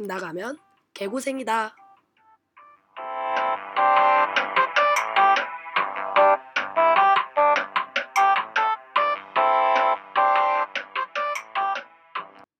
집 0.00 0.06
나가면 0.06 0.56
개고생이다. 0.94 1.74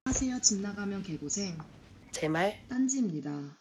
안녕하세요. 0.05 0.41
집 0.43 0.61
나가면 0.61 1.03
개고생 1.03 1.59
제 2.13 2.29
말 2.29 2.67
딴지입니다. 2.69 3.57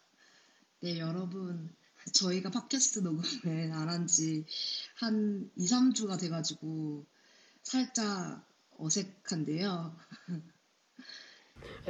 네, 0.81 0.99
여러분. 0.99 1.73
저희가 2.13 2.49
팟캐스트 2.49 2.99
녹음을 2.99 3.71
안 3.73 3.87
한 3.89 4.07
지 4.07 4.45
한 4.95 5.49
2, 5.55 5.65
3주가 5.65 6.19
돼가지고 6.19 7.05
살짝 7.63 8.43
어색한데요. 8.77 9.95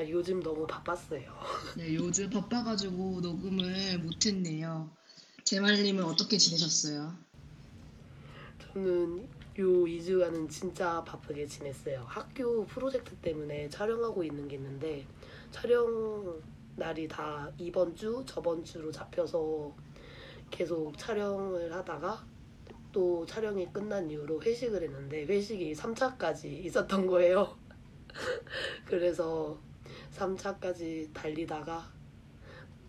요즘 0.07 0.41
너무 0.41 0.67
바빴어요. 0.67 1.31
네, 1.77 1.95
요즘 1.95 2.29
바빠가지고 2.29 3.21
녹음을 3.21 3.99
못했네요. 3.99 4.89
제말님은 5.43 6.03
어떻게 6.03 6.37
지내셨어요? 6.37 7.17
저는 8.59 9.27
요 9.59 9.85
2주간은 9.85 10.49
진짜 10.49 11.03
바쁘게 11.03 11.47
지냈어요. 11.47 12.05
학교 12.07 12.65
프로젝트 12.65 13.15
때문에 13.15 13.67
촬영하고 13.69 14.23
있는 14.23 14.47
게 14.47 14.55
있는데 14.55 15.05
촬영 15.51 16.39
날이 16.75 17.07
다 17.07 17.51
이번 17.57 17.95
주, 17.95 18.23
저번 18.25 18.63
주로 18.63 18.91
잡혀서 18.91 19.75
계속 20.49 20.97
촬영을 20.97 21.73
하다가 21.73 22.25
또 22.91 23.25
촬영이 23.25 23.71
끝난 23.71 24.09
이후로 24.09 24.41
회식을 24.41 24.83
했는데 24.83 25.25
회식이 25.25 25.73
3차까지 25.73 26.45
있었던 26.65 27.07
거예요. 27.07 27.57
그래서 28.85 29.59
3차까지 30.15 31.13
달리다가 31.13 31.91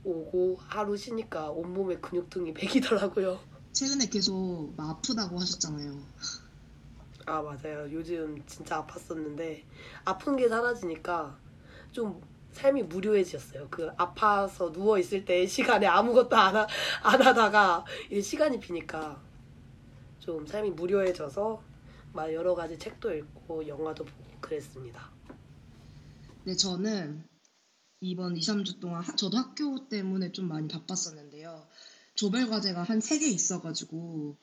오고 0.05 0.57
하루 0.61 0.97
쉬니까 0.97 1.51
온몸에 1.51 1.97
근육통이 1.97 2.55
배기더라고요. 2.55 3.39
최근에 3.73 4.07
계속 4.07 4.73
막 4.77 4.91
아프다고 4.91 5.39
하셨잖아요. 5.39 6.01
아 7.27 7.43
맞아요. 7.43 7.87
요즘 7.93 8.43
진짜 8.47 8.85
아팠었는데 8.85 9.63
아픈 10.05 10.37
게 10.37 10.49
사라지니까 10.49 11.39
좀 11.93 12.21
삶이 12.53 12.85
무료해졌어요. 12.85 13.69
그 13.71 13.91
아파서 13.97 14.73
누워 14.73 14.99
있을 14.99 15.25
때 15.25 15.47
시간에 15.47 15.87
아무것도 15.87 16.35
안, 16.37 16.57
하, 16.57 16.67
안 17.03 17.23
하다가 17.23 17.85
이제 18.11 18.21
시간이 18.21 18.59
비니까 18.59 19.21
좀 20.19 20.47
삶이 20.47 20.71
무료해져서 20.71 21.63
막 22.13 22.35
여러 22.35 22.55
가지 22.55 22.79
책도 22.79 23.15
읽고 23.15 23.69
영화도 23.69 24.05
보고 24.05 24.41
그랬습니다. 24.41 25.11
네, 26.51 26.57
저는 26.57 27.23
이번 28.01 28.37
2, 28.37 28.41
3주 28.43 28.81
동안 28.81 29.05
하- 29.05 29.15
저도 29.15 29.37
학교 29.39 29.89
때문에 29.89 30.33
좀 30.33 30.49
많이 30.49 30.67
바빴었는데요. 30.67 31.65
조별 32.17 32.49
과제가 32.49 32.83
한 32.83 32.99
3개 32.99 33.29
있어가지고 33.29 34.37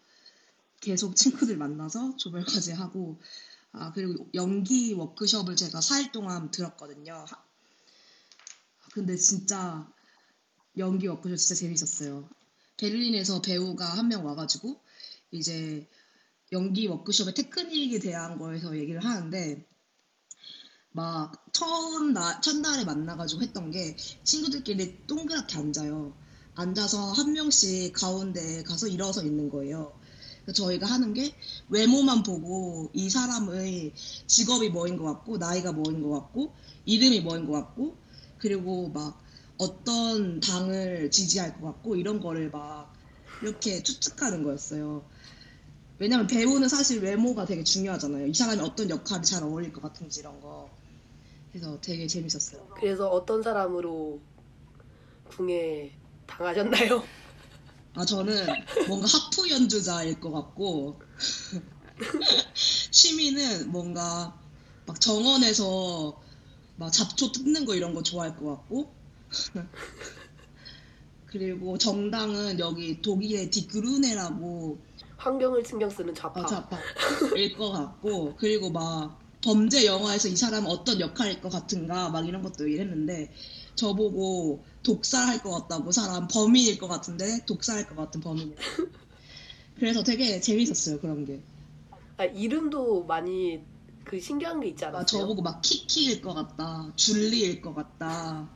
계속 0.80 1.17
친구들 1.17 1.58
만나서 1.58 2.16
조별 2.16 2.45
과제 2.45 2.72
하고 2.72 3.19
아 3.73 3.91
그리고 3.91 4.25
연기 4.36 4.94
워크숍을 4.94 5.58
제가 5.58 5.81
4일 5.81 6.14
동안 6.14 6.49
들었거든요. 6.49 7.25
하- 7.27 7.44
근데 8.94 9.17
진짜 9.17 9.92
연기 10.77 11.08
워크숍 11.08 11.38
진짜 11.38 11.55
재밌었어요. 11.59 12.30
베를린에서 12.77 13.42
배우가 13.42 13.86
한 13.97 14.08
명 14.08 14.25
와가지고 14.25 14.80
이제 15.31 15.86
연기 16.53 16.88
워크숍의 16.88 17.33
테크닉에 17.33 17.99
대한 17.99 18.38
거에서 18.38 18.77
얘기를 18.77 19.03
하는데 19.03 19.66
막 20.91 21.45
처음 21.53 22.13
나 22.13 22.41
첫날에 22.41 22.83
만나가지고 22.83 23.41
했던 23.41 23.71
게 23.71 23.95
친구들끼리 24.23 25.05
동그랗게 25.08 25.58
앉아요. 25.58 26.14
앉아서 26.55 27.11
한 27.11 27.33
명씩 27.33 27.93
가운데 27.93 28.64
가서 28.64 28.87
일어서 28.87 29.23
있는 29.23 29.49
거예요. 29.49 29.93
저희가 30.53 30.87
하는 30.87 31.14
게 31.14 31.36
외모만 31.70 32.23
보고 32.23 32.89
이 32.93 33.09
사람의 33.09 33.93
직업이 34.27 34.70
뭐인 34.70 34.98
것 34.98 35.03
같고 35.03 35.37
나이가 35.37 35.71
뭐인 35.71 36.02
것 36.02 36.09
같고 36.09 36.53
이름이 36.86 37.21
뭐인 37.21 37.45
것 37.45 37.54
같고 37.54 37.98
그리고 38.37 38.89
막 38.89 39.21
어떤 39.58 40.39
당을 40.39 41.11
지지할 41.11 41.59
것 41.59 41.67
같고 41.67 41.95
이런 41.95 42.19
거를 42.21 42.49
막 42.49 42.93
이렇게 43.42 43.83
추측하는 43.83 44.43
거였어요. 44.43 45.04
왜냐면 45.99 46.27
배우는 46.27 46.69
사실 46.69 47.02
외모가 47.02 47.45
되게 47.45 47.64
중요하잖아요. 47.64 48.27
이 48.27 48.33
사람이 48.33 48.61
어떤 48.61 48.89
역할이 48.89 49.25
잘 49.25 49.43
어울릴 49.43 49.73
것 49.73 49.81
같은지 49.81 50.19
이런 50.19 50.39
거. 50.39 50.77
그래서 51.57 51.79
되게 51.81 52.05
재밌었어요. 52.05 52.67
그래서 52.75 53.09
어떤 53.09 53.41
사람으로 53.41 54.21
궁에 55.27 55.91
당하셨나요? 56.27 57.03
아 57.95 58.05
저는 58.05 58.45
뭔가 58.87 59.07
하프 59.07 59.49
연주자일 59.49 60.19
것 60.19 60.31
같고 60.31 60.99
취미는 62.91 63.71
뭔가 63.71 64.39
막 64.85 65.01
정원에서 65.01 66.21
막 66.75 66.91
잡초 66.91 67.31
뜯는 67.31 67.65
거 67.65 67.73
이런 67.73 67.95
거 67.95 68.03
좋아할 68.03 68.37
것 68.37 68.45
같고 68.45 68.93
그리고 71.25 71.79
정당은 71.79 72.59
여기 72.59 73.01
독일의 73.01 73.49
디그루네라고 73.49 74.79
환경을 75.17 75.65
신경 75.65 75.89
쓰는 75.89 76.13
좌파. 76.13 76.41
어, 76.41 76.45
좌파일 76.45 77.57
것 77.57 77.71
같고 77.71 78.35
그리고 78.37 78.69
막 78.69 79.27
범죄 79.43 79.86
영화에서 79.86 80.27
이 80.27 80.36
사람은 80.36 80.70
어떤 80.70 80.99
역할일 80.99 81.42
것 81.42 81.49
같은가 81.49 82.09
막 82.09 82.27
이런 82.27 82.42
것도 82.42 82.65
얘기를 82.67 82.86
했는데 82.86 83.31
저보고 83.75 84.64
독살할 84.83 85.43
것 85.43 85.52
같다고 85.52 85.92
사람 85.92 86.27
범인일 86.27 86.77
것 86.80 86.87
같은데 86.87 87.45
독살할 87.45 87.87
것 87.87 87.95
같은 87.95 88.21
범인 88.21 88.55
그래서 89.80 90.03
되게 90.03 90.39
재밌었어요 90.42 90.99
그런 90.99 91.25
게 91.25 91.42
아, 92.17 92.25
이름도 92.25 93.03
많이 93.05 93.61
그 94.03 94.20
신기한 94.20 94.59
게 94.59 94.70
있지 94.70 94.86
않았어요? 94.86 95.21
저보고 95.21 95.42
막 95.42 95.61
키키일 95.61 96.21
것 96.21 96.33
같다 96.33 96.92
줄리일 96.95 97.61
것 97.61 97.75
같다 97.75 98.49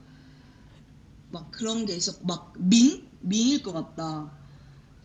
막 1.30 1.52
그런 1.52 1.86
게 1.86 1.96
있었고 1.96 2.26
막 2.26 2.54
밍? 2.58 3.08
밍일 3.22 3.62
것 3.62 3.74
같다 3.74 4.32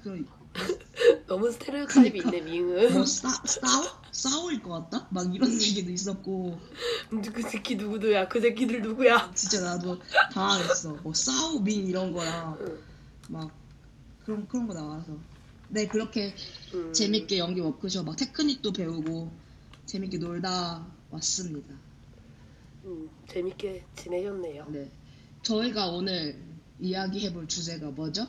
그 0.03 0.25
너무 1.26 1.50
스테레오타입이 1.50 2.20
그러니까. 2.20 2.31
있네 2.31 2.41
밍은. 2.41 2.93
뭐 2.94 3.04
싸, 3.04 3.28
싸워? 3.44 4.06
싸워일 4.16 4.62
것 4.62 4.71
같다? 4.71 5.06
막 5.10 5.34
이런 5.34 5.53
얘기도 5.53 5.91
있었고 5.91 6.59
그 7.34 7.43
새끼 7.43 7.77
누구도야? 7.77 8.28
그 8.28 8.41
새끼들 8.41 8.81
누구야? 8.81 9.31
진짜 9.34 9.60
나도 9.60 10.00
당황했어. 10.32 10.94
뭐 11.03 11.12
싸우민 11.12 11.87
이런 11.87 12.12
거랑 12.15 12.56
응. 12.60 12.78
막 13.28 13.50
그런 14.25 14.49
그런 14.49 14.66
거 14.66 14.72
나와서. 14.72 15.19
네 15.69 15.87
그렇게 15.87 16.34
음, 16.72 16.93
재밌게 16.94 17.38
연기 17.38 17.60
워크숍 17.60 18.06
막 18.06 18.16
테크닉도 18.16 18.72
배우고 18.72 19.31
재밌게 19.84 20.16
놀다 20.16 20.87
왔습니다. 21.10 21.75
음, 22.84 23.10
재밌게 23.28 23.84
지내셨네요. 23.97 24.66
네 24.71 24.91
저희가 25.43 25.88
오늘 25.88 26.43
이야기해볼 26.81 27.49
주제가 27.49 27.91
뭐죠? 27.91 28.26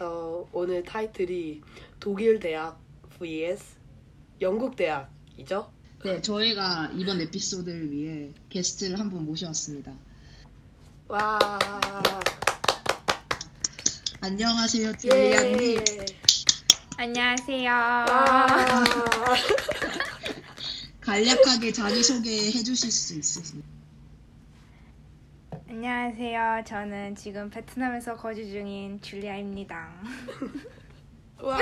어, 0.00 0.48
오늘 0.52 0.82
타이틀이 0.82 1.60
독일 2.00 2.40
대학 2.40 2.80
vs 3.18 3.81
영국 4.42 4.74
대학이죠? 4.76 5.70
네 6.04 6.20
저희가 6.20 6.90
이번 6.94 7.20
에피소드를 7.20 7.90
위해 7.92 8.32
게스트를 8.50 8.98
한 8.98 9.08
분 9.08 9.24
모셔왔습니다. 9.24 9.92
와, 11.06 11.38
안녕하세요 14.20 14.92
딜리안님. 14.96 15.78
예. 15.78 16.06
안녕하세요. 16.96 17.70
와. 17.70 18.46
간략하게 21.00 21.72
자기 21.72 22.02
소개 22.02 22.30
해주실 22.52 22.90
수 22.90 23.14
있으신가요? 23.18 23.72
안녕하세요. 25.68 26.64
저는 26.66 27.14
지금 27.16 27.48
베트남에서 27.50 28.16
거주 28.16 28.44
중인 28.44 29.00
줄리아입니다. 29.00 29.92
와. 31.42 31.58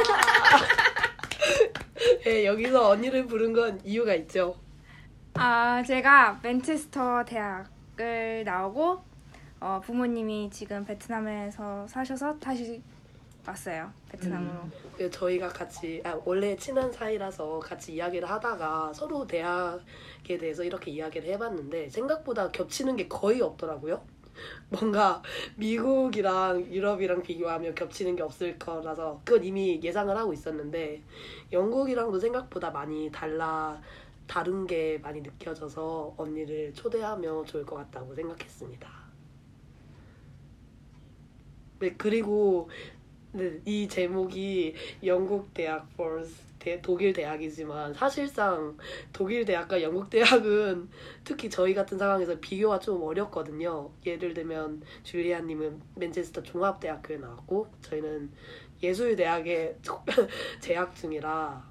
네, 2.24 2.44
여기서 2.44 2.90
언니를 2.90 3.26
부른 3.26 3.52
건 3.52 3.80
이유가 3.84 4.14
있죠. 4.14 4.56
아, 5.34 5.82
제가 5.82 6.38
맨체스터 6.42 7.24
대학을 7.24 8.44
나오고 8.44 9.00
어, 9.60 9.80
부모님이 9.82 10.50
지금 10.52 10.84
베트남에서 10.84 11.86
사셔서 11.86 12.38
다시 12.38 12.82
왔어요. 13.46 13.90
베트남으로. 14.10 14.60
그 14.98 15.10
저희가 15.10 15.48
같이 15.48 16.02
아, 16.04 16.18
원래 16.26 16.54
친한 16.56 16.92
사이라서 16.92 17.58
같이 17.60 17.94
이야기를 17.94 18.28
하다가 18.28 18.92
서로 18.92 19.26
대학에 19.26 20.36
대해서 20.38 20.62
이렇게 20.62 20.90
이야기를 20.90 21.26
해봤는데 21.30 21.88
생각보다 21.88 22.50
겹치는 22.50 22.96
게 22.96 23.08
거의 23.08 23.40
없더라고요. 23.40 24.02
뭔가 24.68 25.22
미국이랑 25.56 26.72
유럽이랑 26.72 27.22
비교하면 27.22 27.74
겹치는 27.74 28.16
게 28.16 28.22
없을 28.22 28.58
거라서 28.58 29.20
그건 29.24 29.44
이미 29.44 29.80
예상을 29.82 30.16
하고 30.16 30.32
있었는데 30.32 31.02
영국이랑도 31.52 32.18
생각보다 32.18 32.70
많이 32.70 33.10
달라 33.10 33.80
다른 34.26 34.66
게 34.66 34.98
많이 34.98 35.20
느껴져서 35.20 36.14
언니를 36.16 36.72
초대하면 36.72 37.44
좋을 37.44 37.66
것 37.66 37.76
같다고 37.76 38.14
생각했습니다. 38.14 38.88
네 41.80 41.94
그리고 41.96 42.68
네, 43.32 43.60
이 43.64 43.88
제목이 43.88 44.74
영국 45.04 45.54
대학 45.54 45.88
force 45.94 46.49
대- 46.60 46.80
독일 46.80 47.12
대학이지만 47.12 47.94
사실상 47.94 48.76
독일 49.12 49.44
대학과 49.44 49.82
영국 49.82 50.08
대학은 50.10 50.88
특히 51.24 51.50
저희 51.50 51.74
같은 51.74 51.98
상황에서 51.98 52.38
비교가 52.38 52.78
좀 52.78 53.02
어렵거든요. 53.02 53.90
예를 54.06 54.34
들면 54.34 54.82
줄리아님은 55.02 55.80
맨체스터 55.96 56.42
종합대학교에 56.44 57.16
나왔고 57.16 57.66
저희는 57.82 58.30
예술대학에 58.82 59.78
재학 60.60 60.94
중이라 60.94 61.68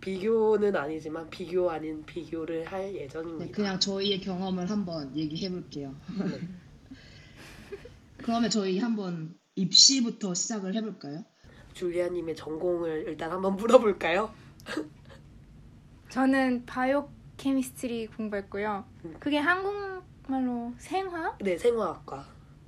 비교는 0.00 0.74
아니지만 0.74 1.30
비교 1.30 1.70
아닌 1.70 2.04
비교를 2.04 2.64
할 2.64 2.92
네, 2.92 3.02
예정입니다. 3.02 3.52
그냥 3.52 3.78
저희의 3.78 4.20
경험을 4.20 4.68
한번 4.68 5.14
얘기해 5.16 5.50
볼게요. 5.50 5.94
네. 6.18 6.40
그러면 8.18 8.50
저희 8.50 8.78
한번 8.78 9.36
입시부터 9.54 10.34
시작을 10.34 10.74
해볼까요? 10.74 11.24
줄리아님의 11.72 12.36
전공을 12.36 13.04
일단 13.08 13.30
한번 13.30 13.56
물어볼까요? 13.56 14.30
저는 16.08 16.64
바이오 16.66 17.08
케미스트리 17.36 18.06
공부했고요. 18.08 18.84
음. 19.04 19.16
그게 19.18 19.38
한국말로 19.38 20.72
생화? 20.78 21.36
네, 21.40 21.56
생화학과. 21.56 22.24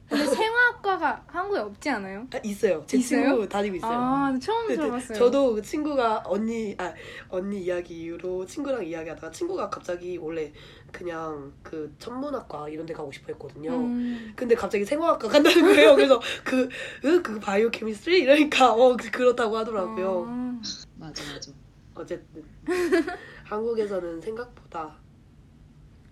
근데 0.09 0.27
생화학과가 0.27 1.25
한국에 1.27 1.61
없지 1.61 1.89
않아요? 1.91 2.27
아, 2.33 2.39
있어요. 2.45 2.85
제 2.87 2.99
있어요? 2.99 3.29
친구 3.31 3.49
다니고 3.49 3.77
있어요. 3.77 3.93
아, 3.93 4.39
처음 4.41 4.69
네, 4.69 4.75
네. 4.75 4.81
들어봤어요. 4.83 5.19
저도 5.19 5.55
그 5.55 5.63
친구가 5.63 6.23
언니 6.27 6.75
아 6.79 6.93
언니 7.29 7.63
이야기 7.65 8.03
이후로 8.03 8.45
친구랑 8.47 8.85
이야기하다가 8.85 9.31
친구가 9.31 9.71
갑자기 9.71 10.17
원래 10.19 10.53
그냥 10.93 11.53
그 11.63 11.93
천문학과 11.99 12.69
이런 12.69 12.85
데 12.87 12.93
가고 12.93 13.11
싶어 13.11 13.27
했거든요. 13.33 13.73
음, 13.73 14.33
근데 14.37 14.55
갑자기 14.55 14.85
생화학과 14.85 15.29
간다는 15.29 15.63
거예요. 15.63 15.95
그래서 15.97 16.21
그, 16.45 16.69
으, 17.05 17.23
그 17.23 17.41
바이오 17.41 17.71
케미스트리 17.71 18.21
이러니까 18.21 18.73
어 18.73 18.97
그- 18.97 19.11
그렇다고 19.11 19.57
하더라고요. 19.57 20.27
아, 20.29 20.61
맞아 20.97 21.23
맞아. 21.33 21.51
어쨌든 21.95 22.45
한국에서는 23.45 24.21
생각보다 24.21 24.97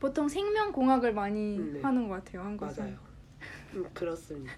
보통 0.01 0.29
생명공학을 0.29 1.13
많이 1.13 1.59
음, 1.59 1.73
네. 1.75 1.83
하는 1.83 2.09
것 2.09 2.25
같아요, 2.25 2.43
한국에서. 2.43 2.83
맞아요. 2.83 3.12
음, 3.75 3.89
그렇습니다. 3.95 4.53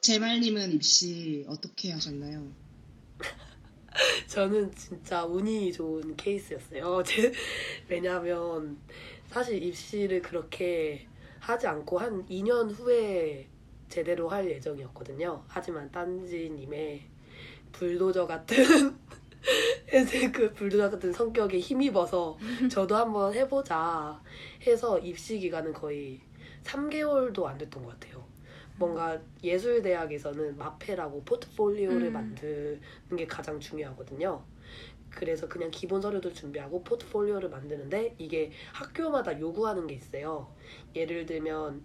제말님은 0.00 0.72
입시 0.72 1.44
어떻게 1.48 1.92
하셨나요? 1.92 2.46
저는 4.28 4.74
진짜 4.74 5.24
운이 5.24 5.72
좋은 5.72 6.16
케이스였어요. 6.16 7.02
제, 7.02 7.32
왜냐하면 7.88 8.78
사실 9.28 9.62
입시를 9.62 10.22
그렇게 10.22 11.06
하지 11.40 11.66
않고 11.66 11.98
한 11.98 12.26
2년 12.26 12.70
후에 12.72 13.48
제대로 13.88 14.28
할 14.28 14.48
예정이었거든요. 14.50 15.44
하지만 15.48 15.90
딴지님의 15.90 17.02
불도저 17.72 18.26
같은 18.26 18.96
그 20.32 20.52
불도저 20.52 20.90
같은 20.90 21.12
성격에 21.12 21.58
힘입어서 21.58 22.38
저도 22.70 22.96
한번 22.96 23.34
해보자 23.34 24.22
해서 24.66 24.98
입시 24.98 25.38
기간은 25.38 25.72
거의 25.72 26.20
3개월도 26.64 27.44
안 27.44 27.56
됐던 27.58 27.82
것 27.82 27.98
같아요. 27.98 28.17
뭔가 28.78 29.20
예술대학에서는 29.42 30.56
마페라고 30.56 31.24
포트폴리오를 31.24 32.08
음. 32.08 32.12
만드는 32.12 32.80
게 33.16 33.26
가장 33.26 33.58
중요하거든요. 33.60 34.44
그래서 35.10 35.48
그냥 35.48 35.70
기본 35.70 36.00
서류도 36.00 36.32
준비하고 36.32 36.84
포트폴리오를 36.84 37.48
만드는데 37.48 38.14
이게 38.18 38.52
학교마다 38.72 39.38
요구하는 39.40 39.86
게 39.86 39.94
있어요. 39.94 40.54
예를 40.94 41.26
들면 41.26 41.82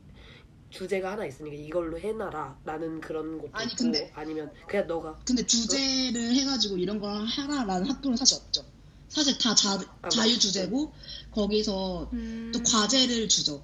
주제가 0.69 1.11
하나 1.13 1.25
있으니까 1.25 1.55
이걸로 1.55 1.99
해놔라 1.99 2.59
라는 2.65 2.99
그런 2.99 3.37
것도 3.37 3.49
아니, 3.53 3.67
있고 3.67 3.75
근데- 3.77 4.11
아니면 4.15 4.51
그냥 4.67 4.87
너가 4.87 5.19
근데 5.25 5.45
주제를 5.45 6.33
해가지고 6.35 6.77
이런 6.77 6.99
걸 6.99 7.25
하라라는 7.25 7.89
학교는 7.89 8.17
사실 8.17 8.37
없죠. 8.37 8.65
사실 9.07 9.37
다 9.37 9.53
자, 9.53 9.79
아, 10.01 10.09
자유 10.09 10.37
주제고 10.39 10.91
거기서 11.31 12.09
음, 12.13 12.51
또 12.53 12.59
과제를 12.63 13.29
주죠. 13.29 13.63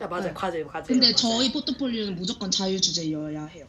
아 0.00 0.06
맞아요 0.08 0.24
네. 0.24 0.34
과제요 0.34 0.66
과제 0.66 0.92
근데 0.94 1.12
저희 1.14 1.52
포트폴리오는 1.52 2.14
무조건 2.16 2.50
자유 2.50 2.80
주제여야 2.80 3.46
해요. 3.46 3.66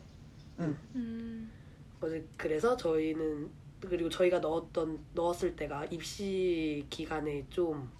음, 0.59 1.51
어제 1.99 2.25
그래서 2.37 2.75
저희는 2.77 3.49
그리고 3.81 4.09
저희가 4.09 4.39
넣었던 4.39 4.99
넣었을 5.13 5.55
때가 5.55 5.85
입시 5.85 6.85
기간에 6.89 7.45
좀 7.49 7.91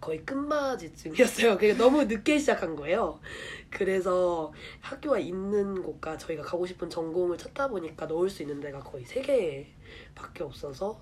거의 0.00 0.24
끝맞이쯤이었어요. 0.26 1.54
그게 1.54 1.74
너무 1.74 2.04
늦게 2.04 2.38
시작한 2.38 2.74
거예요. 2.74 3.20
그래서 3.70 4.52
학교가 4.80 5.18
있는 5.18 5.80
곳과 5.82 6.18
저희가 6.18 6.42
가고 6.42 6.66
싶은 6.66 6.90
전공을 6.90 7.38
찾다 7.38 7.68
보니까 7.68 8.06
넣을 8.06 8.28
수 8.28 8.42
있는 8.42 8.60
데가 8.60 8.80
거의 8.80 9.04
세 9.04 9.22
개밖에 9.22 10.42
없어서 10.42 11.00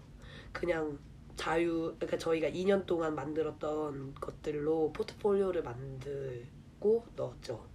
그냥 0.52 0.98
자유 1.40 1.94
그러니까 1.98 2.18
저희가 2.18 2.50
2년 2.50 2.84
동안 2.84 3.14
만들었던 3.14 4.14
것들로 4.16 4.92
포트폴리오를 4.92 5.62
만들고 5.62 7.06
넣었죠. 7.16 7.66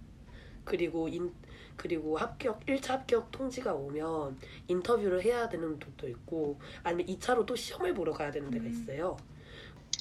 그리고 0.64 1.08
인 1.08 1.32
그리고 1.74 2.16
합격 2.16 2.64
1차 2.64 2.90
합격 2.90 3.32
통지가 3.32 3.74
오면 3.74 4.38
인터뷰를 4.68 5.24
해야 5.24 5.48
되는 5.48 5.80
곳도 5.80 6.08
있고 6.08 6.60
아니면 6.84 7.06
2차로 7.06 7.44
또 7.44 7.56
시험을 7.56 7.92
보러 7.92 8.12
가야 8.12 8.30
되는 8.30 8.48
데가 8.52 8.64
음. 8.64 8.70
있어요. 8.70 9.16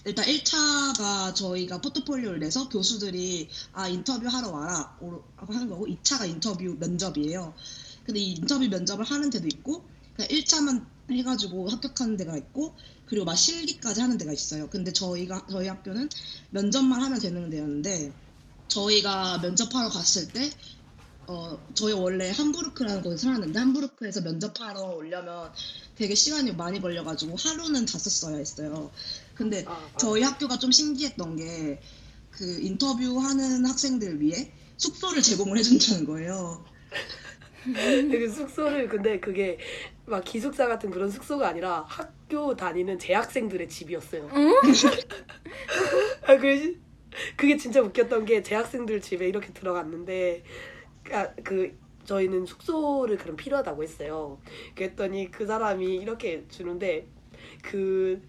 일단 0.06 0.26
1차가 0.26 1.34
저희가 1.34 1.82
포트폴리오를 1.82 2.38
내서 2.38 2.70
교수들이 2.70 3.50
아 3.74 3.88
인터뷰 3.88 4.28
하러 4.28 4.52
와라 4.52 4.96
하는 5.38 5.70
거고 5.70 5.88
2차가 5.88 6.30
인터뷰 6.30 6.78
면접이에요. 6.80 7.52
근데 8.06 8.20
이 8.20 8.34
인터뷰 8.34 8.68
면접을 8.68 9.04
하는 9.04 9.32
데도 9.32 9.48
있고 9.48 9.84
그냥 10.16 10.30
1차만 10.30 10.86
해가지고 11.10 11.68
합격하는 11.70 12.18
데가 12.18 12.38
있고 12.38 12.76
그리고 13.06 13.26
막 13.26 13.36
실기까지 13.36 14.02
하는 14.02 14.18
데가 14.18 14.34
있어요. 14.34 14.68
근데 14.70 14.92
저희가 14.92 15.46
저희 15.50 15.68
학교는 15.68 16.10
면접만 16.50 17.02
하면 17.02 17.20
되는 17.20 17.50
데였는데 17.50 18.12
저희가 18.68 19.40
면접하러 19.40 19.90
갔을 19.90 20.28
때 20.28 20.50
어, 21.28 21.58
저희 21.74 21.94
원래 21.94 22.30
함부르크라는 22.30 23.02
곳에 23.02 23.18
살았는데 23.18 23.58
함부르크에서 23.58 24.22
면접하러 24.22 24.82
오려면 24.82 25.52
되게 25.96 26.14
시간이 26.14 26.54
많이 26.54 26.80
걸려가지고 26.80 27.36
하루는 27.36 27.86
갔었어야 27.86 28.38
했어요. 28.38 28.92
근데 29.34 29.64
아, 29.68 29.72
아. 29.72 29.98
저희 29.98 30.22
학교가 30.22 30.60
좀 30.60 30.72
신기했던 30.72 31.36
게 31.36 31.82
그 32.38 32.60
인터뷰하는 32.62 33.66
학생들 33.66 34.22
위해 34.22 34.52
숙소를 34.78 35.22
제공을 35.22 35.58
해준다는 35.58 36.06
거예요. 36.06 36.66
그 37.64 38.30
숙소를 38.30 38.90
근데 38.90 39.20
그게 39.20 39.58
막 40.08 40.24
기숙사 40.24 40.68
같은 40.68 40.92
그런 40.92 41.10
숙소가 41.10 41.48
아니라 41.48 41.86
학교 41.88 42.56
다니는 42.56 43.00
재학생들의 43.00 43.68
집이었어요. 43.68 44.30
아, 46.28 46.38
그, 46.38 46.80
그게 47.36 47.58
진짜 47.58 47.82
웃겼던 47.82 48.26
게 48.26 48.44
재학생들 48.44 49.02
집에 49.02 49.28
이렇게 49.28 49.52
들어갔는데 49.54 50.44
아, 51.12 51.30
그 51.44 51.78
저희는 52.04 52.46
숙소를 52.46 53.18
그럼 53.18 53.36
필요하다고 53.36 53.84
했어요. 53.84 54.40
그랬더니 54.76 55.32
그 55.32 55.46
사람이 55.46 55.96
이렇게 55.96 56.46
주는데 56.50 57.08
그 57.64 58.22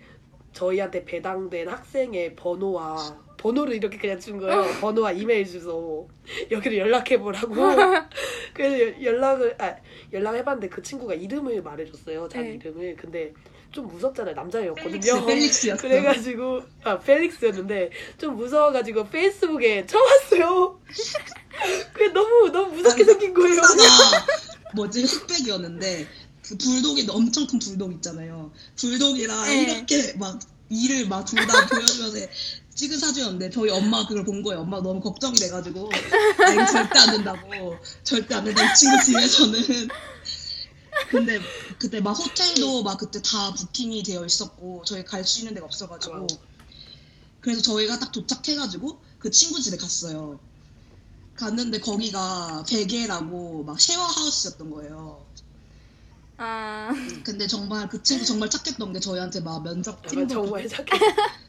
저희한테 0.53 1.05
배당된 1.05 1.69
학생의 1.69 2.37
번호와 2.37 3.26
번호를 3.37 3.75
이렇게 3.75 3.99
그냥 3.99 4.19
준 4.19 4.39
거예요. 4.39 4.65
번호와 4.81 5.13
이메일 5.13 5.47
주소 5.47 6.09
여기로 6.51 6.77
연락해 6.77 7.19
보라고. 7.19 7.55
그래서 8.55 8.81
여- 8.81 9.03
연락을 9.03 9.55
아 9.63 9.77
연락해 10.13 10.45
봤는데 10.45 10.69
그 10.69 10.83
친구가 10.83 11.15
이름을 11.15 11.63
말해 11.63 11.85
줬어요. 11.85 12.29
자기 12.29 12.49
네. 12.49 12.55
이름을. 12.55 12.97
근데 12.97 13.33
좀 13.73 13.87
무섭잖아요. 13.89 14.35
남자였거든요. 14.35 15.01
펠릭스, 15.01 15.27
펠릭스였어. 15.27 15.83
그래 15.83 16.03
가지고 16.03 16.63
아 16.85 16.99
펠릭스였는데 16.99 17.91
좀 18.19 18.37
무서워 18.37 18.73
가지고 18.73 19.07
페이스북에 19.09 19.85
쳐왔어요. 19.87 20.81
그게 21.93 22.09
너무 22.09 22.51
너무 22.51 22.73
무섭게 22.75 23.05
생긴 23.05 23.35
거예요. 23.35 23.61
뭐지 24.75 25.05
흑백이었는데 25.05 26.07
그 26.49 26.57
불독이 26.57 27.07
엄청 27.11 27.47
큰 27.47 27.59
불독 27.59 27.93
있잖아요. 27.95 28.51
불독이랑 28.77 29.45
네. 29.45 29.63
이렇게 29.63 30.13
막 30.19 30.39
이를 30.69 31.07
막 31.09 31.25
둘 31.25 31.47
다 31.47 31.67
보여주면서 31.67 32.27
찍은 32.77 32.99
사진이었는데 32.99 33.51
저희 33.51 33.71
엄마 33.71 34.07
그걸 34.07 34.25
본 34.25 34.43
거예요. 34.43 34.61
엄마 34.61 34.81
너무 34.81 35.01
걱정이 35.01 35.35
돼가지고 35.39 35.91
아, 35.91 36.53
이거 36.53 36.67
절대 36.67 36.99
안 36.99 37.11
된다고 37.11 37.79
절대 38.05 38.35
안 38.35 38.45
된다 38.45 38.63
이 38.71 38.77
친구 38.77 39.03
집에서는 39.03 39.89
근데 41.11 41.41
그때 41.79 42.01
막 42.01 42.13
호텔도 42.13 42.83
막 42.83 42.99
그때 42.99 43.21
다 43.23 43.53
부킹이 43.55 44.03
되어 44.03 44.25
있었고 44.27 44.83
저희 44.87 45.05
갈 45.05 45.25
수 45.25 45.41
있는 45.41 45.55
데가 45.55 45.67
없어가지고 45.67 46.27
그래서 47.41 47.63
저희가 47.63 47.99
딱 47.99 48.13
도착해가지고 48.13 48.99
그 49.19 49.31
친구 49.31 49.61
집에 49.61 49.77
갔어요. 49.77 50.39
갔는데 51.35 51.81
거기가 51.81 52.65
베개라고 52.69 53.65
막 53.65 53.81
쉐어 53.81 54.01
하우스였던 54.03 54.71
거예요. 54.71 55.25
아, 56.39 56.91
근데 57.25 57.47
정말 57.47 57.89
그 57.89 58.03
친구 58.03 58.25
정말 58.25 58.51
착했던 58.51 58.93
게 58.93 59.01
저희한테 59.01 59.41
막 59.41 59.63
면접 59.63 60.07
팀도 60.07 60.35
정말 60.35 60.69
착해. 60.69 60.87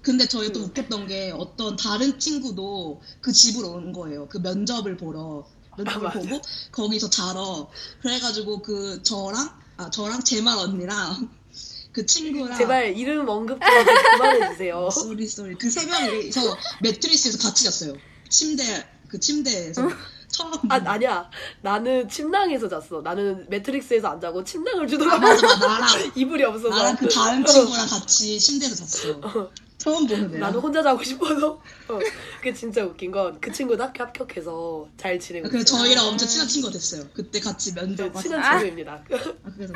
근데 0.07 0.25
저희 0.25 0.53
또 0.53 0.61
웃겼던 0.61 1.07
게 1.07 1.33
어떤 1.35 1.75
다른 1.75 2.17
친구도 2.17 3.01
그 3.19 3.33
집으로 3.33 3.71
온 3.71 3.91
거예요. 3.91 4.25
그 4.29 4.37
면접을 4.37 4.95
보러. 4.95 5.45
면접을 5.77 6.07
아. 6.07 6.11
보고 6.11 6.41
거기서 6.71 7.09
자러 7.09 7.69
그래가지고 8.01 8.61
그 8.61 9.03
저랑 9.03 9.49
아 9.75 9.89
저랑 9.89 10.23
제말 10.23 10.57
언니랑 10.57 11.29
그 11.91 12.05
친구랑 12.05 12.57
제발 12.57 12.95
이름 12.95 13.27
언급 13.27 13.59
좀 13.59 13.69
그만해 14.17 14.49
주세요. 14.53 14.87
sorry 14.95 15.27
sorry 15.27 15.55
그 15.55 15.69
세 15.69 15.85
명이서 15.85 16.55
매트리스에서 16.83 17.37
같이 17.39 17.65
잤어요. 17.65 17.93
침대 18.29 18.63
그 19.09 19.19
침대에서 19.19 19.89
처음 20.29 20.53
아 20.71 20.75
아니야 20.85 21.29
나는 21.61 22.07
침낭에서 22.07 22.69
잤어. 22.69 23.01
나는 23.03 23.45
매트리스에서 23.50 24.07
안 24.07 24.21
자고 24.21 24.41
침낭을 24.41 24.85
아, 24.85 24.87
주더라고. 24.87 25.19
맞아 25.19 25.45
맞아 25.47 25.67
나랑 25.67 26.11
이불이 26.15 26.45
없어서. 26.45 26.69
나랑 26.69 26.95
그 26.95 27.09
다른 27.09 27.45
친구랑 27.45 27.87
같이 27.89 28.39
침대에서 28.39 28.85
잤어. 28.85 29.51
어, 29.88 29.91
처음 29.94 30.08
보는 30.08 30.34
애야. 30.34 30.39
나는 30.39 30.60
혼자 30.60 30.82
자고 30.84 31.01
싶어서. 31.03 31.53
어, 31.88 32.00
그게 32.38 32.53
진짜 32.53 32.84
웃긴 32.86 33.12
건 33.12 33.39
그 33.39 33.51
친구도 33.51 33.82
학교 33.84 34.03
합격해서 34.03 34.89
잘 34.98 35.20
지내고 35.20 35.50
그래서 35.50 35.63
있어요. 35.75 35.84
저희랑 35.88 36.08
엄청 36.08 36.27
친한 36.27 36.48
친구가 36.48 36.74
됐어요. 36.74 37.03
그때 37.13 37.39
같이 37.39 37.74
면접 37.74 38.12
네, 38.13 38.22
친한 38.22 38.41
때. 38.41 38.50
친구입니다. 38.60 39.03
아, 39.44 39.51
그래서 39.56 39.74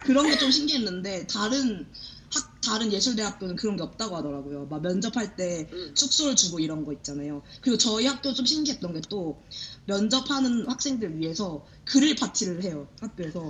그런 0.00 0.26
게 0.26 0.36
좀 0.38 0.50
신기했는데 0.50 1.26
다른 1.26 1.86
학 2.32 2.60
다른 2.60 2.92
예술대학교는 2.92 3.56
그런 3.56 3.76
게 3.76 3.82
없다고 3.82 4.16
하더라고요. 4.16 4.66
막 4.66 4.82
면접할 4.82 5.36
때 5.36 5.68
음. 5.72 5.92
숙소를 5.94 6.34
주고 6.36 6.58
이런 6.58 6.84
거 6.84 6.92
있잖아요. 6.92 7.42
그리고 7.60 7.78
저희 7.78 8.06
학교 8.06 8.32
좀 8.34 8.44
신기했던 8.44 8.92
게 8.94 9.00
또 9.08 9.40
면접하는 9.86 10.66
학생들 10.68 11.18
위해서 11.18 11.64
그릴 11.84 12.16
파티를 12.16 12.62
해요. 12.64 12.88
학교에서. 13.00 13.48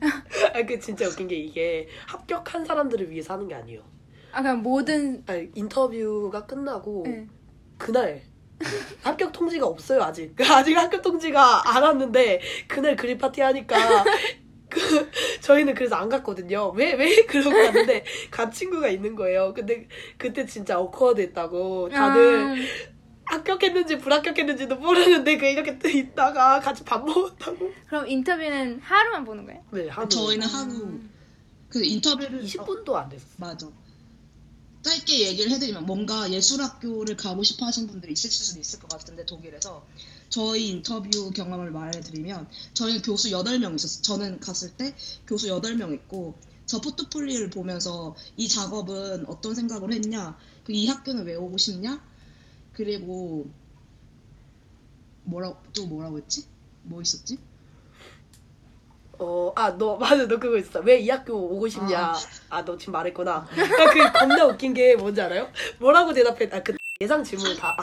아, 0.54 0.62
그 0.66 0.78
진짜 0.80 1.08
웃긴 1.08 1.28
게 1.28 1.36
이게 1.36 1.88
합격한 2.06 2.66
사람들을 2.66 3.10
위해서 3.10 3.32
하는 3.34 3.48
게 3.48 3.54
아니에요. 3.54 3.82
아 4.34 4.42
그냥 4.42 4.62
모든 4.62 5.22
아니, 5.26 5.48
인터뷰가 5.54 6.44
끝나고 6.46 7.04
네. 7.06 7.26
그날 7.78 8.22
합격 9.02 9.32
통지가 9.32 9.66
없어요 9.66 10.02
아직. 10.02 10.34
아직 10.50 10.74
합격 10.76 11.02
통지가 11.02 11.74
안 11.74 11.82
왔는데 11.82 12.40
그날 12.68 12.96
그림 12.96 13.18
파티 13.18 13.40
하니까 13.40 13.76
그 14.70 15.08
저희는 15.40 15.74
그래서 15.74 15.94
안 15.96 16.08
갔거든요. 16.08 16.70
왜 16.74 16.94
왜 16.94 17.24
그러고 17.26 17.50
갔는데 17.50 18.04
간 18.30 18.50
친구가 18.50 18.88
있는 18.88 19.14
거예요. 19.14 19.52
근데 19.54 19.86
그때 20.18 20.44
진짜 20.46 20.78
어커드했다고. 20.80 21.90
다들 21.90 22.56
아, 23.26 23.34
합격했는지 23.36 23.98
불합격했는지도 23.98 24.76
모르는데 24.76 25.38
그 25.38 25.46
이렇게 25.46 25.78
또 25.78 25.88
있다가 25.88 26.58
같이 26.60 26.84
밥 26.84 27.04
먹었다고. 27.04 27.70
그럼 27.86 28.08
인터뷰는 28.08 28.80
하루만 28.82 29.24
보는 29.24 29.46
거예요? 29.46 29.62
네 29.70 29.88
하루 29.88 30.08
저희는 30.08 30.46
하루 30.46 30.98
그 31.68 31.82
인터뷰를 31.84 32.42
20분도 32.42 32.94
안 32.94 33.08
됐어. 33.08 33.26
맞아. 33.38 33.68
짧게 34.84 35.28
얘기를 35.28 35.50
해드리면 35.50 35.86
뭔가 35.86 36.30
예술학교를 36.30 37.16
가고 37.16 37.42
싶어 37.42 37.64
하시는 37.64 37.88
분들이 37.88 38.12
있을 38.12 38.30
수도 38.30 38.60
있을 38.60 38.78
것 38.78 38.88
같은데 38.88 39.24
독일에서 39.24 39.84
저희 40.28 40.68
인터뷰 40.68 41.30
경험을 41.30 41.70
말해드리면 41.70 42.48
저희는 42.74 43.00
교수 43.02 43.30
8명 43.30 43.74
있었어요. 43.74 44.02
저는 44.02 44.40
갔을 44.40 44.70
때 44.76 44.94
교수 45.26 45.48
8명 45.48 45.94
있고 45.94 46.34
저 46.66 46.80
포트폴리오를 46.80 47.48
보면서 47.50 48.14
이 48.36 48.46
작업은 48.46 49.26
어떤 49.26 49.54
생각을 49.54 49.92
했냐 49.92 50.38
그이 50.64 50.86
학교는 50.86 51.24
왜 51.24 51.34
오고 51.34 51.56
싶냐 51.56 52.02
그리고 52.74 53.50
뭐라 55.24 55.54
또 55.72 55.86
뭐라고 55.86 56.18
했지? 56.18 56.44
뭐 56.82 57.00
있었지? 57.00 57.38
어, 59.18 59.52
아, 59.56 59.70
너, 59.76 59.96
맞아, 59.98 60.26
너 60.26 60.38
그거 60.38 60.56
있어. 60.58 60.80
왜 60.80 60.98
이 61.00 61.10
학교 61.10 61.34
오고 61.34 61.68
싶냐. 61.68 61.98
아. 62.00 62.14
아, 62.50 62.64
너 62.64 62.76
지금 62.76 62.92
말했구나. 62.92 63.32
아, 63.34 63.46
그 63.92 64.12
겁나 64.12 64.44
웃긴 64.46 64.72
게 64.74 64.94
뭔지 64.96 65.20
알아요? 65.20 65.48
뭐라고 65.78 66.12
대답했, 66.12 66.52
아, 66.54 66.62
그 66.62 66.74
예상 67.00 67.22
질문을 67.24 67.56
다. 67.56 67.76
아, 67.78 67.82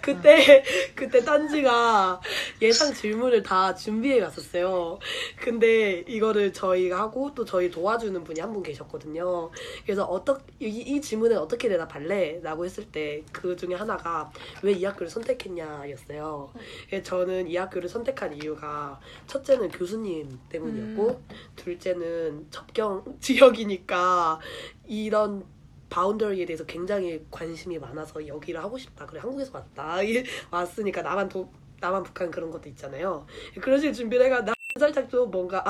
그때, 0.02 0.64
그때 0.94 1.24
딴지가 1.24 2.20
예상 2.62 2.92
질문을 2.92 3.42
다 3.42 3.74
준비해 3.74 4.20
갔었어요. 4.20 4.98
근데 5.40 6.04
이거를 6.08 6.52
저희가 6.52 6.98
하고 6.98 7.32
또 7.34 7.44
저희 7.44 7.70
도와주는 7.70 8.22
분이 8.24 8.40
한 8.40 8.50
분 8.50 8.62
계셨거든요. 8.64 9.50
그래서 9.84 10.04
어떻, 10.04 10.40
이, 10.58 10.66
이 10.66 11.00
질문에 11.00 11.36
어떻게 11.36 11.68
대답할래? 11.68 12.40
라고 12.42 12.64
했을 12.64 12.84
때 12.90 13.22
그 13.32 13.54
중에 13.56 13.74
하나가 13.74 14.30
왜 14.62 14.72
이 14.72 14.84
학교를 14.84 15.08
선택했냐 15.10 15.90
였어요. 15.90 16.52
그래서 16.88 17.04
저는 17.04 17.48
이 17.48 17.56
학교를 17.56 17.88
선택한 17.88 18.34
이유가 18.42 18.98
첫째는 19.26 19.68
교수님 19.70 20.38
때문이었고 20.48 21.20
둘째는 21.56 22.46
접경 22.50 23.04
지역이니까 23.20 24.40
이런 24.86 25.44
바운더리에 25.90 26.46
대해서 26.46 26.64
굉장히 26.64 27.26
관심이 27.30 27.78
많아서 27.78 28.26
여기를 28.26 28.62
하고 28.62 28.78
싶다. 28.78 29.06
그래 29.06 29.20
한국에서 29.20 29.50
왔다. 29.52 30.00
이- 30.02 30.24
왔으니까 30.50 31.02
남한 31.02 31.28
도 31.28 31.52
남한 31.80 32.02
북한 32.04 32.30
그런 32.30 32.50
것도 32.50 32.68
있잖아요. 32.70 33.26
그런 33.60 33.78
식으로 33.80 33.94
준비를 33.94 34.26
해가 34.26 34.44
나 34.44 34.52
살짝 34.78 35.10
좀 35.10 35.30
뭔가 35.30 35.64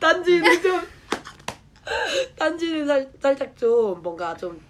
딴지는 0.00 0.62
좀 0.62 0.80
딴지는 2.38 2.86
살, 2.86 3.12
살짝 3.20 3.56
좀 3.56 4.02
뭔가 4.02 4.36
좀 4.36 4.60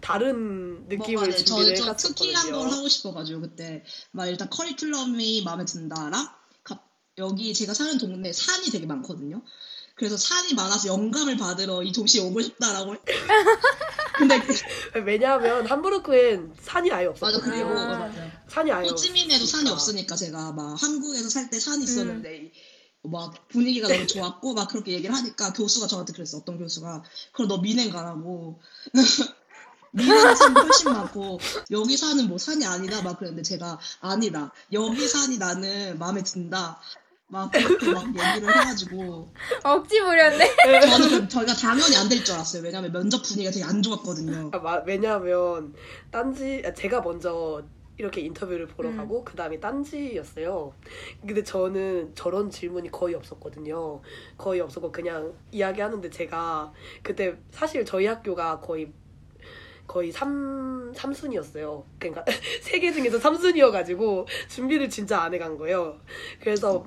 다른 0.00 0.86
느낌을 0.88 1.30
네, 1.30 1.36
준비를 1.36 1.74
저는 1.76 1.96
좀 1.96 2.14
특이한 2.14 2.50
걸. 2.50 2.68
하고 2.70 2.88
싶어가지고 2.88 3.42
그때 3.42 3.84
막 4.10 4.26
일단 4.26 4.48
커리큘럼이 4.50 5.44
마음에 5.44 5.64
든다랑 5.64 6.28
갑- 6.62 6.84
여기 7.18 7.54
제가 7.54 7.72
사는 7.74 7.96
동네 7.98 8.32
산이 8.32 8.70
되게 8.70 8.86
많거든요. 8.86 9.42
그래서 9.96 10.16
산이 10.16 10.54
많아서 10.54 10.88
영감을 10.88 11.36
받으러 11.36 11.82
이 11.82 11.92
도시에 11.92 12.20
오고 12.22 12.40
싶다라고. 12.42 12.96
근데 14.18 14.40
그- 14.40 14.54
왜냐하면 15.04 15.66
함부르크엔 15.66 16.54
산이 16.60 16.90
아예 16.90 17.06
맞아 17.06 17.26
없었거든요. 17.36 17.52
그리고 17.64 17.70
아. 17.78 17.98
맞아요. 17.98 18.30
산이 18.48 18.72
아예 18.72 18.88
호찌민에도 18.88 19.46
산이 19.46 19.70
없으니까. 19.70 20.16
제가 20.16 20.52
막 20.52 20.80
한국에서 20.82 21.28
살 21.28 21.48
때 21.50 21.60
산이 21.60 21.84
있었는데 21.84 22.50
막 23.02 23.48
분위기가 23.48 23.86
너무 23.88 24.06
좋았고 24.06 24.54
막 24.54 24.68
그렇게 24.68 24.92
얘기를 24.92 25.14
하니까 25.14 25.52
교수가 25.52 25.86
저한테 25.88 26.12
그랬어 26.14 26.38
어떤 26.38 26.58
교수가 26.58 27.02
그럼 27.32 27.48
너 27.48 27.58
민행 27.58 27.90
가라고 27.90 28.60
민행 29.92 30.34
산이 30.34 30.54
훨씬 30.54 30.90
많고 30.92 31.38
여기 31.70 31.96
사는 31.98 32.26
뭐 32.26 32.38
산이 32.38 32.64
아니다 32.64 33.02
막 33.02 33.18
그랬는데 33.18 33.42
제가 33.42 33.78
아니다 34.00 34.52
여기 34.72 35.06
산이 35.06 35.36
나는 35.38 35.98
마음에 35.98 36.22
든다 36.22 36.80
막 37.28 37.50
그렇게 37.50 37.90
막 37.92 38.04
얘기를 38.06 38.48
해가지고 38.54 39.28
억지 39.64 40.00
부렸네. 40.00 40.56
저는 40.86 41.08
그- 41.08 41.28
저희가 41.28 41.54
당연히 41.54 41.96
안 41.96 42.08
될 42.08 42.22
줄 42.22 42.34
알았어요 42.34 42.62
왜냐면 42.62 42.92
면접 42.92 43.22
분위기가 43.22 43.50
되게 43.50 43.64
안 43.64 43.82
좋았거든요 43.82 44.50
아, 44.52 44.58
마- 44.58 44.82
왜냐하면 44.86 45.74
딴지 46.10 46.62
아, 46.66 46.72
제가 46.72 47.00
먼저 47.00 47.62
이렇게 47.96 48.20
인터뷰를 48.20 48.66
보러 48.66 48.88
음. 48.90 48.96
가고 48.96 49.24
그 49.24 49.36
다음에 49.36 49.60
딴지였어요. 49.60 50.74
근데 51.24 51.44
저는 51.44 52.12
저런 52.16 52.50
질문이 52.50 52.90
거의 52.90 53.14
없었거든요. 53.14 54.02
거의 54.36 54.60
없었고 54.60 54.90
그냥 54.90 55.32
이야기하는데 55.52 56.10
제가 56.10 56.72
그때 57.04 57.36
사실 57.52 57.84
저희 57.84 58.06
학교가 58.06 58.58
거의 58.60 58.92
거의 59.86 60.10
3, 60.10 60.92
삼순위였어요 60.96 61.84
그러니까 62.00 62.24
세 62.62 62.80
개 62.80 62.90
중에서 62.92 63.18
3순위여가지고 63.20 64.26
준비를 64.48 64.88
진짜 64.90 65.20
안 65.22 65.32
해간 65.32 65.56
거예요. 65.56 66.00
그래서 66.40 66.84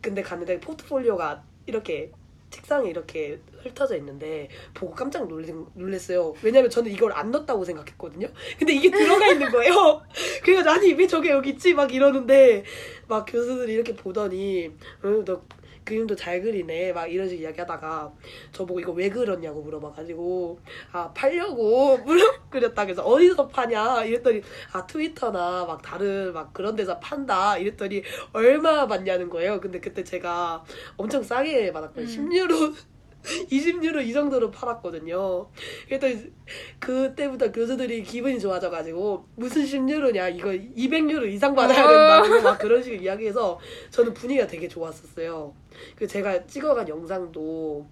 근데 0.00 0.22
갔는데 0.22 0.60
포트폴리오가 0.60 1.42
이렇게 1.66 2.10
책상에 2.50 2.90
이렇게 2.90 3.40
흩어져 3.62 3.96
있는데 3.96 4.48
보고 4.74 4.92
깜짝 4.92 5.28
놀래, 5.28 5.52
놀랐어요. 5.74 6.34
왜냐면 6.42 6.68
저는 6.68 6.90
이걸 6.90 7.12
안 7.12 7.30
넣었다고 7.30 7.64
생각했거든요. 7.64 8.28
근데 8.58 8.74
이게 8.74 8.90
들어가 8.90 9.28
있는 9.28 9.50
거예요. 9.50 10.02
그래서 10.42 10.70
아니 10.70 10.92
왜 10.92 11.06
저게 11.06 11.30
여기 11.30 11.50
있지? 11.50 11.74
막 11.74 11.92
이러는데 11.94 12.64
막 13.08 13.24
교수들이 13.28 13.72
이렇게 13.72 13.94
보더니 13.94 14.72
응, 15.04 15.24
너 15.24 15.42
그림도 15.90 16.14
잘 16.14 16.40
그리네. 16.40 16.92
막 16.92 17.06
이런 17.06 17.28
식으로 17.28 17.42
이야기하다가 17.48 18.12
저보고 18.52 18.78
이거 18.78 18.92
왜 18.92 19.10
그렸냐고 19.10 19.60
물어봐가지고 19.62 20.60
아 20.92 21.12
팔려고 21.12 21.98
물어 22.06 22.22
그렸다 22.48 22.84
그래서 22.84 23.02
어디서 23.02 23.48
파냐? 23.48 24.04
이랬더니 24.04 24.40
아 24.72 24.86
트위터나 24.86 25.64
막 25.64 25.82
다른 25.82 26.32
막 26.32 26.52
그런 26.52 26.76
데서 26.76 26.98
판다. 27.00 27.58
이랬더니 27.58 28.02
얼마 28.32 28.86
받냐는 28.86 29.28
거예요. 29.28 29.60
근데 29.60 29.80
그때 29.80 30.04
제가 30.04 30.64
엄청 30.96 31.22
싸게 31.24 31.72
받았거든요. 31.72 32.06
음. 32.22 32.28
10유로 32.30 32.74
20유로 33.50 34.04
이 34.04 34.12
정도로 34.12 34.50
팔았거든요. 34.50 35.48
그랬더니 35.86 36.32
그때부터 36.78 37.52
교수들이 37.52 38.02
기분이 38.02 38.40
좋아져가지고 38.40 39.26
무슨 39.36 39.64
10유로냐 39.64 40.34
이거 40.36 40.50
200유로 40.50 41.28
이상 41.28 41.54
받아야 41.54 41.86
된다고 41.86 42.42
막 42.42 42.58
그런 42.58 42.82
식으로 42.82 43.00
이야기해서 43.02 43.58
저는 43.90 44.14
분위기가 44.14 44.46
되게 44.46 44.68
좋았었어요. 44.68 45.54
그 45.96 46.06
제가 46.06 46.46
찍어간 46.46 46.88
영상도 46.88 47.86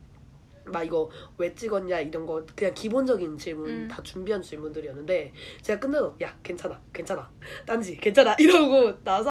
막 0.66 0.84
이거 0.84 1.10
왜 1.38 1.54
찍었냐 1.54 2.00
이런 2.00 2.26
거 2.26 2.44
그냥 2.54 2.74
기본적인 2.74 3.38
질문 3.38 3.70
음. 3.70 3.88
다 3.88 4.02
준비한 4.02 4.42
질문들이었는데 4.42 5.32
제가 5.62 5.80
끝나서 5.80 6.16
야 6.22 6.36
괜찮아 6.42 6.80
괜찮아. 6.92 7.30
딴지 7.66 7.96
괜찮아. 7.96 8.36
이러고 8.40 9.02
나서 9.02 9.30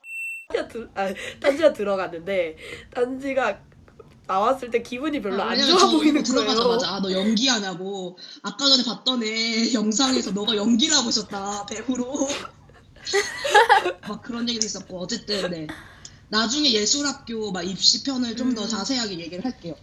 아, 0.96 1.14
딴지가 1.40 1.74
들어갔는데 1.74 2.56
딴지가 2.94 3.62
나왔을 4.28 4.70
때 4.70 4.82
기분이 4.82 5.22
별로 5.22 5.42
안 5.42 5.52
왜냐면 5.52 5.78
좋아 5.78 5.80
저 5.80 5.98
보이는 5.98 6.22
거예요. 6.22 6.24
들어가자마자 6.24 6.96
아, 6.96 7.02
너 7.02 7.12
연기하냐고 7.12 8.18
아까 8.44 8.68
전에 8.68 8.84
봤던 8.84 9.24
애 9.24 9.74
영상에서 9.74 10.32
너가 10.32 10.56
연기를 10.56 10.96
하고 10.96 11.10
있었다 11.10 11.66
배우로 11.66 12.28
막 14.08 14.22
그런 14.22 14.48
얘기도 14.50 14.66
있었고 14.66 15.00
어쨌든 15.00 15.50
네 15.50 15.68
나중에 16.30 16.74
예술학교 16.74 17.52
막 17.52 17.64
입시편을 17.64 18.36
좀더 18.36 18.64
음. 18.64 18.68
자세하게 18.68 19.20
얘기를 19.20 19.44
할게요. 19.44 19.76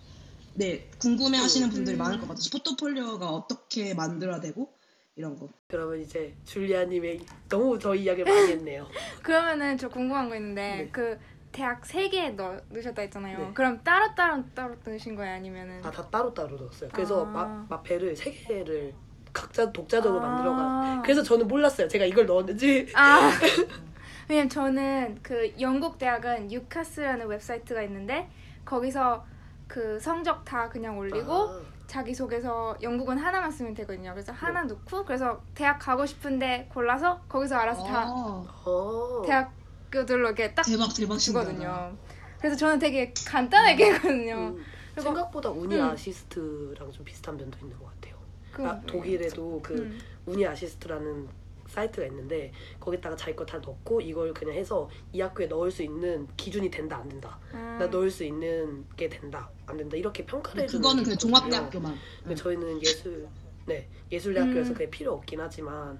네 0.55 0.91
궁금해 0.99 1.39
하시는 1.39 1.71
분들이 1.71 1.97
음. 1.97 1.99
많을 1.99 2.21
것 2.21 2.29
같아서 2.29 2.51
포트폴리오가 2.51 3.31
어떻게 3.31 3.95
만들어야 3.95 4.41
되고 4.41 4.73
이런 5.17 5.39
거. 5.39 5.49
그러면 5.69 6.03
이제 6.03 6.35
줄리아님의 6.45 7.21
너무 7.49 7.79
저 7.79 7.95
이야기를 7.95 8.33
많이 8.33 8.53
했네요. 8.53 8.89
그러면은 9.23 9.79
저 9.79 9.89
궁금한 9.89 10.29
거 10.29 10.37
있는데 10.37 10.77
네. 10.77 10.89
그 10.93 11.19
대학 11.55 11.87
세개 11.87 12.31
넣, 12.31 12.57
넣으셨다 12.69 13.03
했잖아요. 13.03 13.39
네. 13.39 13.51
그럼 13.55 13.81
따로 13.85 14.13
따로 14.17 14.43
따로 14.55 14.75
넣으신 14.85 15.15
거예요, 15.15 15.37
아니면은? 15.37 15.81
아 15.85 15.91
다 15.91 16.05
따로 16.11 16.35
따로 16.35 16.57
넣었어요. 16.57 16.91
그래서 16.93 17.23
아. 17.23 17.29
마, 17.31 17.67
마페를 17.69 18.17
세 18.17 18.33
개를 18.33 18.93
각자 19.33 19.71
독자적으로 19.73 20.21
아. 20.21 20.29
만들어가. 20.29 21.03
그래서 21.03 21.23
저는 21.23 21.47
몰랐어요. 21.47 21.87
제가 21.87 22.05
이걸 22.05 22.27
넣었는지. 22.27 22.89
아 22.97 23.31
왜냐면 24.29 24.49
저는 24.49 25.21
그 25.23 25.55
영국 25.61 25.99
대학은 25.99 26.51
유카스라는 26.51 27.27
웹사이트가 27.29 27.83
있는데 27.83 28.29
거기서 28.65 29.25
그 29.69 29.99
성적 30.01 30.45
다 30.45 30.69
그냥 30.69 30.99
올리고 30.99 31.33
아, 31.33 31.61
자기 31.87 32.15
소개서 32.15 32.77
영국은 32.83 33.17
하나만 33.19 33.51
쓰면 33.53 33.75
되거든요. 33.75 34.11
그래서 34.13 34.33
하나 34.33 34.63
네. 34.63 34.69
넣고 34.75 35.05
그래서 35.05 35.41
대학 35.55 35.79
가고 35.79 36.05
싶은데 36.05 36.69
골라서 36.73 37.21
거기서 37.29 37.55
알아서 37.57 37.85
다 37.85 38.03
아, 38.03 38.45
어. 38.67 39.23
대학 39.25 39.53
교들로 39.95 40.27
이렇게 40.27 40.53
딱 40.55 40.65
대박 40.65 40.93
대박 40.95 41.19
신기하다. 41.19 41.51
주거든요. 41.53 41.97
그래서 42.39 42.57
저는 42.57 42.79
되게 42.79 43.13
간단하게 43.27 43.93
했거든요. 43.95 44.35
음, 44.57 44.65
그리고- 44.95 45.03
생각보다 45.03 45.51
우니 45.51 45.77
음. 45.77 45.83
아시스트랑 45.83 46.91
좀 46.93 47.05
비슷한 47.05 47.37
면도 47.37 47.59
있는 47.61 47.79
것 47.79 47.87
같아요. 47.95 48.15
그 48.53 48.67
아, 48.67 48.81
독일에도 48.87 49.61
그 49.63 49.75
음. 49.75 49.99
우니 50.27 50.47
아시스트라는 50.47 51.29
사이트가 51.67 52.07
있는데 52.09 52.53
거기다가 52.79 53.17
자기 53.17 53.35
거 53.35 53.45
다 53.47 53.59
넣고 53.59 54.01
이걸 54.01 54.35
그냥 54.35 54.55
해서 54.55 54.89
이 55.13 55.21
학교에 55.21 55.47
넣을 55.47 55.71
수 55.71 55.83
있는 55.83 56.29
기준이 56.37 56.71
된다 56.71 56.99
안 56.99 57.09
된다. 57.09 57.39
아, 57.53 57.77
나 57.81 57.87
넣을 57.87 58.11
수 58.11 58.23
있는 58.25 58.85
게 58.97 59.09
된다 59.09 59.51
안 59.67 59.77
된다 59.77 59.97
이렇게 59.97 60.25
평가를 60.27 60.65
해주는 60.65 60.83
그거는 60.83 61.03
게 61.05 61.11
그냥 61.11 61.15
있거든요. 61.17 61.41
종합대학교만. 61.41 61.99
근데 62.23 62.35
저희는 62.35 62.83
예술 62.85 63.27
네 63.67 63.89
예술대학교에서 64.13 64.71
음. 64.71 64.75
그게 64.75 64.91
필요 64.91 65.15
없긴 65.15 65.41
하지만 65.41 65.99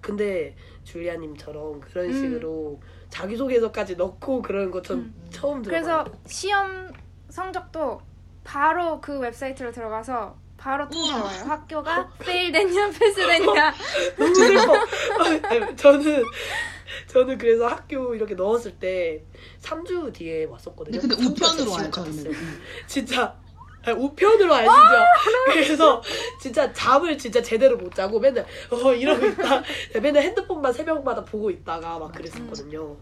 근데 0.00 0.54
줄리아님처럼 0.84 1.80
그런 1.80 2.06
음. 2.06 2.12
식으로 2.12 2.80
자기소개서까지 3.14 3.94
넣고 3.96 4.42
거전 4.42 4.98
음. 4.98 5.14
처음 5.30 5.62
들어봐요. 5.62 6.04
그래서 6.04 6.04
시험 6.26 6.92
성적도 7.30 8.00
바로 8.42 9.00
그 9.00 9.18
웹사이트로 9.20 9.70
들어가서 9.70 10.36
바로 10.56 10.88
통보와요. 10.88 11.44
학교가 11.44 12.10
페일됐냐 12.18 12.90
패스됐냐. 12.90 13.74
너무 14.18 14.34
슬퍼. 14.34 14.74
저는 15.76 16.24
저는 17.06 17.38
그래서 17.38 17.68
학교 17.68 18.14
이렇게 18.14 18.34
넣었을 18.34 18.78
때 18.78 19.24
3주 19.62 20.12
뒤에 20.12 20.44
왔었거든요. 20.46 21.00
근데, 21.00 21.14
근데 21.14 21.30
3주가 21.34 21.52
우편으로 21.52 21.70
와요. 21.72 21.90
저희는. 21.90 22.26
음. 22.26 22.62
진짜 22.86 23.36
우편으로 23.92 24.54
진짜. 24.56 25.04
그래서 25.52 26.02
진짜 26.40 26.72
잠을 26.72 27.16
진짜 27.18 27.42
제대로 27.42 27.76
못 27.76 27.94
자고 27.94 28.18
맨날 28.18 28.46
어 28.70 28.92
이러고 28.92 29.26
있다. 29.26 29.62
맨날 30.02 30.22
핸드폰만 30.22 30.72
새벽마다 30.72 31.24
보고 31.24 31.50
있다가 31.50 31.98
막 31.98 32.12
그랬었거든요. 32.12 32.96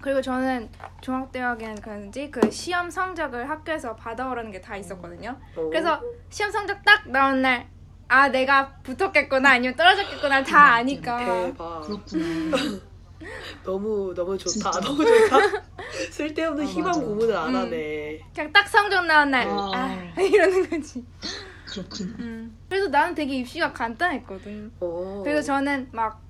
그리고 0.00 0.22
저는 0.22 0.70
종합대학엔 1.00 1.80
그런지 1.80 2.30
그 2.30 2.50
시험 2.52 2.88
성적을 2.88 3.50
학교에서 3.50 3.96
받아오라는 3.96 4.52
게 4.52 4.60
다 4.60 4.76
있었거든요. 4.76 5.36
어. 5.56 5.68
그래서 5.70 6.00
시험 6.30 6.50
성적 6.52 6.82
딱 6.84 7.08
나온 7.10 7.42
날, 7.42 7.68
아 8.06 8.28
내가 8.28 8.76
붙었겠구나 8.84 9.50
아니면 9.50 9.74
떨어졌겠구나 9.76 10.42
다 10.44 10.74
아니까. 10.74 11.18
대박. 11.18 11.80
그렇구나. 11.82 12.56
너무 13.64 14.12
너무 14.14 14.38
좋다. 14.38 14.50
진짜. 14.50 14.70
너무 14.80 15.04
좋다. 15.04 15.38
쓸데없는 16.10 16.64
아, 16.64 16.66
희망 16.68 16.86
맞아. 16.88 17.00
고문을 17.00 17.36
안 17.36 17.48
음. 17.50 17.56
하네. 17.56 18.20
그냥 18.34 18.52
딱 18.52 18.68
성적 18.68 19.04
나온 19.06 19.30
날, 19.30 19.46
아. 19.48 19.70
아 19.74 20.20
이러는 20.20 20.68
거지. 20.68 21.04
그렇구나. 21.66 22.16
음. 22.20 22.58
그래서 22.68 22.88
나는 22.88 23.14
되게 23.14 23.36
입시가 23.36 23.72
간단했거든. 23.72 24.72
어. 24.80 25.20
그래서 25.24 25.42
저는 25.42 25.88
막 25.92 26.22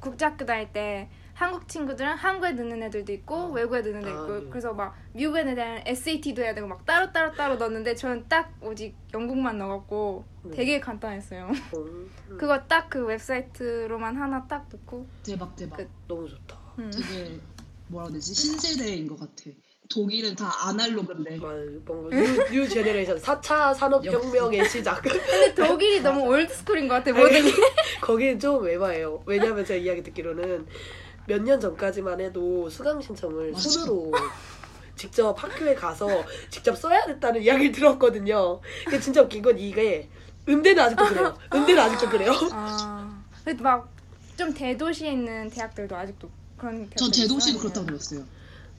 국제학교 0.00 0.44
다닐 0.44 0.72
때 0.72 1.08
한국 1.40 1.66
친구들은 1.68 2.16
한국에 2.16 2.52
넣는 2.52 2.82
애들도 2.82 3.10
있고 3.14 3.46
외국에 3.52 3.80
넣는 3.80 4.00
애도 4.00 4.10
아, 4.10 4.12
있고 4.24 4.40
네. 4.40 4.46
그래서 4.50 4.74
막 4.74 4.94
미국에 5.14 5.40
애는 5.40 5.56
SAT도 5.86 6.42
해야 6.42 6.54
되고 6.54 6.66
막 6.66 6.84
따로 6.84 7.10
따로 7.12 7.32
따로 7.32 7.56
넣었는데 7.56 7.94
저는 7.94 8.26
딱 8.28 8.52
오직 8.60 8.94
영국만 9.14 9.56
넣었고 9.56 10.22
네. 10.42 10.56
되게 10.56 10.80
간단했어요. 10.80 11.44
어, 11.46 11.50
음, 11.80 12.10
그거 12.36 12.60
딱 12.64 12.90
그 12.90 13.06
웹사이트로만 13.06 14.16
하나 14.16 14.46
딱 14.46 14.68
넣고 14.70 15.06
대박 15.22 15.56
대박. 15.56 15.78
그- 15.78 15.88
너무 16.06 16.28
좋다. 16.28 16.58
음. 16.78 16.90
되게 16.90 17.40
뭐라 17.86 18.08
해야 18.08 18.14
되지 18.14 18.34
신세대인 18.34 19.08
것 19.08 19.18
같아. 19.18 19.50
독일은 19.88 20.36
다 20.36 20.50
아날로그인데. 20.68 21.38
막 21.38 21.54
뭔가 21.86 22.14
new, 22.16 22.50
new 22.50 22.68
generation 22.68 23.16
4차 23.18 23.74
산업혁명의 23.74 24.68
시작. 24.68 25.00
근데 25.02 25.54
독일이 25.54 26.00
너무 26.02 26.20
old 26.28 26.44
school인 26.44 26.86
것 26.86 27.02
같아 27.02 27.12
모든 27.18 27.42
게. 27.46 27.50
거기는 28.02 28.38
좀 28.38 28.68
에바예요. 28.68 29.22
왜냐면 29.24 29.64
제가 29.64 29.80
이야기 29.80 30.02
듣기로는 30.02 30.66
몇 31.26 31.42
년 31.42 31.60
전까지만 31.60 32.20
해도 32.20 32.68
수강 32.68 33.00
신청을 33.00 33.52
맞아. 33.52 33.68
손으로 33.68 34.12
직접 34.96 35.32
학교에 35.42 35.74
가서 35.74 36.24
직접 36.50 36.76
써야 36.76 37.06
됐다는 37.06 37.42
이야기를 37.42 37.72
들었거든요. 37.72 38.60
근데 38.84 39.00
진짜 39.00 39.22
웃긴 39.22 39.42
건 39.42 39.58
이게 39.58 40.08
음대는 40.48 40.82
아직도 40.82 41.04
그래요. 41.06 41.38
음대는 41.54 41.82
아직도 41.82 42.10
그래요. 42.10 42.32
아, 42.52 43.22
막좀 43.60 44.52
대도시에 44.54 45.12
있는 45.12 45.48
대학들도 45.50 45.96
아직도 45.96 46.28
그런. 46.56 46.90
제도시도 46.90 47.36
있어요. 47.36 47.58
그렇다고 47.58 47.86
들었어요. 47.86 48.24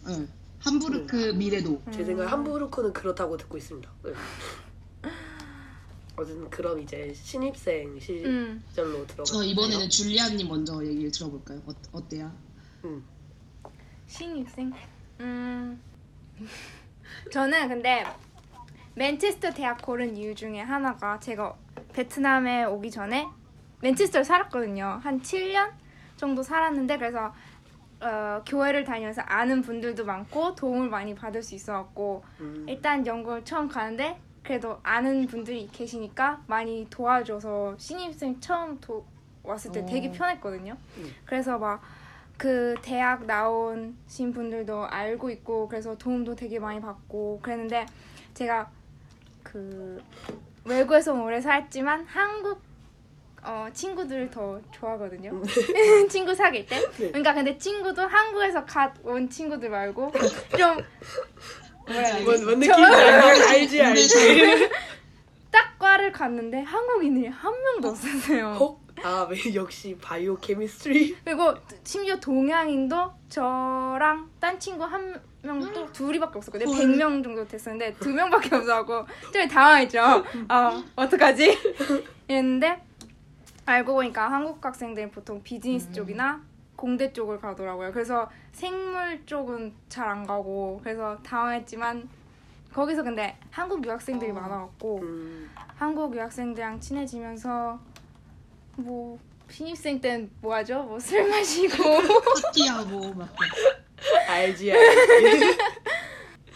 네. 0.07 0.27
함부르크 0.59 1.15
미래도. 1.35 1.81
제 1.91 2.03
생각에 2.03 2.27
함부르크는 2.27 2.93
그렇다고 2.93 3.37
듣고 3.37 3.57
있습니다. 3.57 3.89
네. 4.03 4.11
어쨌든 6.21 6.49
그럼 6.49 6.79
이제 6.79 7.11
신입생 7.13 7.97
음. 8.25 8.63
시절로 8.69 9.05
들어가. 9.07 9.23
저 9.23 9.43
이번에는 9.43 9.89
줄리안님 9.89 10.47
먼저 10.47 10.83
얘기를 10.85 11.11
들어볼까요? 11.11 11.59
어, 11.65 11.71
어때요? 11.91 12.31
음. 12.85 13.03
신입생? 14.07 14.71
음. 15.21 15.81
저는 17.31 17.67
근데 17.67 18.05
맨체스터 18.95 19.51
대학 19.51 19.81
고른 19.81 20.15
이유 20.15 20.35
중에 20.35 20.59
하나가 20.59 21.19
제가 21.19 21.55
베트남에 21.93 22.65
오기 22.65 22.91
전에 22.91 23.27
맨체스터를 23.81 24.23
살았거든요. 24.23 24.99
한 25.01 25.21
7년 25.21 25.71
정도 26.17 26.43
살았는데 26.43 26.97
그래서 26.97 27.33
어, 27.99 28.43
교회를 28.45 28.83
다니면서 28.83 29.21
아는 29.21 29.61
분들도 29.61 30.05
많고 30.05 30.55
도움을 30.55 30.89
많이 30.89 31.15
받을 31.15 31.41
수 31.41 31.55
있어갖고 31.55 32.23
음. 32.39 32.65
일단 32.67 33.05
영국을 33.05 33.43
처음 33.43 33.67
가는데 33.67 34.19
그래도 34.43 34.79
아는 34.83 35.27
분들이 35.27 35.67
계시니까 35.71 36.43
많이 36.47 36.87
도와줘서 36.89 37.75
신입생 37.77 38.39
처음 38.39 38.79
도, 38.79 39.05
왔을 39.43 39.71
때 39.71 39.85
되게 39.85 40.09
어. 40.09 40.11
편했거든요. 40.11 40.75
음. 40.97 41.11
그래서 41.25 41.57
막 41.57 41.81
그 42.41 42.73
대학 42.81 43.27
나오신 43.27 44.33
분들도 44.33 44.87
알고 44.87 45.29
있고 45.29 45.67
그래서 45.67 45.95
도움도 45.95 46.33
되게 46.35 46.57
많이 46.57 46.81
받고 46.81 47.39
그랬는데 47.43 47.85
제가 48.33 48.67
그 49.43 50.01
외국에서 50.65 51.13
오래 51.13 51.39
살지만 51.39 52.03
한국 52.07 52.59
어, 53.43 53.67
친구들을 53.71 54.31
더 54.31 54.59
좋아하거든요. 54.71 55.39
친구 56.09 56.33
사귈 56.33 56.65
때. 56.65 56.79
네. 56.97 57.09
그러니까 57.09 57.35
근데 57.35 57.55
친구도 57.59 58.01
한국에서 58.01 58.65
갓 58.65 58.91
온 59.03 59.29
친구들 59.29 59.69
말고 59.69 60.11
좀 60.57 60.77
뭔? 61.85 62.23
뭔 62.23 62.37
저- 62.37 62.45
느낌인지 62.55 62.71
알지 63.49 63.81
알지 63.81 63.81
알지. 63.81 64.69
딱 65.51 65.77
과를 65.79 66.11
갔는데 66.11 66.61
한국인이 66.61 67.27
한 67.27 67.51
명도 67.63 67.89
없었어요. 67.89 68.55
혹? 68.59 68.81
아, 69.03 69.27
왜 69.29 69.37
역시 69.55 69.97
바이오 69.99 70.37
케미스트리? 70.39 71.17
그리고 71.25 71.55
심지어 71.83 72.19
동양인도 72.19 73.11
저랑 73.29 74.29
딴 74.39 74.59
친구 74.59 74.83
한 74.83 75.19
명도 75.41 75.91
둘이밖에 75.91 76.37
없었거든요. 76.37 76.71
헐. 76.71 76.85
100명 76.85 77.23
정도 77.23 77.47
됐었는데 77.47 77.95
두 77.95 78.09
명밖에 78.09 78.55
없어갖고 78.55 79.07
좀 79.33 79.47
당황했죠. 79.47 80.23
아 80.49 80.83
어떡하지? 80.95 81.57
이랬는데 82.27 82.79
알고 83.65 83.93
보니까 83.93 84.31
한국 84.31 84.63
학생들이 84.63 85.09
보통 85.09 85.41
비즈니스 85.41 85.87
음. 85.87 85.93
쪽이나 85.93 86.41
공대 86.81 87.13
쪽을 87.13 87.39
가더라고요. 87.39 87.91
그래서 87.91 88.27
생물 88.53 89.23
쪽은 89.27 89.71
잘 89.87 90.07
안 90.09 90.25
가고 90.25 90.79
그래서 90.83 91.15
당황했지만 91.21 92.09
거기서 92.73 93.03
근데 93.03 93.37
한국 93.51 93.85
유학생들이 93.85 94.31
어. 94.31 94.33
많아갖고 94.33 94.99
음, 95.03 95.51
한국 95.75 96.15
유학생들이랑 96.15 96.79
친해지면서 96.79 97.79
뭐 98.77 99.19
신입생 99.47 100.01
땐 100.01 100.31
뭐 100.41 100.55
하죠? 100.55 100.81
뭐 100.83 100.97
술 100.99 101.29
마시고 101.29 101.83
파티하고 102.45 103.13
막. 103.13 103.29
알지 104.27 104.71
알지. 104.73 105.57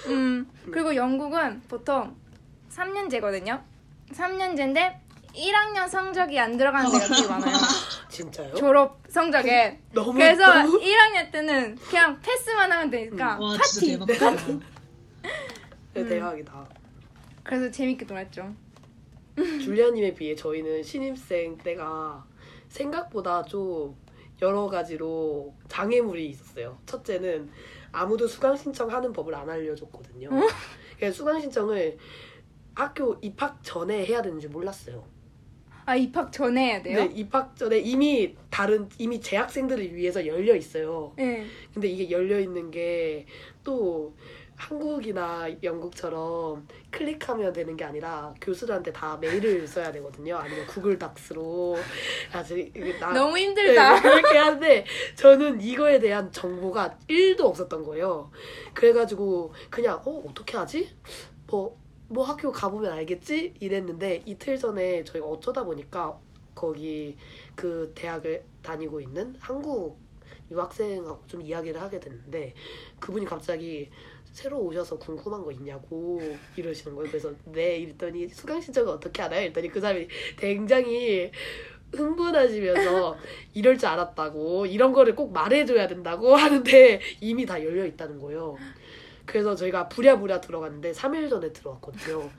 음 0.08 0.50
그리고 0.72 0.96
영국은 0.96 1.62
보통 1.68 2.16
3년제거든요. 2.72 3.62
3년제인데 4.12 5.05
1학년 5.36 5.88
성적이 5.90 6.40
안 6.40 6.58
들어가는 6.58 6.90
데가 6.92 7.06
되게 7.16 7.28
많아요. 7.28 7.56
진짜요? 8.10 8.56
졸업 8.56 9.02
성적에. 9.10 9.82
너무 9.94 10.14
그래서 10.14 10.54
너무 10.64 10.80
1학년 10.80 11.32
때는 11.32 11.76
그냥 11.76 12.20
패스만 12.22 12.72
하면 12.72 12.90
되니까 12.90 13.38
와 13.40 13.52
파티. 13.58 13.98
진짜 13.98 14.06
대박이다. 14.06 14.60
네, 15.94 16.06
대박이다. 16.06 16.70
그래서 17.44 17.72
재밌게 17.72 18.06
놀았죠. 18.06 18.54
줄리아님에 19.36 20.14
비해 20.14 20.36
저희는 20.36 20.84
신입생 20.84 21.58
때가 21.58 22.26
생각보다 22.70 23.44
좀 23.44 23.96
여러 24.42 24.68
가지로 24.68 25.54
장애물이 25.68 26.28
있었어요. 26.30 26.78
첫째는 26.86 27.50
아무도 27.92 28.28
수강 28.28 28.56
신청하는 28.58 29.14
법을 29.14 29.36
안 29.36 29.50
알려줬거든요. 29.50 30.30
그래서 30.98 31.16
수강 31.18 31.40
신청을 31.42 31.98
학교 32.74 33.18
입학 33.22 33.64
전에 33.64 34.06
해야 34.06 34.22
되는지 34.22 34.48
몰랐어요. 34.48 35.06
아 35.86 35.96
입학 35.96 36.32
전에 36.32 36.66
해야 36.66 36.82
돼요? 36.82 36.98
근데 36.98 37.14
입학 37.16 37.56
전에 37.56 37.78
이미 37.80 38.36
다른 38.50 38.90
이미 38.98 39.20
재학생들을 39.22 39.94
위해서 39.96 40.26
열려 40.26 40.56
있어요. 40.56 41.14
네. 41.16 41.46
근데 41.74 41.88
이게 41.88 42.10
열려 42.10 42.40
있는 42.40 42.72
게 42.72 43.26
또 43.66 44.16
한국이나 44.56 45.48
영국처럼 45.64 46.66
클릭하면 46.92 47.52
되는 47.52 47.76
게 47.76 47.84
아니라 47.84 48.34
교수들한테 48.40 48.94
다 48.94 49.18
메일을 49.20 49.68
써야 49.68 49.92
되거든요. 49.92 50.38
아니면 50.38 50.66
구글 50.68 50.98
닥스로 50.98 51.76
아직 52.32 52.72
나 53.00 53.12
너무 53.12 53.34
네, 53.36 53.42
힘들다. 53.42 54.02
그렇게 54.02 54.38
하는데 54.38 54.86
저는 55.16 55.60
이거에 55.62 56.00
대한 56.00 56.32
정보가 56.32 57.00
1도 57.10 57.42
없었던 57.42 57.84
거예요. 57.84 58.32
그래가지고 58.74 59.54
그냥 59.70 60.00
어 60.06 60.24
어떻게 60.30 60.56
하지? 60.58 60.90
뭐, 61.48 61.78
뭐 62.16 62.24
학교 62.24 62.50
가보면 62.50 62.94
알겠지? 62.94 63.56
이랬는데 63.60 64.24
이틀 64.26 64.58
전에 64.58 65.04
저희가 65.04 65.28
어쩌다 65.28 65.66
보니까 65.66 66.18
거기 66.56 67.18
그 67.56 67.92
대학을 67.94 68.42
다니고 68.62 69.02
있는 69.02 69.36
한국 69.38 70.00
유학생하고 70.50 71.24
좀 71.28 71.42
이야기를 71.42 71.82
하게 71.82 72.00
됐는데 72.00 72.54
그분이 73.02 73.26
갑자기 73.26 73.90
새로 74.32 74.60
오셔서 74.60 74.98
궁금한 74.98 75.44
거 75.44 75.52
있냐고 75.52 76.22
이러시는 76.56 76.96
거예요. 76.96 77.12
그래서 77.12 77.34
네 77.52 77.80
이랬더니 77.80 78.30
수강 78.30 78.62
신청을 78.62 78.94
어떻게 78.94 79.22
하나요? 79.22 79.42
이랬더니 79.42 79.68
그 79.68 79.82
사람이 79.82 80.08
굉장히 80.38 81.32
흥분하시면서 81.94 83.18
이럴 83.54 83.78
줄 83.78 83.90
알았다고 83.90 84.68
이런 84.68 84.94
거를 84.94 85.16
꼭 85.16 85.34
말해줘야 85.34 85.88
된다고 85.90 86.34
하는데 86.34 87.02
이미 87.20 87.46
다 87.46 87.62
열려 87.62 87.86
있다는 87.86 88.20
거예요. 88.22 88.56
그래서 89.26 89.56
저희가 89.56 89.90
부랴부랴 89.90 90.42
들어갔는데 90.42 90.92
3일 90.92 91.30
전에 91.30 91.52
들어왔거든요. 91.52 92.30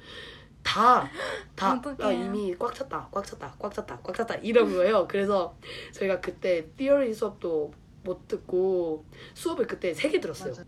다, 0.62 1.08
다, 1.54 1.74
어떡해. 1.74 1.96
아, 2.04 2.12
이미 2.12 2.54
꽉 2.58 2.74
찼다, 2.74 3.08
꽉 3.12 3.24
찼다, 3.24 3.54
꽉 3.58 3.72
찼다, 3.72 4.00
꽉 4.02 4.14
찼다, 4.16 4.34
이런 4.36 4.72
거예요. 4.72 5.06
그래서 5.06 5.56
저희가 5.92 6.20
그때 6.20 6.68
티어리 6.76 7.14
수업도 7.14 7.72
못 8.02 8.26
듣고 8.26 9.04
수업을 9.34 9.66
그때 9.66 9.92
3개 9.92 10.20
들었어요. 10.20 10.50
맞아. 10.50 10.64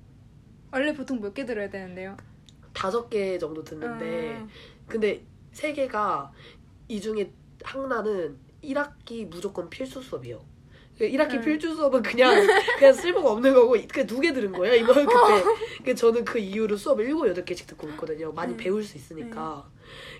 원래 0.72 0.92
보통 0.92 1.20
몇 1.20 1.34
개 1.34 1.44
들어야 1.44 1.68
되는데요? 1.68 2.16
다섯 2.72 3.08
개 3.08 3.38
정도 3.38 3.64
듣는데 3.64 4.36
음. 4.36 4.48
근데 4.86 5.24
세 5.50 5.72
개가 5.72 6.32
이 6.86 7.00
중에 7.00 7.32
하나는 7.64 8.38
1학기 8.62 9.26
무조건 9.28 9.68
필수 9.68 10.00
수업이에요. 10.00 10.40
1학기 10.98 11.34
음. 11.34 11.40
필수 11.42 11.74
수업은 11.74 12.02
그냥 12.02 12.46
그냥 12.78 12.92
쓸모가 12.92 13.30
없는 13.32 13.54
거고 13.54 13.76
그 13.92 14.06
두 14.06 14.20
개 14.20 14.32
들은 14.32 14.52
거예요. 14.52 14.74
이번 14.76 15.06
그때. 15.06 15.44
그 15.84 15.94
저는 15.94 16.24
그 16.24 16.38
이후로 16.38 16.76
수업을 16.76 17.04
일곱 17.04 17.28
여덟 17.28 17.44
개씩 17.44 17.66
듣고 17.68 17.88
있거든요. 17.90 18.32
많이 18.32 18.52
음. 18.54 18.56
배울 18.56 18.82
수 18.82 18.96
있으니까. 18.96 19.64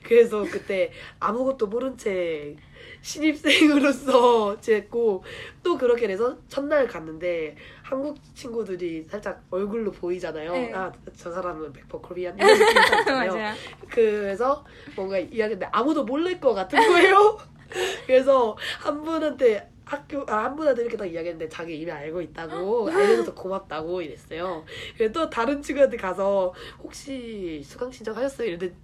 그래서 0.02 0.44
그때 0.50 0.92
아무것도 1.20 1.66
모른 1.66 1.96
채 1.96 2.56
신입생으로서 3.02 4.58
지냈고 4.62 5.24
또 5.62 5.76
그렇게 5.76 6.06
돼서 6.06 6.36
첫날 6.48 6.86
갔는데 6.86 7.56
한국 7.82 8.18
친구들이 8.34 9.02
살짝 9.04 9.42
얼굴로 9.50 9.90
보이잖아요. 9.92 10.52
네. 10.52 10.72
아저 10.72 11.32
사람은 11.32 11.72
100% 11.72 12.02
코리안 12.02 12.36
이런 12.38 12.52
느낌이 12.52 12.70
있잖아요. 13.00 13.32
맞아요. 13.34 13.54
그래서 13.90 14.64
뭔가 14.96 15.18
이야기인데 15.18 15.68
아무도 15.72 16.04
모를 16.04 16.38
것 16.40 16.54
같은 16.54 16.78
거예요. 16.78 17.38
그래서 18.06 18.56
한 18.80 19.02
분한테 19.02 19.68
학교 19.88 20.22
아, 20.28 20.44
한 20.44 20.54
분한테 20.54 20.82
이렇게 20.82 20.98
딱 20.98 21.06
이야기했는데 21.06 21.48
자기 21.48 21.78
이미 21.78 21.90
알고 21.90 22.20
있다고 22.20 22.90
알려줘서 22.90 23.32
고맙다고 23.34 24.02
이랬어요. 24.02 24.64
그래서 24.96 25.12
또 25.14 25.30
다른 25.30 25.62
친구한테 25.62 25.96
가서 25.96 26.52
혹시 26.82 27.62
수강 27.64 27.90
신청하셨어요? 27.90 28.48
이랬는데 28.48 28.74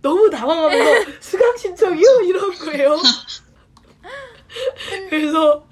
너무 0.00 0.30
당황하면서 0.30 1.10
수강 1.20 1.54
신청이요? 1.58 2.20
이런 2.22 2.50
거예요. 2.54 2.96
그래서 5.10 5.66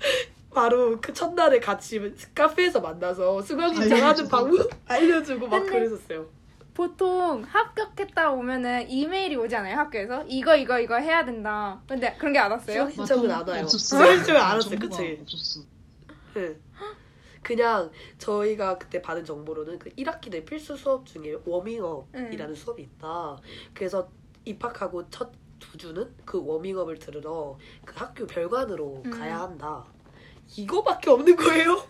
바로 0.53 1.01
그 1.01 1.15
첫날에 1.15 1.59
같이 1.59 1.99
카페에서 2.35 2.81
만나서 2.81 3.41
수강 3.41 3.75
신청하는 3.75 4.05
알려주고. 4.05 4.29
방법 4.29 4.71
알려주고 4.87 5.47
막 5.47 5.65
그랬었어요. 5.65 6.27
보통 6.75 7.43
합격했다 7.43 8.31
오면은 8.33 8.89
이메일이 8.89 9.37
오잖아요 9.37 9.77
학교에서 9.77 10.25
이거 10.27 10.57
이거 10.57 10.79
이거 10.81 10.97
해야 10.97 11.25
된다. 11.25 11.81
근데 11.87 12.15
그런 12.19 12.33
게 12.33 12.39
안 12.39 12.51
왔어요? 12.51 12.89
신청은 12.91 13.31
안 13.31 13.47
와요. 13.49 13.63
없었어. 13.65 13.99
왔어요. 13.99 14.61
정보가 14.61 14.89
그치? 14.89 15.19
없었어. 15.23 15.61
네. 16.35 16.57
그냥 17.43 17.91
저희가 18.19 18.79
그때 18.79 19.03
받은 19.03 19.25
정보로는 19.25 19.79
그 19.79 19.91
1학기 19.91 20.31
내 20.31 20.45
필수 20.45 20.77
수업 20.77 21.05
중에 21.07 21.37
워밍업이라는 21.45 22.55
수업이 22.55 22.83
있다. 22.83 23.37
그래서 23.75 24.09
입학하고 24.45 25.09
첫 25.11 25.33
두 25.63 25.79
주는 25.79 26.13
그 26.25 26.45
워밍업을 26.45 26.99
들으러 26.99 27.57
그 27.85 27.95
학교 27.97 28.27
별관으로 28.27 29.01
음. 29.07 29.11
가야 29.13 29.43
한다. 29.43 29.85
이거밖에 30.57 31.09
없는 31.09 31.37
거예요. 31.37 31.87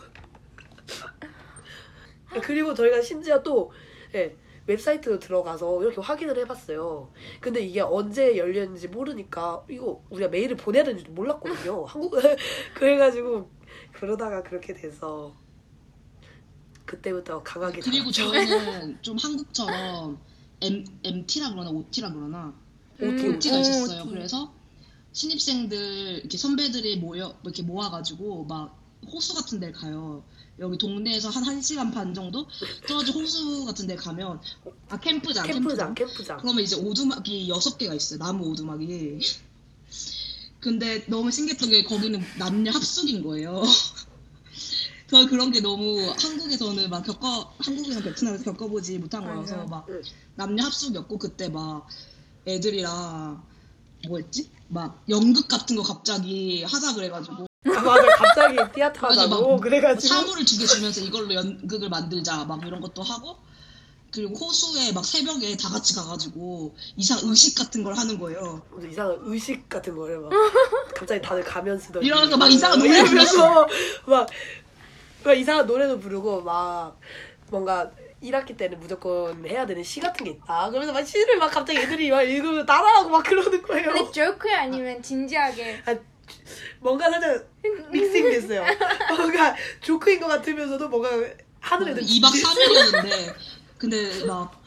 그리고 2.42 2.74
저희가 2.74 3.00
심지어 3.00 3.42
또 3.42 3.72
예, 4.14 4.36
웹사이트로 4.66 5.18
들어가서 5.18 5.82
이렇게 5.82 6.00
확인을 6.00 6.38
해봤어요. 6.38 7.10
근데 7.40 7.60
이게 7.60 7.80
언제 7.80 8.36
열렸는지 8.36 8.88
모르니까 8.88 9.64
이거 9.68 10.02
우리가 10.10 10.28
메일을 10.30 10.56
보내야 10.56 10.84
되는지도 10.84 11.12
몰랐거든요. 11.12 11.84
한국 11.86 12.14
그래가지고 12.74 13.50
그러다가 13.92 14.42
그렇게 14.42 14.72
돼서 14.72 15.34
그때부터 16.84 17.42
강하게 17.42 17.80
그리고. 17.80 18.10
저희는 18.10 18.98
좀 19.02 19.16
한국처럼 19.16 20.18
M, 20.60 20.84
MT라 21.04 21.50
그러나 21.50 21.70
OT라 21.70 22.12
그러나 22.12 22.54
OT, 23.00 23.26
음, 23.26 23.34
OT가 23.34 23.56
어, 23.56 23.60
있었어요. 23.60 24.02
OT. 24.02 24.10
그래서 24.10 24.52
신입생들 25.12 26.20
이렇게 26.20 26.38
선배들이 26.38 26.98
모여 26.98 27.28
뭐 27.28 27.38
이렇게 27.44 27.62
모아가지고 27.62 28.44
막 28.44 28.81
호수 29.06 29.34
같은 29.34 29.60
데 29.60 29.72
가요. 29.72 30.22
여기 30.58 30.78
동네에서 30.78 31.30
한 31.30 31.44
1시간 31.44 31.92
반 31.92 32.14
정도 32.14 32.46
떨어진 32.86 33.14
호수 33.14 33.64
같은 33.64 33.86
데 33.86 33.96
가면 33.96 34.40
아 34.88 35.00
캠프장 35.00 35.46
캠프장 35.46 35.94
캠프장 35.94 36.38
그러면 36.38 36.62
이제 36.62 36.76
오두막이 36.76 37.48
여섯 37.48 37.78
개가 37.78 37.94
있어요. 37.94 38.18
나무 38.18 38.48
오두막이. 38.50 39.20
근데 40.60 41.04
너무 41.06 41.30
신기했던 41.30 41.70
게 41.70 41.82
거기는 41.82 42.22
남녀 42.38 42.70
합숙인 42.70 43.22
거예요. 43.24 43.62
저 45.08 45.26
그런 45.26 45.50
게 45.50 45.60
너무 45.60 46.08
한국에서는 46.10 46.88
막 46.88 47.02
겪어 47.02 47.52
한국이나 47.58 48.00
베트남에서 48.00 48.44
겪어보지 48.44 48.98
못한 48.98 49.24
거라서. 49.24 49.66
막 49.66 49.86
응. 49.88 50.00
남녀 50.36 50.64
합숙이었고 50.64 51.18
그때 51.18 51.48
막 51.48 51.86
애들이랑 52.46 53.42
뭐였지? 54.08 54.50
막 54.68 55.04
연극 55.08 55.48
같은 55.48 55.76
거 55.76 55.82
갑자기 55.82 56.62
하자 56.62 56.94
그래가지고 56.94 57.44
아 57.44 57.51
맞아 57.64 58.06
갑자기 58.16 58.56
티아트 58.74 59.00
맞아, 59.00 59.22
하자고 59.22 59.52
막 59.56 59.60
그래가지고 59.60 60.14
사물을 60.14 60.44
두 60.44 60.58
개 60.58 60.66
주면서 60.66 61.00
이걸로 61.00 61.32
연극을 61.34 61.88
만들자 61.88 62.44
막 62.44 62.64
이런 62.66 62.80
것도 62.80 63.02
하고 63.02 63.36
그리고 64.12 64.34
호수에 64.34 64.92
막 64.92 65.04
새벽에 65.04 65.56
다 65.56 65.68
같이 65.70 65.94
가가지고 65.94 66.74
이상 66.96 67.18
의식 67.22 67.56
같은 67.56 67.82
걸 67.82 67.94
하는 67.94 68.18
거예요. 68.18 68.60
무슨 68.70 68.90
이상한 68.90 69.16
의식 69.22 69.68
같은 69.68 69.96
거를 69.96 70.18
막 70.18 70.30
갑자기 70.94 71.22
다들 71.22 71.42
가면 71.44 71.78
쓰더니 71.78 72.04
이러면서 72.06 72.36
막 72.36 72.50
이상한 72.50 72.78
노래 72.78 72.90
이러면서 73.00 73.66
막, 74.06 74.28
막 75.24 75.32
이상한 75.34 75.66
노래도 75.66 75.98
부르고 75.98 76.42
막 76.42 76.98
뭔가 77.48 77.90
1학기 78.22 78.56
때는 78.56 78.78
무조건 78.80 79.44
해야 79.46 79.64
되는 79.66 79.82
시 79.82 79.98
같은 80.00 80.24
게 80.24 80.32
있다. 80.32 80.68
그러면서 80.68 80.92
막 80.92 81.04
시를 81.04 81.38
막 81.38 81.48
갑자기 81.50 81.78
애들이 81.78 82.10
막 82.10 82.22
읽으면 82.22 82.66
따라하고 82.66 83.08
막 83.08 83.22
그러는 83.24 83.62
거예요. 83.62 83.92
근데 83.92 84.12
조크 84.12 84.52
아니면 84.52 85.02
진지하게 85.02 85.82
뭔가 86.80 87.10
살짝 87.10 87.48
믹싱 87.90 88.30
됐어요. 88.30 88.64
뭔가 89.08 89.54
조크인 89.80 90.20
것 90.20 90.26
같으면서도 90.28 90.88
뭔가 90.88 91.08
하는 91.60 91.88
애들 91.88 92.02
2박 92.02 92.30
3일이었는데 92.30 93.34
근데 93.78 94.24
막 94.26 94.62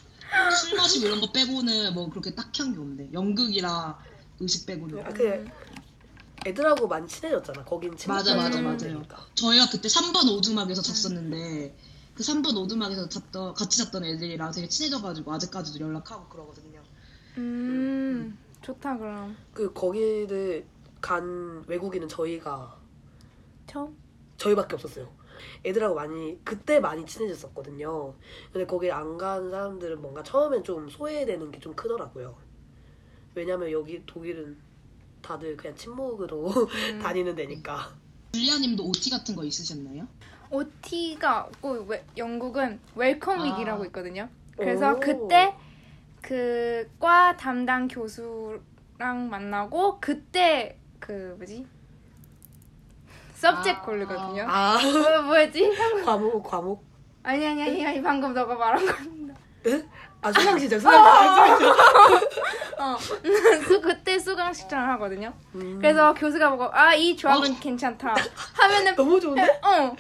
술 0.51 0.75
마시고 0.75 1.07
이런 1.07 1.21
거 1.21 1.31
빼고는 1.31 1.93
뭐 1.93 2.09
그렇게 2.09 2.33
딱히 2.35 2.61
한 2.61 2.73
게 2.73 2.79
없네. 2.79 3.09
연극이랑 3.13 3.95
의식 4.41 4.65
빼고는. 4.65 4.99
아, 5.05 5.09
그 5.09 5.45
애들하고 6.45 6.87
많이 6.87 7.07
친해졌잖아. 7.07 7.63
거긴 7.63 7.95
맞아, 8.07 8.35
맞아, 8.35 8.61
맞아요. 8.61 9.01
저희가 9.33 9.69
그때 9.71 9.87
3번 9.87 10.29
오두막에서 10.37 10.81
잤었는데 10.81 11.75
그 12.15 12.23
3번 12.23 12.57
오두막에서 12.57 13.07
잤던 13.07 13.53
같이 13.53 13.77
잤던 13.77 14.03
애들이랑 14.03 14.51
되게 14.51 14.67
친해져가지고 14.67 15.31
아직까지도 15.33 15.85
연락하고 15.85 16.27
그러거든요. 16.27 16.81
음 17.37 18.37
좋다 18.61 18.97
그럼. 18.97 19.37
그 19.53 19.71
거기를 19.73 20.65
간 21.05 21.63
외국인은 21.67 22.07
저희가 22.07 22.75
처음? 23.67 23.95
저희밖에 24.37 24.73
없었어요. 24.73 25.07
애들하고 25.63 25.93
많이 25.93 26.39
그때 26.43 26.79
많이 26.79 27.05
친해졌었거든요. 27.05 28.15
근데 28.51 28.65
거기 28.65 28.91
안 28.91 29.15
간 29.17 29.51
사람들은 29.51 30.01
뭔가 30.01 30.23
처음엔 30.23 30.63
좀 30.63 30.89
소외되는 30.89 31.51
게 31.51 31.59
좀 31.59 31.75
크더라고요. 31.75 32.35
왜냐면 33.35 33.69
여기 33.71 34.01
독일은 34.07 34.57
다들 35.21 35.55
그냥 35.57 35.75
친목으로 35.75 36.47
음. 36.49 36.99
다니는 37.03 37.35
데니까. 37.35 37.93
줄리아님도 38.31 38.83
OT 38.83 39.11
같은 39.11 39.35
거 39.35 39.43
있으셨나요? 39.43 40.07
OT가 40.49 41.43
없고 41.43 41.85
웨- 41.87 42.03
영국은 42.17 42.79
welcome 42.95 43.39
week이라고 43.41 43.83
아. 43.83 43.85
있거든요. 43.87 44.27
그래서 44.57 44.93
오. 44.93 44.99
그때 44.99 45.55
그 46.23 46.89
과 46.99 47.37
담당 47.37 47.87
교수랑 47.87 49.29
만나고 49.29 49.99
그때 49.99 50.79
그 50.99 51.35
뭐지? 51.37 51.65
subject 53.35 53.79
아. 53.79 53.81
고르거든요. 53.81 54.45
아 54.47 54.77
뭐, 54.81 55.21
뭐였지? 55.23 55.71
과목 56.05 56.43
과목. 56.49 56.83
아니 57.23 57.45
아니 57.45 57.63
아니 57.63 57.85
아니 57.85 58.01
방금 58.01 58.33
너가 58.33 58.55
말한 58.55 58.85
거. 58.85 58.93
아 60.21 60.31
수강 60.31 60.57
시절 60.57 60.79
수강 60.79 61.55
시절. 61.57 61.71
어. 62.79 62.97
수- 63.67 63.81
그때 63.81 64.17
수강 64.19 64.53
시청을 64.53 64.87
하거든요. 64.91 65.33
음. 65.55 65.77
그래서 65.79 66.13
교수가 66.13 66.49
보고 66.51 66.69
아 66.73 66.95
이 66.95 67.15
조합은 67.15 67.59
괜찮다 67.59 68.15
하면은 68.53 68.95
너무 68.95 69.19
좋은데? 69.19 69.41
어. 69.63 69.67
어, 69.69 69.95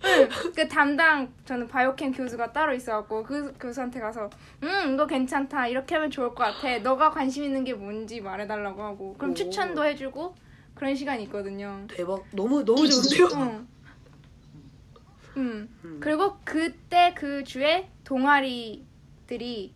그- 0.00 0.08
응, 0.22 0.28
그 0.54 0.68
담당 0.68 1.32
저는 1.44 1.68
바이오캠 1.68 2.12
교수가 2.12 2.52
따로 2.52 2.74
있어갖고 2.74 3.22
그 3.24 3.52
교수한테 3.58 4.00
가서 4.00 4.30
음 4.62 4.94
이거 4.94 5.06
괜찮다 5.06 5.66
이렇게 5.68 5.94
하면 5.96 6.10
좋을 6.10 6.34
것 6.34 6.44
같아 6.44 6.78
너가 6.78 7.10
관심 7.10 7.44
있는 7.44 7.64
게 7.64 7.74
뭔지 7.74 8.20
말해달라고 8.20 8.82
하고 8.82 9.14
그럼 9.18 9.32
오. 9.32 9.34
추천도 9.34 9.84
해주고 9.84 10.34
그런 10.74 10.94
시간이 10.94 11.24
있거든요. 11.24 11.86
대박 11.88 12.24
너무 12.32 12.64
너무 12.64 12.86
좋은데요? 12.86 13.28
응. 13.34 13.68
음. 15.36 15.68
음. 15.84 16.00
그리고 16.00 16.38
그때 16.44 17.14
그 17.14 17.44
주에 17.44 17.90
동아리들이 18.04 19.74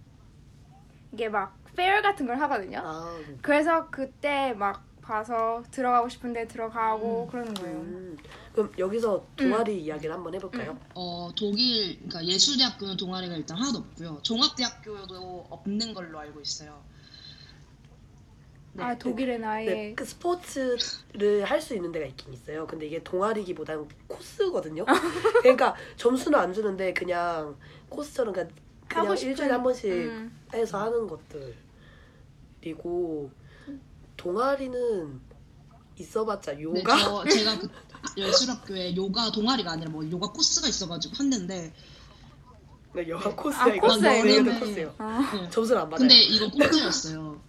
이게 1.13 1.29
막 1.29 1.59
페어 1.77 2.03
같은 2.03 2.27
걸 2.27 2.39
하거든요. 2.41 2.81
아, 2.85 3.19
그래서 3.41 3.89
그때 3.91 4.53
막 4.53 4.85
봐서 5.03 5.63
들어가고 5.71 6.09
싶은데 6.09 6.47
들어가고 6.47 7.27
그러는 7.27 7.53
거예요. 7.55 7.77
음. 7.79 8.17
그럼 8.53 8.73
여기서 8.79 9.27
동아리 9.37 9.83
이야기를 9.83 10.15
한번 10.15 10.35
해볼까요? 10.35 10.79
어 10.95 11.31
독일 11.37 11.97
그러니까 11.97 12.25
예술대학교는 12.25 12.97
동아리가 12.97 13.35
일단 13.37 13.57
하나도 13.59 13.79
없고요. 13.79 14.21
종합대학교도 14.23 15.47
없는 15.51 15.93
걸로 15.95 16.19
알고 16.21 16.41
있어요. 16.41 16.81
아 18.79 18.97
독일엔 18.97 19.45
아예 19.45 19.67
네, 19.67 19.95
그 19.95 20.03
스포츠를 20.05 21.45
할 21.45 21.61
수 21.61 21.75
있는 21.75 21.93
데가 21.93 22.07
있긴 22.07 22.33
있어요. 22.33 22.67
근데 22.67 22.87
이게 22.87 23.03
동아리기보다는 23.03 23.87
코스거든요. 24.07 24.87
그러니까 25.43 25.75
점수는 25.97 26.39
안 26.39 26.55
주는데 26.55 26.95
그냥 26.95 27.57
코스처럼 27.91 28.33
그냥, 28.33 28.49
그냥 28.89 29.05
하고 29.05 29.15
싶은- 29.15 29.23
일주일에 29.27 29.53
한 29.53 29.63
번씩 29.63 29.91
음. 29.93 30.41
해서 30.55 30.79
하는 30.81 31.07
것들이고 32.63 33.31
동아리는 34.27 35.21
있어봤자 35.99 36.53
네, 36.53 36.63
요가 36.63 36.97
저 36.99 37.25
제가 37.29 37.59
그 37.59 37.69
예술학교에 38.17 38.95
요가 38.97 39.31
동아리가 39.33 39.73
아니라 39.73 39.91
뭐 39.91 40.09
요가 40.11 40.29
코스가 40.31 40.69
있어가지고 40.69 41.15
했는데 41.17 41.73
네, 42.95 43.09
요가 43.09 43.35
코스야 43.35 43.63
아, 43.65 43.69
이거 43.69 43.87
코스예요? 43.89 44.25
네, 44.25 44.39
여름에- 44.39 44.61
코스예요. 44.61 44.95
아. 44.99 45.33
네. 45.35 45.51
점수는 45.51 45.83
안 45.83 45.91
받아요. 45.91 46.09
근데 46.09 46.23
이거 46.23 46.51
공짜였어요. 46.51 47.41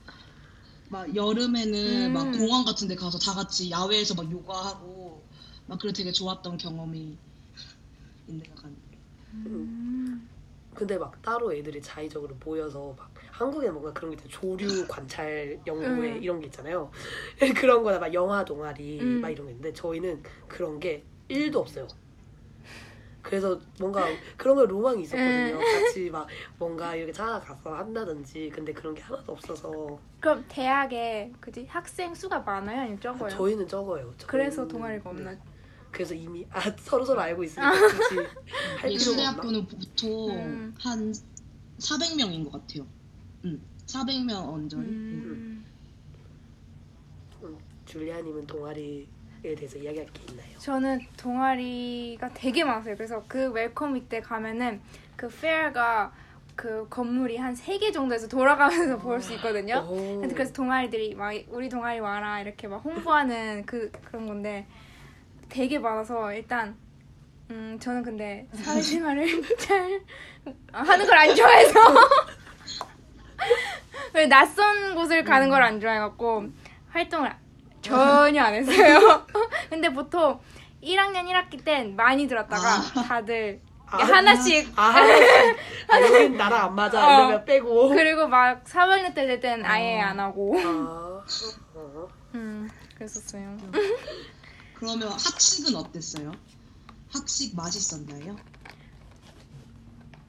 막 0.89 1.15
여름에는 1.15 2.05
음. 2.07 2.13
막 2.13 2.31
공원 2.31 2.65
같은 2.65 2.88
데 2.88 2.95
가서 2.95 3.17
다 3.19 3.33
같이 3.33 3.69
야외에서 3.69 4.15
막 4.15 4.31
요가하고 4.31 5.21
막 5.67 5.79
그래 5.79 5.91
되게 5.93 6.12
좋았던 6.12 6.57
경험이 6.57 7.17
있는 8.27 8.45
것 8.47 8.55
같아요. 8.55 8.73
음. 9.33 10.29
근데 10.73 10.97
막 10.97 11.21
따로 11.21 11.53
애들이 11.53 11.81
자의적으로 11.81 12.36
모여서 12.43 12.95
막 12.97 13.12
한국에 13.43 13.69
뭔가 13.69 13.91
그런 13.93 14.12
게 14.12 14.15
있잖아요. 14.15 14.29
조류 14.58 14.88
관찰 14.88 15.60
연구회 15.67 16.12
음. 16.13 16.23
이런 16.23 16.39
게 16.39 16.45
있잖아요. 16.47 16.89
그런 17.58 17.84
거나 17.84 17.99
막 17.99 18.13
영화 18.13 18.43
동아리 18.45 18.99
음. 19.01 19.21
막 19.21 19.29
이런 19.29 19.47
게 19.47 19.51
있는데 19.53 19.73
저희는 19.73 20.23
그런 20.47 20.79
게 20.79 21.03
1도 21.29 21.58
없어요. 21.58 21.88
그래서 23.21 23.58
뭔가 23.79 24.06
그런 24.36 24.56
거 24.58 24.65
로망이 24.65 25.03
있었거든요. 25.03 25.56
음. 25.56 25.60
같이 25.60 26.10
막 26.10 26.27
뭔가 26.58 26.93
이렇게 26.95 27.12
찾아가서 27.13 27.73
한다든지 27.73 28.51
근데 28.53 28.73
그런 28.73 28.93
게 28.93 29.01
하나도 29.01 29.32
없어서 29.32 29.97
그럼 30.19 30.43
대학에 30.49 31.32
그지 31.39 31.65
학생 31.69 32.13
수가 32.13 32.39
많아요 32.39 32.82
아니면 32.82 32.99
적어요? 32.99 33.29
저희는 33.29 33.67
적어요. 33.67 34.13
저희는- 34.17 34.27
그래서 34.27 34.67
동아리가 34.67 35.10
없나? 35.10 35.32
네. 35.32 35.39
그래서 35.91 36.13
이미 36.13 36.45
아 36.49 36.60
서로 36.79 37.06
서로 37.06 37.21
알고 37.21 37.43
있으니까 37.43 37.71
굳이 37.71 38.15
할 38.17 38.27
필요가 38.27 38.79
없나? 38.79 38.91
예술대학교는 38.91 39.67
보통 39.67 40.29
음. 40.32 40.75
한 40.79 41.13
400명인 41.79 42.43
것 42.43 42.51
같아요. 42.53 42.86
음, 43.45 43.62
400명 43.86 44.32
언저리. 44.53 44.84
음. 44.88 45.65
줄리아님은 47.86 48.47
동아리에 48.47 49.06
대해서 49.56 49.77
이야기할 49.77 50.08
게 50.13 50.21
있나요? 50.32 50.58
저는 50.58 50.99
동아리가 51.17 52.29
되게 52.34 52.63
많았어요. 52.63 52.95
그래서 52.95 53.23
그 53.27 53.51
welcome 53.51 53.95
week때 53.97 54.21
가면은 54.21 54.82
그 55.15 55.27
fair가 55.27 56.13
그 56.56 56.88
건물이 56.89 57.38
한 57.38 57.53
세 57.56 57.77
개 57.79 57.91
정도에서 57.91 58.27
돌아가면서 58.27 58.97
볼 58.99 59.21
수 59.21 59.34
있거든요. 59.34 59.86
오. 59.89 60.19
근데 60.21 60.34
그래서 60.34 60.53
동아리들이 60.53 61.15
막 61.15 61.34
우리 61.49 61.67
동아리 61.67 61.99
와라 61.99 62.39
이렇게 62.41 62.67
막 62.67 62.77
홍보하는 62.77 63.65
그 63.65 63.91
그런 64.06 64.27
건데 64.27 64.65
되게 65.49 65.77
많아서 65.77 66.34
일단 66.34 66.75
음 67.51 67.77
저는 67.79 68.01
근데 68.03 68.47
사회생활을 68.53 69.27
잘 69.58 70.01
하는 70.71 71.06
걸 71.06 71.17
안 71.17 71.36
좋아해서 71.36 71.79
왜 74.13 74.28
낯선 74.28 74.95
곳을 74.95 75.23
가는 75.23 75.49
걸 75.49 75.62
안 75.63 75.80
좋아해갖고 75.80 76.45
활동을 76.89 77.36
전혀 77.82 78.43
안 78.43 78.54
했어요. 78.54 79.26
근데 79.69 79.89
보통 79.91 80.39
1학년 80.84 81.26
1학기 81.30 81.63
땐 81.63 81.95
많이 81.95 82.28
들었다가 82.28 82.82
다들 83.08 83.60
아, 83.86 83.97
하나씩 83.97 84.71
아, 84.76 84.89
하나씩. 84.89 85.23
아, 85.89 86.02
여긴 86.02 86.38
나랑 86.38 86.65
안 86.65 86.76
맞아. 86.76 87.06
어. 87.06 87.13
이러면 87.19 87.45
빼고. 87.45 87.89
그리고 87.89 88.28
막 88.28 88.63
3학년 88.65 89.13
때될땐 89.13 89.65
아예 89.65 89.99
안 89.99 90.19
하고 90.19 90.56
아, 90.60 91.23
어. 91.76 92.08
음 92.36 92.69
그랬었어요. 92.95 93.58
그러면 94.76 95.10
학식은 95.10 95.76
어땠어요? 95.76 96.32
학식 97.12 97.56
맛있었나요? 97.56 98.36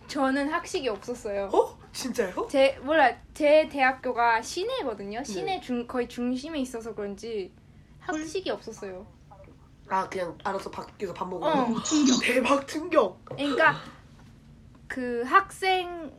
저는 0.09 0.51
학식이 0.53 0.89
없었어요. 0.89 1.51
어? 1.53 1.79
진짜요? 1.95 2.49
제 2.51 2.77
몰라 2.83 3.17
제 3.33 3.69
대학교가 3.69 4.43
시내거든요. 4.43 5.23
시내 5.25 5.61
중 5.61 5.87
거의 5.87 6.09
중심에 6.09 6.59
있어서 6.59 6.95
그런지 6.95 7.53
학식이 8.01 8.51
없었어요. 8.51 9.07
아, 9.89 10.09
그냥 10.09 10.37
알아서 10.43 10.71
밖에서 10.71 11.15
밥 11.15 11.29
먹어. 11.29 11.47
어. 11.47 11.51
어, 11.71 11.83
충격. 11.83 12.21
대박 12.21 12.67
충격. 12.67 13.25
그러니까 13.25 13.77
그 14.89 15.23
학생회 15.25 16.11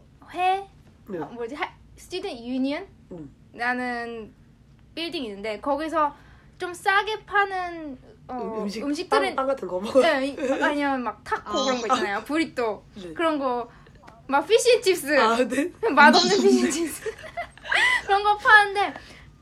네. 1.07 1.17
어, 1.19 1.25
뭐지 1.33 1.55
하, 1.55 1.69
student 1.97 2.41
union 2.43 2.87
음. 3.11 3.35
라는 3.53 4.33
빌딩이 4.95 5.27
있는데 5.27 5.59
거기서 5.59 6.15
좀 6.57 6.73
싸게 6.73 7.25
파는 7.25 7.97
어, 8.27 8.61
음, 8.63 8.69
식 8.69 8.81
음식들은 8.83 9.27
빵, 9.29 9.35
빵 9.35 9.47
같은 9.47 9.67
거 9.67 9.79
먹어. 9.79 9.99
네, 10.01 10.27
이- 10.27 10.63
아니면 10.63 11.03
막 11.03 11.21
타코 11.23 11.49
아. 11.59 11.63
그런 11.65 11.81
거 11.81 11.87
있잖아요. 11.87 12.23
브리또 12.25 12.85
네. 12.95 13.13
그런 13.13 13.37
거 13.37 13.69
막 14.27 14.45
fish 14.47 14.79
chips 14.79 15.19
아, 15.19 15.37
네. 15.47 15.71
맛없는 15.93 16.41
fish 16.41 16.69
chips 16.69 17.03
그런 18.05 18.23
거 18.23 18.37
파는데 18.37 18.93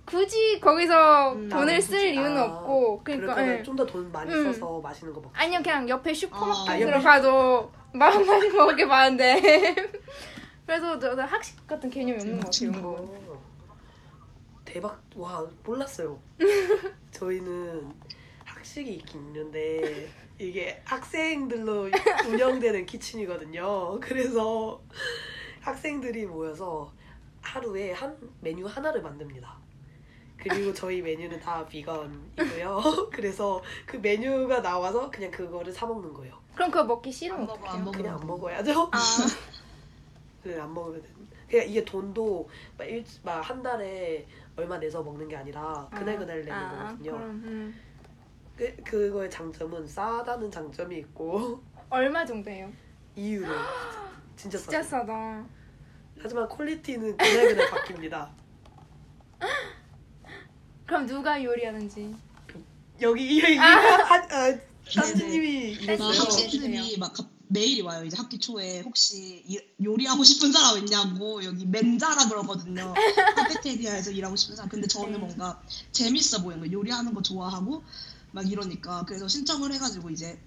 굳이 0.06 0.60
거기서 0.60 1.34
음, 1.34 1.50
돈을 1.50 1.78
아, 1.78 1.82
쓸 1.82 1.98
굳이. 1.98 2.14
이유는 2.14 2.38
아, 2.38 2.44
없고 2.46 3.02
그러니까 3.04 3.36
거면 3.36 3.60
예. 3.60 3.64
좀더 3.64 3.86
돈 3.86 4.12
많이 4.12 4.32
음. 4.32 4.52
써서 4.52 4.80
맛있는 4.82 5.14
거 5.14 5.22
먹고. 5.22 5.34
아니면 5.36 5.64
그냥 5.64 5.88
옆에 5.90 6.14
슈퍼마켓으로 6.14 6.98
아, 6.98 7.00
가도 7.02 7.72
마음 7.94 8.26
많이 8.26 8.50
먹을 8.50 8.76
게 8.76 8.86
많은데 8.86 9.76
그래서 10.66 11.00
저는 11.00 11.24
학식 11.26 11.66
같은 11.68 11.90
개념이 11.90 12.20
없는 12.20 12.40
것 12.40 12.52
같아요. 12.52 12.72
거. 12.82 12.90
어. 12.90 13.44
대박. 14.66 15.02
와, 15.16 15.46
몰랐어요. 15.64 16.20
저희는 17.12 17.94
학식이 18.46 18.94
있긴 18.94 19.22
있는데 19.28 20.10
이게 20.40 20.82
학생들로 20.86 21.90
운영되는 22.28 22.86
키친이거든요. 22.86 24.00
그래서 24.00 24.82
학생들이 25.62 26.26
모여서 26.26 26.92
하루에 27.42 27.92
한 27.92 28.18
메뉴 28.42 28.66
하나를 28.66 29.02
만듭니다. 29.02 29.58
그리고 30.38 30.74
저희 30.74 31.02
메뉴는 31.02 31.40
다 31.40 31.66
비건이고요. 31.66 33.10
그래서 33.14 33.62
그 33.86 33.98
메뉴가 33.98 34.62
나와서 34.62 35.10
그냥 35.10 35.32
그거를 35.32 35.72
사 35.72 35.86
먹는 35.86 36.14
거예요. 36.14 36.38
그럼 36.54 36.70
그거 36.70 36.84
먹기 36.84 37.12
싫으면 37.12 37.42
안 37.42 37.48
먹어, 37.48 37.54
어떡해요? 37.60 37.74
안 37.74 37.84
먹어. 37.86 37.98
그냥 37.98 38.20
안 38.20 38.28
먹어야죠. 38.28 38.90
아, 38.92 39.00
그냥 40.42 40.62
안 40.64 40.74
먹으면 40.74 41.02
돼. 41.02 41.08
그냥 41.50 41.70
이게 41.70 41.86
돈도 41.86 42.50
막 43.24 43.42
한 43.42 43.64
달에 43.64 44.26
얼마 44.56 44.78
내서 44.78 45.02
먹는 45.02 45.28
게 45.30 45.36
아니라 45.36 45.88
그날 45.92 46.18
그날 46.18 46.40
내는 46.40 46.52
아, 46.52 46.70
거거든요. 46.88 47.12
그럼 47.12 47.30
음. 47.30 47.82
그 48.56 48.76
그거의 48.84 49.30
장점은 49.32 49.88
싸다는 49.88 50.52
장점이 50.52 50.98
있고 51.00 51.64
얼마 51.90 52.26
정도예요? 52.26 52.72
이유는 53.16 53.48
진짜 54.36 54.58
진짜 54.58 54.84
싸. 54.84 55.00
싸다. 55.00 55.46
하지만 56.22 56.48
퀄리티는 56.48 57.18
그날 57.18 57.48
그날 57.56 57.70
바뀝니다. 57.72 58.30
그럼 60.86 61.06
누가 61.08 61.42
요리하는지. 61.44 62.16
여기 63.02 63.36
이한 63.38 63.60
아, 63.60 64.18
딴지님이 64.96 65.76
막 65.76 65.82
이랬어요. 65.84 66.08
혹시- 66.22 66.44
학생들이 66.44 66.98
막 66.98 67.14
갑- 67.14 67.34
메일이 67.48 67.82
와요. 67.82 68.04
이제 68.04 68.16
학기 68.18 68.40
초에 68.40 68.82
혹시 68.82 69.44
이- 69.46 69.60
요리하고 69.84 70.24
싶은 70.24 70.52
사람 70.52 70.78
있냐고 70.80 71.44
여기 71.44 71.66
멘자라 71.66 72.28
그러거든요. 72.30 72.94
카페테리아에서 73.36 74.12
일하고 74.12 74.36
싶은 74.36 74.56
사람. 74.56 74.70
근데 74.70 74.88
저는 74.88 75.12
네. 75.14 75.18
뭔가 75.20 75.62
재밌어 75.92 76.42
보이는 76.42 76.62
거예요. 76.62 76.74
요리하는 76.80 77.14
거 77.14 77.22
좋아하고 77.22 77.84
막 78.34 78.52
이러니까 78.52 79.06
그래서 79.06 79.28
신청을 79.28 79.72
해가지고 79.74 80.10
이제 80.10 80.42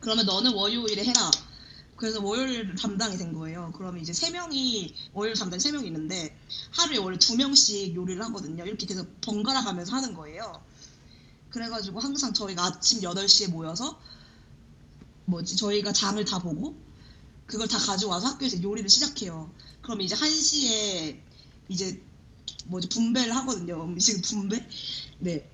그러면 0.00 0.26
너는 0.26 0.52
월요일에 0.54 1.04
해라. 1.04 1.30
그래서 1.96 2.20
월요일 2.24 2.74
담당이 2.74 3.18
된 3.18 3.34
거예요. 3.34 3.72
그러면 3.76 4.02
이제 4.02 4.12
세 4.12 4.30
명이 4.30 4.94
월요일 5.12 5.36
담당 5.36 5.60
세 5.60 5.70
명이 5.70 5.86
있는데 5.86 6.36
하루에 6.72 6.98
원래 6.98 7.18
두 7.18 7.36
명씩 7.36 7.94
요리를 7.94 8.22
하거든요. 8.24 8.64
이렇게 8.64 8.86
계속 8.86 9.20
번갈아 9.20 9.62
가면서 9.62 9.94
하는 9.94 10.14
거예요. 10.14 10.64
그래가지고 11.50 12.00
항상 12.00 12.32
저희가 12.32 12.64
아침 12.64 13.00
8시에 13.00 13.50
모여서 13.50 14.00
뭐지 15.26 15.56
저희가 15.56 15.92
장을 15.92 16.22
다 16.24 16.38
보고 16.40 16.74
그걸 17.46 17.68
다 17.68 17.78
가져와서 17.78 18.28
학교에서 18.28 18.62
요리를 18.62 18.88
시작해요. 18.88 19.52
그럼 19.82 20.00
이제 20.00 20.16
1시에 20.16 21.20
이제 21.68 22.02
뭐지 22.64 22.88
분배를 22.88 23.36
하거든요. 23.36 23.84
음식 23.84 24.22
분배? 24.22 24.66
네. 25.18 25.50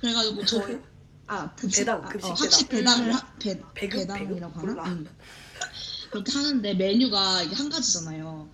그래가지고 0.00 0.44
저희 0.46 0.78
아 1.26 1.54
급식 1.54 1.80
배당, 1.80 2.04
아, 2.04 2.08
급식 2.08 2.30
어, 2.30 2.34
학식 2.34 2.68
배당을 2.68 3.14
하, 3.14 3.34
배, 3.38 3.60
배급? 3.74 4.00
배당이라고 4.00 4.60
배급? 4.60 4.78
하나? 4.78 4.90
응. 4.90 5.06
그렇게 6.10 6.32
하는데 6.32 6.74
메뉴가 6.74 7.42
이게 7.42 7.54
한 7.54 7.68
가지잖아요. 7.68 8.50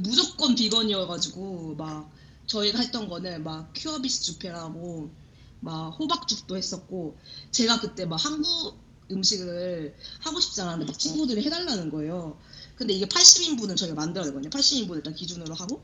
무조건 0.00 0.54
비건이어가지고 0.54 1.74
막 1.76 2.10
저희가 2.46 2.78
했던 2.78 3.08
거는 3.08 3.44
막 3.44 3.72
큐어비스 3.74 4.22
주페라고 4.22 5.10
막 5.60 5.88
호박죽도 5.90 6.56
했었고 6.56 7.18
제가 7.50 7.80
그때 7.80 8.06
막 8.06 8.16
한국 8.16 8.82
음식을 9.10 9.94
하고 10.20 10.40
싶지 10.40 10.62
않았는데 10.62 10.92
막 10.92 10.98
친구들이 10.98 11.42
해달라는 11.44 11.90
거예요. 11.90 12.38
근데 12.76 12.92
이게 12.92 13.06
80인분을 13.06 13.76
저희가 13.76 13.94
만들어야 13.94 14.26
되거든요. 14.28 14.50
80인분 14.50 14.96
일단 14.96 15.14
기준으로 15.14 15.54
하고. 15.54 15.82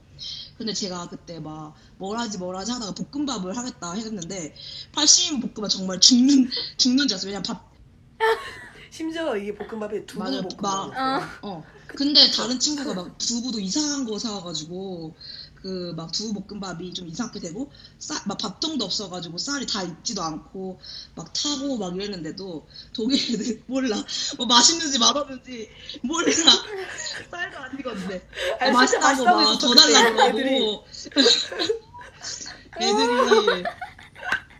근데 0.58 0.72
제가 0.72 1.08
그때 1.08 1.38
막 1.40 1.74
뭘 1.98 2.18
하지 2.18 2.38
뭘 2.38 2.56
하지 2.56 2.72
하다가 2.72 2.94
볶음밥을 2.94 3.56
하겠다 3.56 3.92
했는데 3.92 4.54
80인분 4.92 5.40
볶음밥 5.54 5.68
정말 5.70 6.00
죽는 6.00 6.50
죽는 6.78 7.08
줄 7.08 7.14
알았어요. 7.14 7.28
왜냐면 7.28 7.42
밥 7.44 7.70
심지어 8.90 9.36
이게 9.36 9.54
볶음밥이 9.54 10.06
두부 10.06 10.18
맞아요. 10.24 10.42
볶음밥. 10.42 10.88
막- 10.90 11.38
어. 11.42 11.64
근데 11.86 12.30
다른 12.30 12.58
친구가 12.58 12.94
막 12.94 13.18
두부도 13.18 13.58
이상한 13.60 14.04
거 14.04 14.18
사와가지고 14.18 15.14
그 15.62 15.92
막 15.94 16.10
두부 16.12 16.42
볶음밥이 16.46 16.94
좀 16.94 17.06
이상하게 17.08 17.40
되고 17.40 17.70
쌀, 17.98 18.18
막 18.26 18.38
밥통도 18.38 18.84
없어가지고 18.84 19.36
쌀이 19.38 19.66
다 19.66 19.82
익지도 19.82 20.22
않고 20.22 20.80
막 21.14 21.32
타고 21.32 21.76
막 21.76 21.94
이랬는데도 21.94 22.66
독일 22.94 23.18
애들 23.34 23.62
몰라. 23.68 23.96
뭐 24.38 24.46
맛있는지 24.46 24.98
맛없는지 24.98 25.68
몰라. 26.02 26.30
쌀도 27.30 27.58
안 27.58 27.78
익었는데. 27.78 28.28
어, 28.60 28.86
진짜 28.86 29.00
맛있다고 29.00 29.24
막 29.24 29.58
더 29.58 29.74
달라고 29.74 30.22
애들이. 30.22 30.54
하고 30.60 30.84
애들이. 32.80 33.64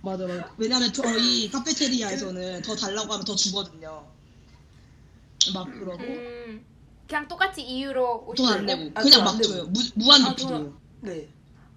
맞아 0.03 0.27
맞아. 0.27 0.55
왜냐면 0.57 0.93
저희 0.93 1.51
카페테리아에서는 1.51 2.63
더 2.63 2.75
달라고 2.77 3.13
하면 3.13 3.25
더 3.25 3.35
주거든요. 3.35 4.07
막 5.55 5.65
그러고. 5.73 6.03
음. 6.03 6.65
그냥 7.09 7.27
똑같이 7.27 7.63
이유로 7.63 8.33
돈안 8.37 8.61
오시는 8.61 8.67
내고. 8.67 8.91
아, 8.95 9.03
그냥 9.03 9.21
돈안 9.21 9.37
막. 9.37 9.43
줘요. 9.43 9.65
무, 9.67 9.81
무한 9.97 10.25
아, 10.25 10.29
리필이에요 10.31 10.80
네. 11.01 11.29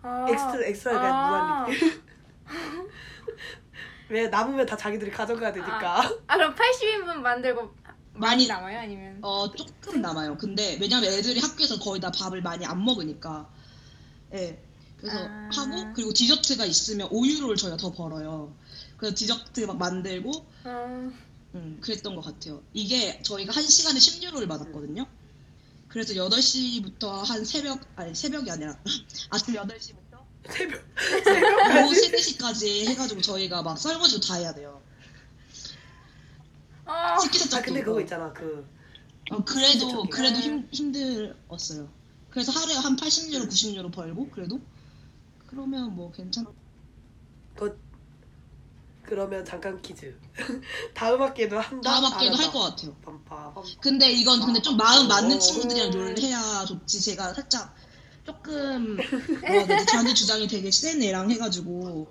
아. 0.01 0.25
extra 0.29 0.65
extra가 0.65 1.07
아. 1.07 1.29
무한 1.29 1.71
리필. 1.71 2.01
왜 4.09 4.27
남으면 4.27 4.65
다 4.65 4.75
자기들이 4.75 5.12
가져가야 5.12 5.53
되니까. 5.53 6.01
아 6.27 6.36
그럼 6.36 6.55
80인분 6.55 7.15
만들고 7.15 7.73
많이 8.13 8.47
남아요? 8.47 8.79
아니면? 8.79 9.17
어 9.21 9.51
조금 9.51 10.01
남아요 10.01 10.38
근데 10.38 10.77
왜냐면 10.79 11.12
애들이 11.12 11.39
학교에서 11.39 11.79
거의 11.79 11.99
다 11.99 12.12
밥을 12.12 12.41
많이 12.41 12.63
안 12.65 12.83
먹으니까 12.83 13.49
예 14.33 14.62
그래서 14.97 15.17
아. 15.17 15.49
하고 15.51 15.93
그리고 15.95 16.13
디저트가 16.13 16.65
있으면 16.65 17.09
5유로를 17.09 17.57
저희가 17.57 17.77
더 17.77 17.91
벌어요 17.91 18.53
그래서 18.97 19.15
디저트 19.15 19.62
막 19.62 19.77
만들고 19.77 20.31
어, 20.65 21.12
음, 21.55 21.77
그랬던 21.81 22.15
것 22.15 22.21
같아요. 22.21 22.62
이게 22.73 23.21
저희가 23.21 23.53
한 23.53 23.63
시간에 23.63 23.99
10유로를 23.99 24.47
받았거든요. 24.47 25.05
그래서 25.93 26.13
8시부터 26.13 27.21
한 27.23 27.45
새벽, 27.45 27.79
아니 27.95 28.15
새벽이 28.15 28.49
아니라 28.49 28.75
아침 29.29 29.53
8시부터 29.53 30.17
새벽 30.49 30.82
오후 31.86 31.93
새벽까지. 31.93 31.95
3, 31.95 32.12
4시까지 32.12 32.88
해가지고 32.88 33.21
저희가 33.21 33.62
막 33.62 33.77
설거지도 33.77 34.25
다 34.25 34.34
해야 34.34 34.51
돼요. 34.56 34.82
어, 36.88 37.19
식기세척도. 37.21 37.58
아 37.58 37.62
근데 37.62 37.84
그거 37.84 38.01
있잖아 38.01 38.34
그 38.34 38.67
어, 39.29 39.45
그래도, 39.45 39.69
식기세척이. 39.71 40.10
그래도 40.10 40.39
힘, 40.39 40.67
힘들었어요. 40.71 41.88
그래서 42.32 42.51
하루에 42.51 42.73
한 42.73 42.95
80유로, 42.95 43.47
90유로 43.47 43.93
벌고, 43.93 44.32
그래도? 44.32 44.60
그러면 45.45 45.95
뭐 45.95 46.12
괜찮, 46.12 46.47
그 47.56 47.79
러면 49.09 49.45
잠깐 49.45 49.81
퀴즈. 49.81 50.17
다음 50.95 51.21
학기에도 51.21 51.59
한다. 51.59 51.91
다음 51.91 52.05
학기에도 52.05 52.35
안 52.35 52.41
할? 52.41 52.51
것 52.51 52.59
같아요. 52.59 52.95
빰빰. 53.03 53.79
근데 53.81 54.11
이건 54.11 54.41
근데 54.45 54.61
좀 54.61 54.77
마음 54.77 55.07
맞는 55.07 55.35
어. 55.35 55.39
친구들이랑 55.39 55.93
요리를 55.93 56.21
해야 56.21 56.65
좋지. 56.65 57.01
제가 57.01 57.33
살짝 57.33 57.75
조금 58.25 58.97
해야 59.43 59.65
되지? 59.67 59.85
자기 59.85 60.15
주장이 60.15 60.47
되게 60.47 60.71
센 60.71 61.01
애랑 61.01 61.29
해가지고 61.31 62.07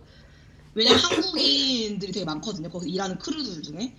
왜냐면 0.74 0.98
한국인들이 1.02 2.12
되게 2.12 2.24
많거든요. 2.24 2.68
거기 2.68 2.90
일하는 2.90 3.18
크루들 3.18 3.62
중에. 3.62 3.96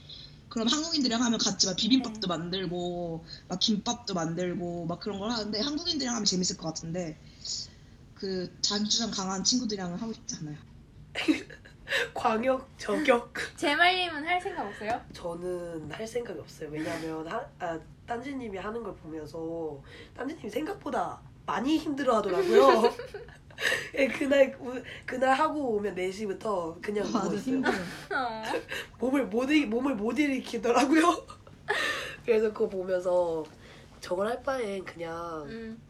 그럼 0.49 0.67
한국인들이랑 0.67 1.23
하면 1.23 1.39
같이 1.39 1.65
막 1.65 1.75
비빔밥도 1.75 2.27
만들고 2.27 3.25
막 3.47 3.59
김밥도 3.59 4.13
만들고 4.13 4.85
막 4.85 4.99
그런 4.99 5.17
걸 5.17 5.31
하는데 5.31 5.59
한국인들이랑 5.59 6.15
하면 6.15 6.25
재밌을 6.25 6.57
것 6.57 6.67
같은데 6.67 7.19
그 8.13 8.55
자기 8.61 8.87
주장 8.87 9.09
강한 9.09 9.43
친구들이랑 9.43 9.95
하고 9.95 10.13
싶지 10.13 10.35
않아요. 10.41 10.57
광역 12.13 12.67
저격. 12.77 13.33
제말님은 13.57 14.25
할 14.25 14.39
생각 14.39 14.65
없어요? 14.67 15.01
저는 15.13 15.91
할 15.91 16.05
생각이 16.07 16.39
없어요. 16.39 16.69
왜냐면 16.71 17.27
하, 17.27 17.45
아, 17.59 17.79
딴지님이 18.05 18.57
하는 18.57 18.83
걸 18.83 18.95
보면서 18.95 19.81
딴지님이 20.15 20.49
생각보다 20.49 21.19
많이 21.45 21.77
힘들어 21.77 22.17
하더라고요. 22.17 22.89
예, 23.95 24.07
그날 24.07 24.55
우- 24.59 24.81
그날 25.05 25.33
하고 25.33 25.75
오면 25.75 25.95
4시부터 25.95 26.81
그냥. 26.81 27.05
힘들어. 27.37 27.71
어. 27.71 28.43
몸을 28.99 29.27
못 29.27 29.49
일, 29.51 29.67
몸을 29.67 29.95
못 29.95 30.17
일으키더라고요. 30.17 31.25
그래서 32.25 32.51
그거 32.51 32.67
보면서 32.69 33.43
저걸 33.99 34.27
할 34.27 34.41
바엔 34.41 34.83
그냥 34.85 35.43
음. 35.47 35.81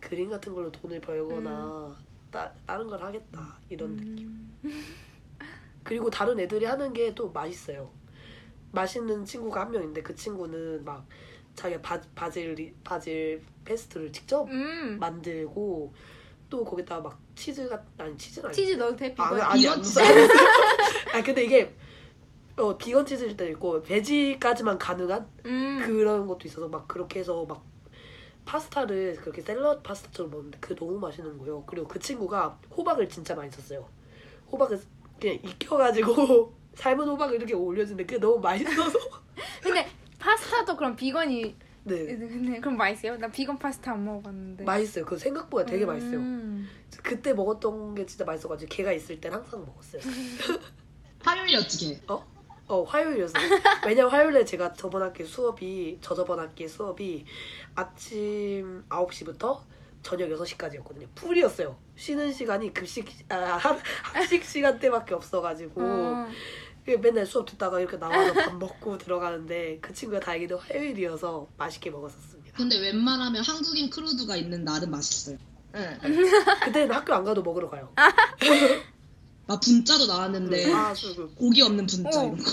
그림 0.00 0.28
같은 0.28 0.54
걸로 0.54 0.70
돈을 0.72 1.00
벌거나 1.00 1.96
따, 2.30 2.52
다른 2.66 2.86
걸 2.88 3.02
하겠다 3.02 3.56
이런 3.68 3.96
느낌. 3.96 4.50
음. 4.64 4.84
그리고 5.88 6.10
다른 6.10 6.38
애들이 6.38 6.66
하는 6.66 6.92
게 6.92 7.14
또 7.14 7.30
맛있어요. 7.30 7.90
맛있는 8.72 9.24
친구가 9.24 9.62
한 9.62 9.70
명인데 9.70 10.02
그 10.02 10.14
친구는 10.14 10.84
막 10.84 11.06
자기가 11.54 11.80
바, 11.80 12.00
바질 12.14 12.52
리- 12.54 12.74
바질 12.84 13.42
페스토를 13.64 14.12
직접 14.12 14.46
음. 14.50 14.98
만들고 15.00 15.92
또 16.50 16.64
거기다 16.64 17.00
막 17.00 17.18
치즈가 17.34 17.82
아니 17.96 18.16
치즈는 18.18 18.46
아니 18.48 18.54
치즈 18.54 18.72
넣어도 18.74 18.96
돼? 18.96 19.14
아, 19.16 19.30
비건? 19.30 19.40
아니 19.40 19.66
안 19.68 19.80
비건 19.80 19.80
넣어. 19.80 20.28
아 21.18 21.22
근데 21.22 21.44
이게 21.44 21.74
어 22.56 22.76
비건 22.76 23.06
치즈일 23.06 23.36
때도 23.36 23.50
있고 23.52 23.82
베지까지만 23.82 24.78
가능한 24.78 25.26
음. 25.46 25.82
그런 25.86 26.26
것도 26.26 26.46
있어서 26.46 26.68
막 26.68 26.86
그렇게 26.86 27.20
해서 27.20 27.44
막 27.46 27.64
파스타를 28.44 29.16
그렇게 29.16 29.40
샐러드 29.40 29.82
파스타처럼 29.82 30.30
먹는데 30.30 30.58
그게 30.60 30.74
너무 30.74 30.98
맛있는 30.98 31.38
거예요. 31.38 31.64
그리고 31.66 31.88
그 31.88 31.98
친구가 31.98 32.58
호박을 32.76 33.08
진짜 33.08 33.34
많이 33.34 33.50
썼어요. 33.50 33.88
호박을 34.52 34.80
그냥 35.20 35.38
익혀가지고 35.42 36.54
삶은 36.74 37.08
호박을 37.08 37.36
이렇게 37.36 37.54
올려주는데 37.54 38.04
그게 38.06 38.18
너무 38.18 38.40
맛있어서 38.40 38.98
근데 39.62 39.86
파스타도 40.18 40.76
그럼 40.76 40.96
비건이 40.96 41.56
네 41.84 42.04
근데 42.04 42.60
그럼 42.60 42.76
맛있어요? 42.76 43.16
나 43.16 43.28
비건 43.28 43.58
파스타 43.58 43.92
안 43.92 44.04
먹어봤는데. 44.04 44.64
맛있어요. 44.64 45.04
그 45.06 45.16
생각보다 45.16 45.64
되게 45.64 45.86
맛있어요. 45.86 46.18
음. 46.18 46.68
그때 47.02 47.32
먹었던 47.32 47.94
게 47.94 48.04
진짜 48.04 48.24
맛있어가지고 48.24 48.68
걔가 48.68 48.92
있을 48.92 49.20
땐 49.20 49.32
항상 49.32 49.64
먹었어요. 49.64 50.02
화요일이었지 51.24 51.94
걔. 51.94 52.00
어 52.70 52.82
화요일이었어요. 52.82 53.42
왜냐면 53.86 54.10
화요일에 54.10 54.44
제가 54.44 54.74
저번 54.74 55.02
학기 55.02 55.24
수업이 55.24 55.98
저 56.02 56.14
저번 56.14 56.38
학기 56.38 56.68
수업이 56.68 57.24
아침 57.74 58.84
9시부터 58.90 59.60
저녁 60.02 60.28
6시까지였거든요. 60.30 61.06
full이었어요. 61.14 61.76
쉬는 61.96 62.32
시간이 62.32 62.72
급식 62.72 63.06
아, 63.28 63.34
한- 63.56 63.78
학식 64.02 64.44
시간대밖에 64.44 65.14
없어가지고 65.14 65.80
어. 65.82 66.26
맨날 67.02 67.26
수업 67.26 67.44
듣다가 67.44 67.80
이렇게 67.80 67.98
나와서 67.98 68.32
밥 68.32 68.56
먹고 68.56 68.96
들어가는데 68.96 69.78
그 69.82 69.92
친구가 69.92 70.20
다행히도 70.20 70.56
화요일이어서 70.58 71.46
맛있게 71.58 71.90
먹었었습니다. 71.90 72.56
근데 72.56 72.78
웬만하면 72.80 73.42
한국인 73.44 73.90
crew가 73.90 74.36
있는 74.36 74.64
날은 74.64 74.90
맛있어요. 74.90 75.36
응. 75.74 75.98
그때는 76.64 76.94
학교 76.94 77.12
안 77.12 77.24
가도 77.24 77.42
먹으러 77.42 77.68
가요. 77.68 77.92
막 79.46 79.60
분짜도 79.60 80.06
나왔는데 80.06 80.72
아, 80.72 80.94
그 80.94 81.34
고기 81.34 81.60
없는 81.60 81.86
분짜 81.86 82.20
어. 82.20 82.24
이런 82.24 82.38
거. 82.38 82.50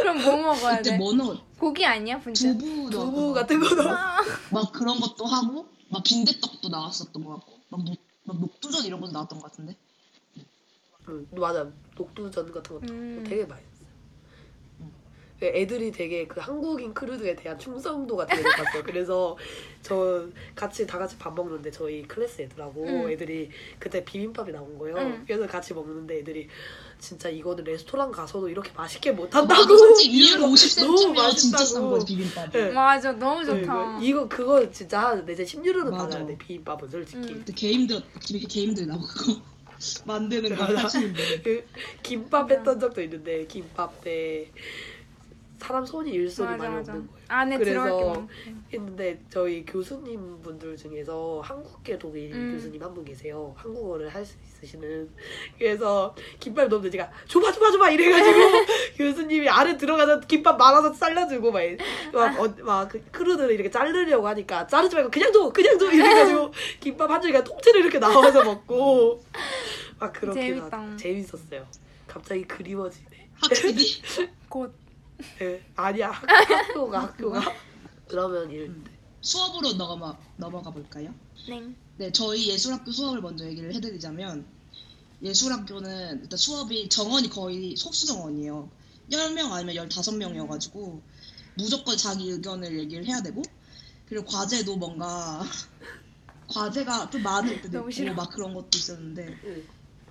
그럼 0.00 0.22
뭐 0.22 0.36
먹어야 0.54 0.76
그때 0.76 0.90
돼? 0.90 0.96
뭐 0.98 1.12
넣어? 1.12 1.36
고기 1.58 1.84
아니야 1.84 2.20
분짜? 2.20 2.52
두부 2.52 2.66
넣었던 2.90 2.90
두부 2.90 3.26
거 3.28 3.32
같은 3.32 3.58
거 3.60 3.74
넣어. 3.74 3.92
아, 3.94 4.18
막 4.52 4.72
그런 4.72 5.00
것도 5.00 5.24
하고 5.26 5.66
막 5.90 6.02
빈대떡도 6.04 6.68
나왔었던 6.68 7.24
것 7.24 7.36
같고 7.36 7.60
막, 7.68 7.84
녹, 7.84 7.96
막 8.24 8.38
녹두전 8.40 8.84
이런 8.84 9.00
것도 9.00 9.12
나왔던 9.12 9.40
것 9.40 9.50
같은데 9.50 9.76
응, 11.08 11.26
맞아. 11.32 11.70
녹두전 11.96 12.52
같은 12.52 12.74
것도 12.74 12.92
음. 12.92 13.24
되게 13.26 13.46
맛있어요. 13.46 13.67
애들이 15.40 15.92
되게 15.92 16.26
그 16.26 16.40
한국인 16.40 16.92
crew에 16.92 17.36
대한 17.36 17.56
충성도가 17.58 18.26
되게 18.26 18.42
높았어요. 18.42 18.82
그래서 18.82 19.36
저 19.82 20.26
같이 20.56 20.84
다 20.86 20.98
같이 20.98 21.16
밥 21.16 21.32
먹는데 21.34 21.70
저희 21.70 22.02
클래스 22.02 22.42
애들하고 22.42 22.84
음. 22.84 23.10
애들이 23.10 23.48
그때 23.78 24.04
비빔밥이 24.04 24.50
나온 24.50 24.76
거예요. 24.78 24.96
음. 24.96 25.24
그래서 25.26 25.46
같이 25.46 25.74
먹는데 25.74 26.18
애들이 26.18 26.48
진짜 26.98 27.28
이거는 27.28 27.62
레스토랑 27.62 28.10
가서도 28.10 28.48
이렇게 28.48 28.72
맛있게 28.76 29.10
나도 29.12 29.22
못한다고. 29.22 29.76
솔직히 29.78 30.18
위로 30.32 30.40
너무 30.40 30.54
50cm면 30.54 31.36
진짜 31.36 31.58
싼 31.58 31.58
맛있다고. 31.58 31.90
거지 31.90 32.16
비빔밥 32.16 32.50
네. 32.52 32.70
맞아 32.70 33.12
너무 33.12 33.40
네, 33.44 33.46
좋다. 33.60 33.98
이거, 33.98 33.98
이거 34.02 34.28
그거 34.28 34.70
진짜 34.72 35.00
한 35.00 35.28
이제 35.28 35.44
10유로는 35.44 35.90
맞아. 35.92 36.04
받아야 36.04 36.26
돼 36.26 36.36
비빔밥은 36.36 36.88
솔직히. 36.88 37.18
음. 37.28 37.34
그때 37.38 37.52
게임들 37.52 38.02
이렇게 38.30 38.46
게임들 38.48 38.86
나오고 38.88 39.04
만드는 40.04 40.56
거. 40.56 40.64
하시는데 40.64 41.42
그 41.42 41.64
김밥 42.02 42.50
했던 42.50 42.80
적도 42.80 43.00
있는데 43.02 43.46
김밥 43.46 44.02
때 44.02 44.50
사람 45.58 45.84
손이 45.84 46.10
일손이 46.10 46.48
맞아 46.52 46.62
많이 46.64 46.74
맞아. 46.76 46.92
없는 46.92 47.06
거예요. 47.08 47.24
안에 47.28 47.58
그래서 47.58 47.82
들어갈 47.82 47.90
게 47.98 48.04
많고. 48.18 48.28
했는데 48.72 49.20
저희 49.28 49.64
교수님 49.66 50.40
분들 50.42 50.76
중에서 50.76 51.40
한국계 51.44 51.98
독일 51.98 52.32
음. 52.32 52.52
교수님 52.54 52.82
한 52.82 52.94
분 52.94 53.04
계세요. 53.04 53.52
한국어를 53.56 54.08
할 54.08 54.24
수 54.24 54.36
있으시는. 54.44 55.10
그래서 55.58 56.14
김밥 56.40 56.68
넣는데 56.68 56.90
제가 56.90 57.10
줘봐 57.28 57.52
줘봐 57.52 57.70
줘봐 57.72 57.90
이래가지고 57.90 58.36
교수님이 58.96 59.48
안에 59.48 59.76
들어가서 59.76 60.20
김밥 60.20 60.56
말아서 60.58 60.92
잘라주고 60.92 61.50
막, 61.52 61.62
막, 62.12 62.40
어, 62.40 62.54
막 62.62 62.88
그, 62.88 63.02
크루들을 63.12 63.52
이렇게 63.52 63.70
자르려고 63.70 64.26
하니까 64.28 64.66
자르지 64.66 64.94
말고 64.96 65.10
그냥 65.10 65.32
줘 65.32 65.50
그냥 65.50 65.78
줘 65.78 65.90
이래가지고 65.90 66.52
김밥 66.80 67.10
한 67.10 67.20
줄기가 67.20 67.44
통째로 67.44 67.80
이렇게 67.80 67.98
나와서 67.98 68.42
먹고 68.44 69.22
막 69.98 70.12
그렇게 70.12 70.40
재밌다. 70.40 70.76
막 70.76 70.96
재밌었어요. 70.98 71.66
갑자기 72.06 72.44
그리워지네. 72.44 73.28
확실히 73.40 73.84
곧 74.48 74.72
네, 75.38 75.62
아니야 75.76 76.10
학- 76.10 76.28
학교가 76.72 77.02
학교가 77.02 77.40
그러면 78.08 78.50
일 78.50 78.72
수업으로 79.20 79.72
넘어가, 79.74 80.18
넘어가 80.36 80.70
볼까요? 80.70 81.14
네. 81.48 81.74
네, 81.96 82.12
저희 82.12 82.48
예술학교 82.48 82.92
수업을 82.92 83.20
먼저 83.20 83.44
얘기를 83.46 83.74
해드리자면 83.74 84.46
예술학교는 85.22 86.20
일단 86.22 86.36
수업이 86.36 86.88
정원이 86.88 87.28
거의 87.28 87.76
소수 87.76 88.06
정원이에요. 88.06 88.70
10명 89.10 89.52
아니면 89.52 89.74
15명이어가지고 89.74 91.00
무조건 91.54 91.96
자기 91.96 92.30
의견을 92.30 92.78
얘기를 92.78 93.04
해야 93.06 93.20
되고 93.22 93.42
그리고 94.06 94.24
과제도 94.26 94.76
뭔가 94.76 95.42
과제가 96.48 97.10
좀 97.10 97.22
많을 97.22 97.60
때도 97.60 97.78
너무 97.78 97.90
있고. 97.90 98.14
막 98.14 98.30
그런 98.30 98.54
것도 98.54 98.70
있었는데 98.76 99.36
응. 99.44 99.68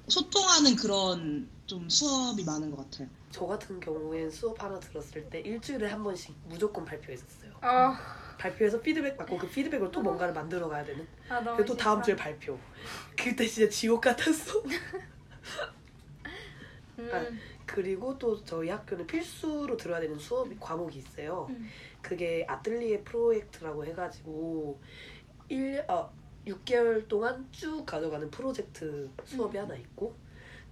소통하는 0.09 0.75
그런 0.75 1.49
좀 1.65 1.89
수업이 1.89 2.43
많은 2.43 2.71
것 2.71 2.77
같아요. 2.77 3.09
저 3.29 3.45
같은 3.45 3.79
경우엔 3.79 4.29
수업 4.29 4.61
하나 4.63 4.79
들었을 4.79 5.29
때 5.29 5.39
일주일에 5.39 5.87
한 5.87 6.03
번씩 6.03 6.35
무조건 6.45 6.85
발표했었어요. 6.85 7.51
어. 7.61 7.93
발표해서 8.37 8.79
피드백 8.81 9.17
받고 9.17 9.37
그 9.37 9.49
피드백으로 9.49 9.91
또 9.91 10.01
뭔가를 10.01 10.33
만들어 10.33 10.69
가야 10.69 10.83
되는. 10.85 11.05
아 11.27 11.39
너무 11.41 11.57
그리고 11.57 11.73
또 11.73 11.77
다음 11.77 11.95
싫다. 11.97 12.05
주에 12.05 12.15
발표. 12.15 12.57
그때 13.17 13.45
진짜 13.45 13.69
지옥 13.69 14.01
같았어. 14.01 14.61
음. 16.99 17.39
그리고 17.65 18.17
또 18.17 18.43
저희 18.43 18.69
학교는 18.69 19.05
필수로 19.05 19.75
들어야 19.77 19.99
되는 19.99 20.17
수업 20.17 20.47
과목이 20.59 20.99
있어요. 20.99 21.47
음. 21.49 21.67
그게 22.01 22.45
아틀리에 22.47 23.01
프로젝트라고 23.01 23.85
해가지고 23.85 24.79
1, 25.49 25.83
어, 25.87 26.11
6개월 26.45 27.07
동안 27.07 27.47
쭉 27.51 27.85
가져가는 27.85 28.29
프로젝트 28.31 29.09
수업이 29.25 29.57
음. 29.57 29.63
하나 29.63 29.75
있고 29.75 30.15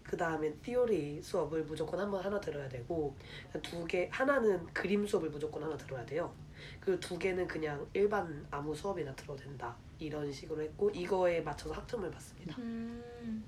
그 0.05 0.15
다음에 0.15 0.53
티오리 0.61 1.21
수업을 1.21 1.63
무조건 1.63 1.99
한번 1.99 2.23
하나 2.23 2.39
들어야 2.39 2.69
되고 2.69 3.15
두 3.63 3.85
개 3.87 4.07
하나는 4.11 4.65
그림 4.73 5.05
수업을 5.05 5.29
무조건 5.29 5.63
하나 5.63 5.75
들어야 5.75 6.05
돼요. 6.05 6.33
그리고 6.79 6.99
두 6.99 7.17
개는 7.17 7.47
그냥 7.47 7.85
일반 7.93 8.45
아무 8.51 8.73
수업이나 8.75 9.13
들어도 9.15 9.43
된다 9.43 9.75
이런 9.99 10.31
식으로 10.31 10.61
했고 10.61 10.89
이거에 10.91 11.41
맞춰서 11.41 11.73
학점을 11.75 12.09
받습니다. 12.11 12.55
음. 12.59 13.43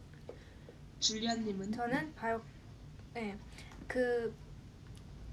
줄리아님은 0.99 1.72
저는 1.72 2.14
바이오 2.16 2.41
네. 3.14 3.38
그 3.88 4.34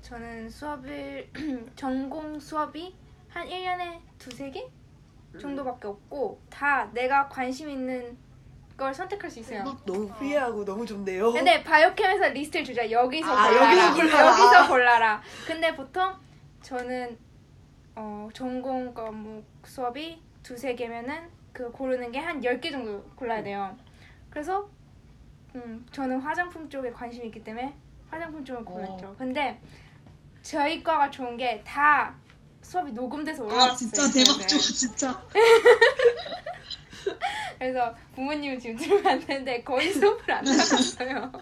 저는 0.02 0.50
수업을 0.50 1.30
전공 1.74 2.38
수업이 2.38 2.94
한 3.28 3.48
1년에 3.48 4.00
두세 4.18 4.50
개 4.50 4.70
음. 5.34 5.38
정도밖에 5.38 5.88
없고 5.88 6.40
다 6.50 6.90
내가 6.92 7.28
관심 7.28 7.70
있는 7.70 8.16
걸 8.76 8.92
선택할 8.92 9.30
수 9.30 9.38
있어요. 9.40 9.62
너무 9.86 10.08
free하고 10.18 10.64
너무 10.64 10.84
좋네요. 10.84 11.32
근데 11.32 11.62
biochem에서 11.62 12.28
리스트를 12.28 12.64
주자. 12.64 12.90
여기서 12.90 13.26
아, 13.30 13.48
골라라. 13.48 13.72
여기서 13.88 13.94
골라라. 14.02 14.28
여기서 14.28 14.68
골라라. 14.68 15.22
근데 15.46 15.76
보통 15.76 16.12
저는 16.62 17.16
어, 17.94 18.28
전공 18.34 18.92
과목 18.92 19.44
수업이 19.64 20.20
두세 20.42 20.74
개면은 20.74 21.28
그 21.52 21.70
고르는 21.70 22.10
게한열개 22.10 22.70
정도 22.72 23.02
골라야 23.14 23.42
돼요. 23.44 23.76
그래서 24.28 24.68
음, 25.54 25.86
저는 25.92 26.18
화장품 26.20 26.68
쪽에 26.68 26.90
관심이 26.90 27.26
있기 27.26 27.44
때문에 27.44 27.72
화장품 28.10 28.44
쪽을 28.44 28.64
골랐죠. 28.64 29.14
근데 29.16 29.60
저희 30.42 30.82
과가 30.82 31.10
좋은 31.10 31.36
게 31.36 31.62
다 31.64 32.12
수업이 32.60 32.90
녹음돼서 32.92 33.44
올라왔어요. 33.44 33.72
아 33.72 33.76
진짜 33.76 34.02
대박 34.10 34.48
좋아 34.48 34.58
진짜 34.58 35.22
그래서 37.58 37.94
부모님은 38.14 38.58
지금 38.58 38.76
되는데 39.26 39.62
거의 39.62 39.92
수업을 39.92 40.30
안 40.32 40.44
나갔어요. 40.44 41.32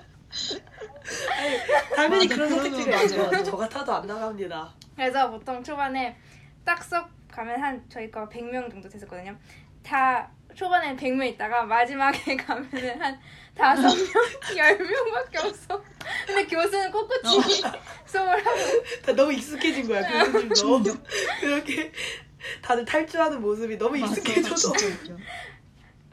당연히 1.95 2.27
맞아, 2.29 2.35
그런 2.35 2.49
선택지가 2.49 2.91
맞아, 2.91 3.03
있죠. 3.05 3.23
맞아. 3.25 3.43
저 3.43 3.57
같아도 3.57 3.95
안 3.95 4.07
나갑니다. 4.07 4.75
그래서 4.97 5.31
보통 5.31 5.63
초반에 5.63 6.17
딱 6.65 6.83
수업 6.83 7.09
가면 7.31 7.61
한 7.61 7.85
저희 7.89 8.11
거 8.11 8.29
100명 8.29 8.71
정도 8.71 8.89
됐었거든요. 8.89 9.37
다 9.83 10.31
초반에 10.55 10.95
100명 10.97 11.27
있다가 11.35 11.65
마지막에 11.65 12.37
가면은 12.37 13.01
한 13.01 13.19
5명, 13.57 14.09
10명밖에 14.57 15.45
없어. 15.45 15.83
근데 16.27 16.47
교수는 16.47 16.91
꿋꿋이 16.91 17.43
수업을 18.07 18.47
하고 18.47 18.59
다 19.05 19.13
너무 19.13 19.33
익숙해진 19.33 19.89
거야 19.89 20.07
교수님도. 20.25 20.55
충격 20.55 20.97
그렇게 21.41 21.93
다들 22.63 22.85
탈주하는 22.85 23.41
모습이 23.41 23.77
너무 23.77 23.97
익숙해져서. 23.99 24.73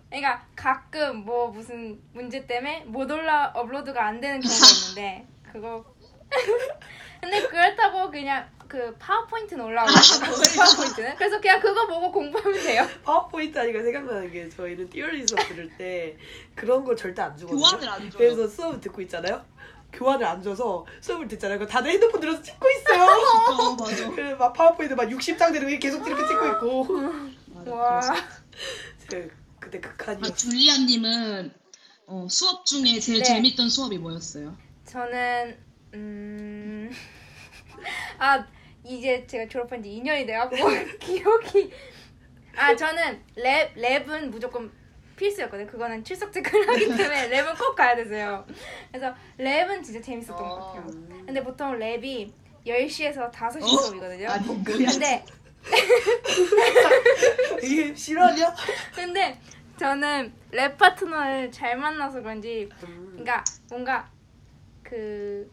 그러니까 0.09 0.43
가끔 0.55 1.17
뭐 1.23 1.47
무슨 1.49 1.99
문제 2.13 2.45
때문에 2.45 2.83
못 2.85 3.09
올라 3.11 3.51
업로드가 3.55 4.05
안 4.05 4.19
되는 4.19 4.39
경우가 4.39 4.65
있는데 4.89 5.27
그거 5.51 5.85
근데 7.21 7.41
그렇다고 7.47 8.09
그냥 8.09 8.47
그 8.67 8.95
파워포인트는 8.99 9.65
올라오거든요. 9.65 10.31
파워포인트는 10.57 11.15
그래서 11.15 11.41
그냥 11.41 11.59
그거 11.59 11.87
보고 11.87 12.11
공부하면 12.11 12.61
돼요. 12.61 12.87
파워포인트 13.03 13.57
하니까 13.57 13.81
생각나는 13.81 14.31
게 14.31 14.47
저희는 14.47 14.89
띠얼리 14.89 15.27
수업 15.27 15.39
들을 15.47 15.69
때 15.77 16.15
그런 16.55 16.83
걸 16.85 16.95
절대 16.95 17.21
안 17.23 17.35
주거든요. 17.35 17.59
교환을 17.61 17.89
안 17.89 17.99
줘요. 18.09 18.17
그래서 18.17 18.47
수업을 18.47 18.79
듣고 18.79 19.01
있잖아요. 19.01 19.43
교환을 19.91 20.23
안 20.23 20.41
줘서 20.41 20.85
수업을 21.01 21.27
듣잖아요. 21.27 21.65
다들 21.65 21.89
핸드폰 21.89 22.21
들어서 22.21 22.41
찍고 22.43 22.69
있어요. 22.69 23.03
어, 23.03 23.75
맞아 23.75 24.09
그래서 24.11 24.35
막 24.37 24.53
파워포인트 24.53 24.93
막 24.93 25.05
60장 25.09 25.51
되는 25.51 25.67
게 25.67 25.79
계속 25.79 26.05
이렇게 26.05 26.27
찍고 26.27 26.47
있고. 26.47 26.85
맞아 27.55 27.71
와. 27.73 28.01
그때 29.59 29.77
아, 29.79 29.81
극한이었어. 29.81 30.35
줄리아님은 30.35 31.51
어, 32.07 32.27
수업 32.29 32.65
중에 32.65 32.99
제일 32.99 33.19
네. 33.19 33.23
재밌던 33.25 33.69
수업이 33.69 33.97
뭐였어요? 33.97 34.57
저는 34.85 35.57
음. 35.93 36.91
아 38.17 38.45
이제 38.83 39.25
제가 39.27 39.47
졸업한 39.47 39.83
지 39.83 39.89
2년이 39.89 40.25
돼갖고 40.25 40.55
기억이 40.99 41.71
아 42.55 42.75
저는 42.75 43.21
랩 43.35 43.75
랩은 43.75 44.29
무조건 44.29 44.71
필수였거든요. 45.15 45.67
그거는 45.69 46.03
출석 46.03 46.31
체크를 46.31 46.67
하기 46.69 46.85
때문에 46.95 47.29
랩은 47.29 47.57
꼭 47.57 47.75
가야 47.75 47.95
됐어요. 47.95 48.45
그래서 48.91 49.13
랩은 49.37 49.83
진짜 49.83 50.01
재밌었던 50.01 50.37
것 50.37 50.55
같아요. 50.55 50.87
근데 51.25 51.43
보통 51.43 51.77
lab이 51.77 52.31
10시에서 52.65 53.31
5시 53.31 53.63
어? 53.63 53.67
수업이거든요. 53.67 54.29
아니? 54.29 54.63
근데 54.63 55.23
이게 57.61 57.93
실화냐? 57.93 58.53
근데 58.95 59.39
저는 59.77 60.33
lab 60.51 60.77
파트너를 60.77 61.51
잘 61.51 61.77
만나서 61.77 62.21
그런지 62.21 62.69
그러니까 62.79 63.43
뭔가 63.69 64.09
그 64.83 65.49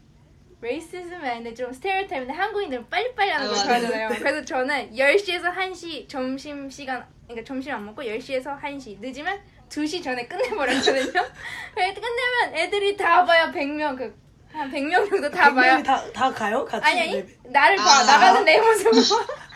racism이 0.61 1.29
아닌데 1.29 1.55
좀 1.55 1.73
stereotype인데 1.73 2.33
한국인들은 2.33 2.89
빨리빨리 2.89 3.31
하는 3.31 3.47
아, 3.47 3.49
걸 3.51 3.57
맞아요. 3.57 3.81
좋아하잖아요. 3.81 4.09
그래서 4.19 4.45
저는 4.45 4.93
10시에서 4.93 5.55
1시 5.55 6.09
점심 6.09 6.71
시간 6.71 7.07
그러니까 7.27 7.47
점심 7.47 7.75
안 7.75 7.85
먹고 7.85 8.03
10시에서 8.03 8.61
1시 8.61 9.01
늦으면 9.01 9.41
2시 9.69 10.03
전에 10.03 10.27
끝내버렸거든요. 10.27 11.13
끝내면 11.75 12.55
애들이 12.55 12.97
다 12.97 13.25
봐요. 13.25 13.53
100명 13.53 13.97
그 13.99 14.27
한 14.57 14.71
100명 14.73 15.09
정도 15.11 15.31
다 15.31 15.53
봐요. 15.53 15.83
다, 15.83 16.03
다 16.13 16.33
가요? 16.33 16.65
같이? 16.65 16.87
아니 16.87 17.01
아니 17.03 17.13
네. 17.13 17.27
나를 17.45 17.77
봐 17.77 17.83
아. 17.85 18.05
나가는 18.05 18.45
내 18.45 18.59
모습 18.59 18.91
봐. 18.91 19.27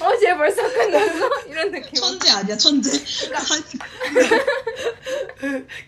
어제 0.00 0.36
벌써 0.36 0.62
끝났어 0.72 1.28
이런 1.48 1.70
느낌. 1.70 1.94
천재 1.94 2.30
아니야 2.30 2.56
천재. 2.56 2.90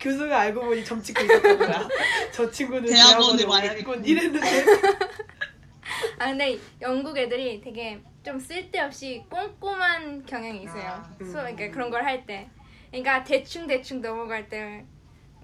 교수가 0.00 0.38
알고 0.40 0.60
보니 0.62 0.84
점 0.84 1.02
찍고 1.02 1.22
있었던 1.24 1.58
거야. 1.58 1.88
저 2.32 2.50
친구는 2.50 2.86
대학원에 2.88 3.44
와야겠군. 3.44 4.04
이랬는데. 4.04 4.64
아 6.18 6.26
근데 6.26 6.58
영국 6.80 7.16
애들이 7.16 7.60
되게 7.60 8.00
좀 8.24 8.38
쓸데없이 8.38 9.24
꼼꼼한 9.30 10.24
경향이 10.26 10.62
있어요. 10.64 10.88
아, 10.88 11.10
수 11.18 11.24
음. 11.24 11.32
그러니까 11.32 11.70
그런 11.70 11.90
걸 11.90 12.02
할 12.04 12.26
때, 12.26 12.48
그러니까 12.90 13.22
대충 13.24 13.66
대충 13.66 14.00
넘어갈 14.00 14.48
때 14.48 14.84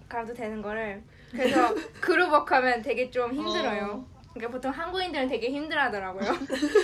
가도 0.09 0.35
되는 0.35 0.61
거를 0.62 1.03
그래서 1.30 1.74
그룹워크 2.01 2.55
하면 2.55 2.83
되게 2.83 3.11
좀 3.11 3.33
힘들어요. 3.33 4.07
그러니까 4.35 4.53
보통 4.53 4.70
한국인들은 4.72 5.28
되게 5.28 5.51
힘들어하더라고요. 5.51 6.39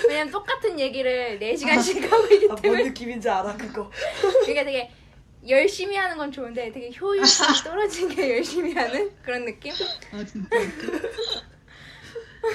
왜냐면 0.09 0.31
똑같은 0.33 0.79
얘기를 0.79 1.39
4 1.39 1.57
시간씩 1.57 2.11
하고 2.13 2.27
있기 2.35 2.45
아, 2.47 2.49
뭔 2.49 2.63
때문에 2.63 2.85
느낌인지 2.85 3.29
알아 3.29 3.57
그거. 3.57 3.91
그러니까 4.43 4.65
되게 4.65 4.91
열심히 5.49 5.97
하는 5.97 6.17
건 6.19 6.31
좋은데 6.31 6.71
되게 6.73 6.91
효율성이 6.99 7.59
떨어진 7.65 8.09
게 8.09 8.37
열심히 8.37 8.75
하는 8.75 9.11
그런 9.23 9.45
느낌? 9.47 9.73
아 10.13 10.25
진짜. 10.25 10.49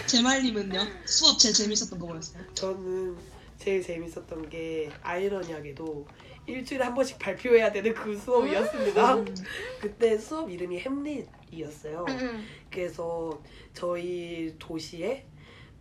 제말님은요? 0.06 0.80
수업 1.06 1.40
제일 1.40 1.54
재밌었던 1.54 1.98
거 2.00 2.06
뭐였어요? 2.08 2.44
저는 2.54 3.18
제일 3.58 3.82
재밌었던 3.82 4.50
게 4.50 4.92
아이러니하게도 5.02 6.08
일주일에 6.46 6.84
한 6.84 6.94
번씩 6.94 7.20
발표해야 7.20 7.72
되는 7.72 7.94
그 7.94 8.18
수업이었습니다. 8.18 9.16
음. 9.16 9.26
그때 9.82 10.18
수업 10.18 10.50
이름이 10.50 10.80
햄릿이었어요. 10.80 12.06
응, 12.10 12.18
응. 12.20 12.44
그래서 12.70 13.42
저희 13.74 14.56
도시에 14.60 15.26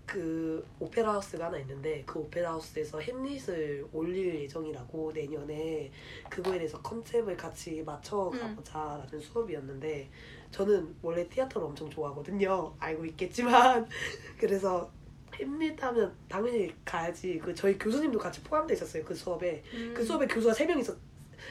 그 0.06 0.66
오페라 0.78 1.14
하우스가 1.14 1.46
하나 1.46 1.58
있는데 1.58 2.02
그 2.04 2.18
오페라 2.18 2.50
하우스에서 2.50 3.00
햄릿을 3.00 3.86
올릴 3.92 4.34
예정이라고 4.42 5.12
내년에 5.12 5.90
그거에 6.28 6.58
대해서 6.58 6.80
컨셉을 6.82 7.36
같이 7.36 7.82
맞춰 7.82 8.30
가보자라는 8.30 9.20
수업이었는데 9.20 10.10
저는 10.50 10.96
원래 11.02 11.26
티아트를 11.28 11.64
엄청 11.64 11.88
좋아하거든요. 11.88 12.74
알고 12.78 13.06
있겠지만 13.06 13.88
그래서 14.38 14.90
햄릿 15.34 15.82
하면 15.82 16.14
당연히 16.28 16.74
가야지. 16.84 17.38
그 17.38 17.54
저희 17.54 17.78
교수님도 17.78 18.18
같이 18.18 18.42
포함돼 18.42 18.74
있었어요. 18.74 19.04
그 19.04 19.14
수업에. 19.14 19.62
음. 19.74 19.94
그 19.96 20.04
수업에 20.04 20.26
교수가 20.26 20.52
세 20.54 20.66
명 20.66 20.78
있었 20.78 20.96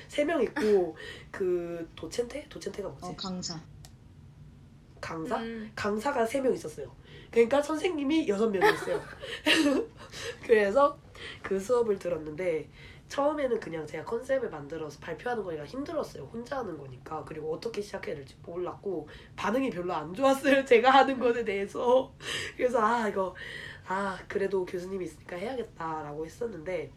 세명 0.07 0.41
있고 0.43 0.95
그 1.31 1.89
도첸테? 1.95 2.47
도첸테가 2.49 2.87
뭐지? 2.89 3.05
어 3.05 3.15
강사. 3.15 3.59
강사? 5.01 5.37
음. 5.39 5.71
강사가 5.75 6.25
세 6.25 6.41
명 6.41 6.53
있었어요. 6.53 6.91
그러니까 7.31 7.61
선생님이 7.61 8.27
여섯 8.27 8.49
명이었어요. 8.49 9.01
그래서 10.45 10.97
그 11.41 11.59
수업을 11.59 11.97
들었는데 11.97 12.69
처음에는 13.07 13.59
그냥 13.59 13.85
제가 13.85 14.05
컨셉을 14.05 14.49
만들어서 14.49 14.97
발표하는 15.01 15.43
거니까 15.43 15.65
힘들었어요. 15.65 16.23
혼자 16.31 16.59
하는 16.59 16.77
거니까. 16.77 17.23
그리고 17.25 17.53
어떻게 17.53 17.81
시작해야 17.81 18.15
될지 18.15 18.35
몰랐고 18.43 19.07
반응이 19.35 19.69
별로 19.69 19.93
안 19.93 20.13
좋았어요. 20.13 20.63
제가 20.63 20.89
하는 20.91 21.19
것에 21.19 21.43
대해서. 21.43 22.13
그래서 22.55 22.79
아 22.79 23.09
이거 23.09 23.35
아 23.87 24.19
그래도 24.27 24.65
교수님이 24.65 25.05
있으니까 25.05 25.35
해야겠다라고 25.35 26.25
했었는데 26.25 26.91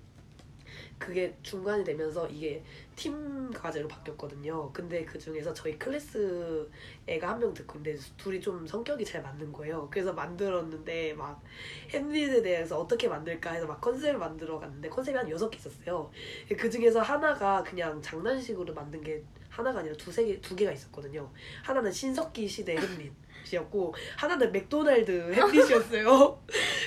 그게 0.98 1.36
중간이 1.42 1.84
되면서 1.84 2.26
이게 2.28 2.62
팀 2.96 3.50
과제로 3.52 3.86
바뀌었거든요. 3.88 4.72
근데 4.72 5.04
그 5.04 5.18
중에서 5.18 5.52
저희 5.52 5.78
클래스 5.78 6.68
애가 7.06 7.28
한 7.30 7.38
명 7.40 7.52
듣고 7.52 7.78
있는데 7.78 8.00
둘이 8.16 8.40
좀 8.40 8.66
성격이 8.66 9.04
잘 9.04 9.22
맞는 9.22 9.52
거예요. 9.52 9.88
그래서 9.90 10.12
만들었는데 10.12 11.14
막 11.14 11.42
햄릿에 11.90 12.42
대해서 12.42 12.78
어떻게 12.78 13.08
만들까 13.08 13.52
해서 13.52 13.66
막 13.66 13.80
컨셉을 13.80 14.18
만들어 14.18 14.58
갔는데 14.58 14.88
컨셉이 14.88 15.16
한 15.16 15.28
여섯 15.30 15.50
개 15.50 15.58
있었어요. 15.58 16.10
그 16.56 16.70
중에서 16.70 17.00
하나가 17.00 17.62
그냥 17.62 18.00
장난식으로 18.00 18.72
만든 18.72 19.00
게 19.02 19.22
하나가 19.50 19.80
아니라 19.80 19.94
두세 19.96 20.24
개, 20.24 20.40
두 20.40 20.56
개가 20.56 20.72
있었거든요. 20.72 21.30
하나는 21.62 21.92
신석기 21.92 22.48
시대 22.48 22.76
햄릿 22.76 23.12
이었고 23.52 23.94
하나는 24.16 24.50
맥도날드 24.52 25.32
햄릿이었어요. 25.34 26.42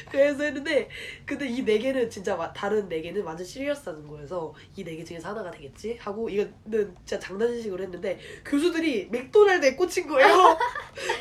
그래서 0.09 0.43
했는데 0.43 0.89
근데 1.25 1.47
이 1.47 1.63
네 1.65 1.77
개는 1.79 2.09
진짜 2.09 2.35
와- 2.35 2.51
다른 2.53 2.87
네 2.87 3.01
개는 3.01 3.21
완전 3.23 3.45
시리어스한 3.45 4.07
거여서 4.07 4.53
이 4.75 4.83
네 4.83 4.95
개 4.95 5.03
중에서 5.03 5.29
하나가 5.29 5.51
되겠지 5.51 5.97
하고 5.99 6.29
이거는 6.29 6.95
진짜 7.05 7.19
장난식으로 7.19 7.83
했는데 7.83 8.17
교수들이 8.45 9.09
맥도날드에 9.11 9.75
꽂힌 9.75 10.07
거예요. 10.07 10.57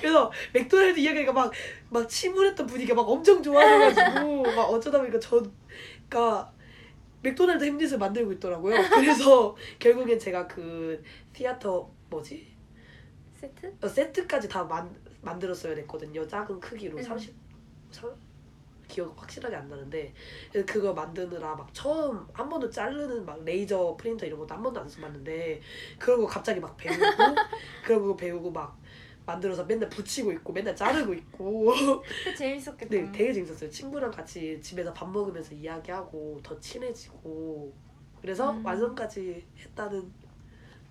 그래서 0.01 0.30
맥도날드 0.53 0.99
이야기가 1.01 1.32
막 1.32 1.53
막 1.91 2.09
침울했던 2.09 2.66
분위기가 2.66 2.95
막 2.97 3.09
엄청 3.09 3.43
좋아져가지고 3.43 4.43
막 4.43 4.62
어쩌다 4.70 4.99
보니까 4.99 5.18
저가 5.20 6.53
맥도날드 7.22 7.64
햄릿을 7.64 7.99
만들고 7.99 8.32
있더라고요. 8.34 8.76
그래서 8.91 9.57
결국엔 9.78 10.18
제가 10.18 10.47
그 10.47 11.03
Theater 11.32 11.88
뭐지 12.11 12.55
세트? 13.41 13.74
어, 13.82 13.89
세트까지 13.89 14.49
다 14.49 14.64
만, 14.64 14.95
만들었어야 15.26 15.74
됐거든요. 15.74 16.26
작은 16.26 16.58
크기로 16.60 16.96
음. 16.96 17.02
30 17.02 17.34
사- 17.90 18.08
기억 18.88 19.20
확실하게 19.20 19.56
안 19.56 19.68
나는데 19.68 20.14
그거 20.64 20.94
만드느라 20.94 21.56
막 21.56 21.68
처음 21.74 22.24
한 22.32 22.48
번도 22.48 22.70
자르는 22.70 23.26
막 23.26 23.42
레이저 23.44 23.96
프린터 23.98 24.24
이런 24.24 24.38
것도 24.38 24.54
한 24.54 24.62
번도 24.62 24.80
안 24.80 24.88
써봤는데 24.88 25.60
거 25.98 26.24
갑자기 26.24 26.60
막 26.60 26.76
배우고 26.76 27.00
거 28.06 28.16
배우고 28.16 28.50
막 28.52 28.78
만들어서 29.26 29.64
맨날 29.64 29.88
붙이고 29.88 30.30
있고 30.30 30.52
맨날 30.52 30.76
자르고 30.76 31.12
있고 31.14 31.74
그 32.22 32.34
재밌었겠다. 32.36 32.86
네 32.88 33.10
되게 33.10 33.32
재밌었어요. 33.32 33.68
친구랑 33.68 34.12
같이 34.12 34.60
집에서 34.62 34.92
밥 34.92 35.10
먹으면서 35.10 35.52
이야기하고 35.52 36.38
더 36.44 36.58
친해지고 36.60 37.74
그래서 38.20 38.52
음. 38.52 38.64
완성까지 38.64 39.44
했다는 39.58 40.12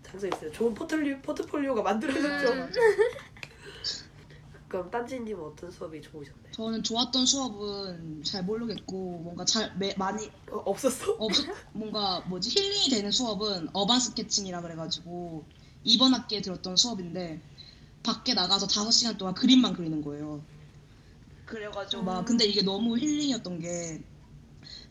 장점이 0.03 0.31
있어요. 0.35 0.51
좋은 0.51 0.73
포트폴리오, 0.73 1.19
포트폴리오가 1.21 1.81
만들어졌죠. 1.81 2.51
음. 2.53 2.71
그럼 4.75 4.91
딴지님은 4.91 5.41
어떤 5.41 5.71
수업이 5.71 6.01
좋으셨나요? 6.01 6.51
저는 6.51 6.83
좋았던 6.83 7.25
수업은 7.25 8.23
잘 8.23 8.43
모르겠고 8.43 9.19
뭔가 9.19 9.45
잘 9.45 9.73
매, 9.77 9.95
많이 9.97 10.27
어, 10.51 10.57
없었어? 10.65 11.13
없 11.17 11.31
뭔가 11.73 12.19
뭐지 12.27 12.49
힐링이 12.49 12.89
되는 12.89 13.09
수업은 13.09 13.69
어반 13.71 14.01
스케칭이라 14.01 14.61
그래가지고 14.61 15.45
이번 15.85 16.13
학기에 16.13 16.41
들었던 16.41 16.75
수업인데 16.75 17.41
밖에 18.03 18.33
나가서 18.33 18.67
다섯 18.67 18.91
시간 18.91 19.17
동안 19.17 19.33
그림만 19.33 19.73
그리는 19.73 20.01
거예요. 20.01 20.43
그래가지고 21.45 22.03
막 22.03 22.19
음. 22.19 22.25
근데 22.25 22.45
이게 22.45 22.61
너무 22.61 22.97
힐링이었던 22.97 23.59
게 23.59 24.03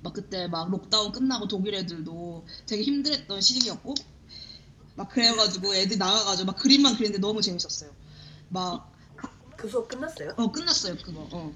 막 0.04 0.12
그때 0.12 0.46
막 0.48 0.70
록다운 0.70 1.12
끝나고 1.12 1.48
독일 1.48 1.74
애들도 1.74 2.46
되게 2.66 2.82
힘들었던 2.82 3.40
시기였고 3.40 3.94
막 4.96 5.08
그래가지고 5.08 5.74
애들 5.74 5.98
나가가지고 5.98 6.46
막 6.46 6.56
그림만 6.56 6.94
그리는데 6.96 7.18
너무 7.18 7.40
재밌었어요. 7.40 7.90
막 8.50 8.93
그 9.64 9.70
수업 9.70 9.88
끝났어요? 9.88 10.34
어 10.36 10.52
끝났어요 10.52 10.94
그거. 11.02 11.26
어. 11.32 11.50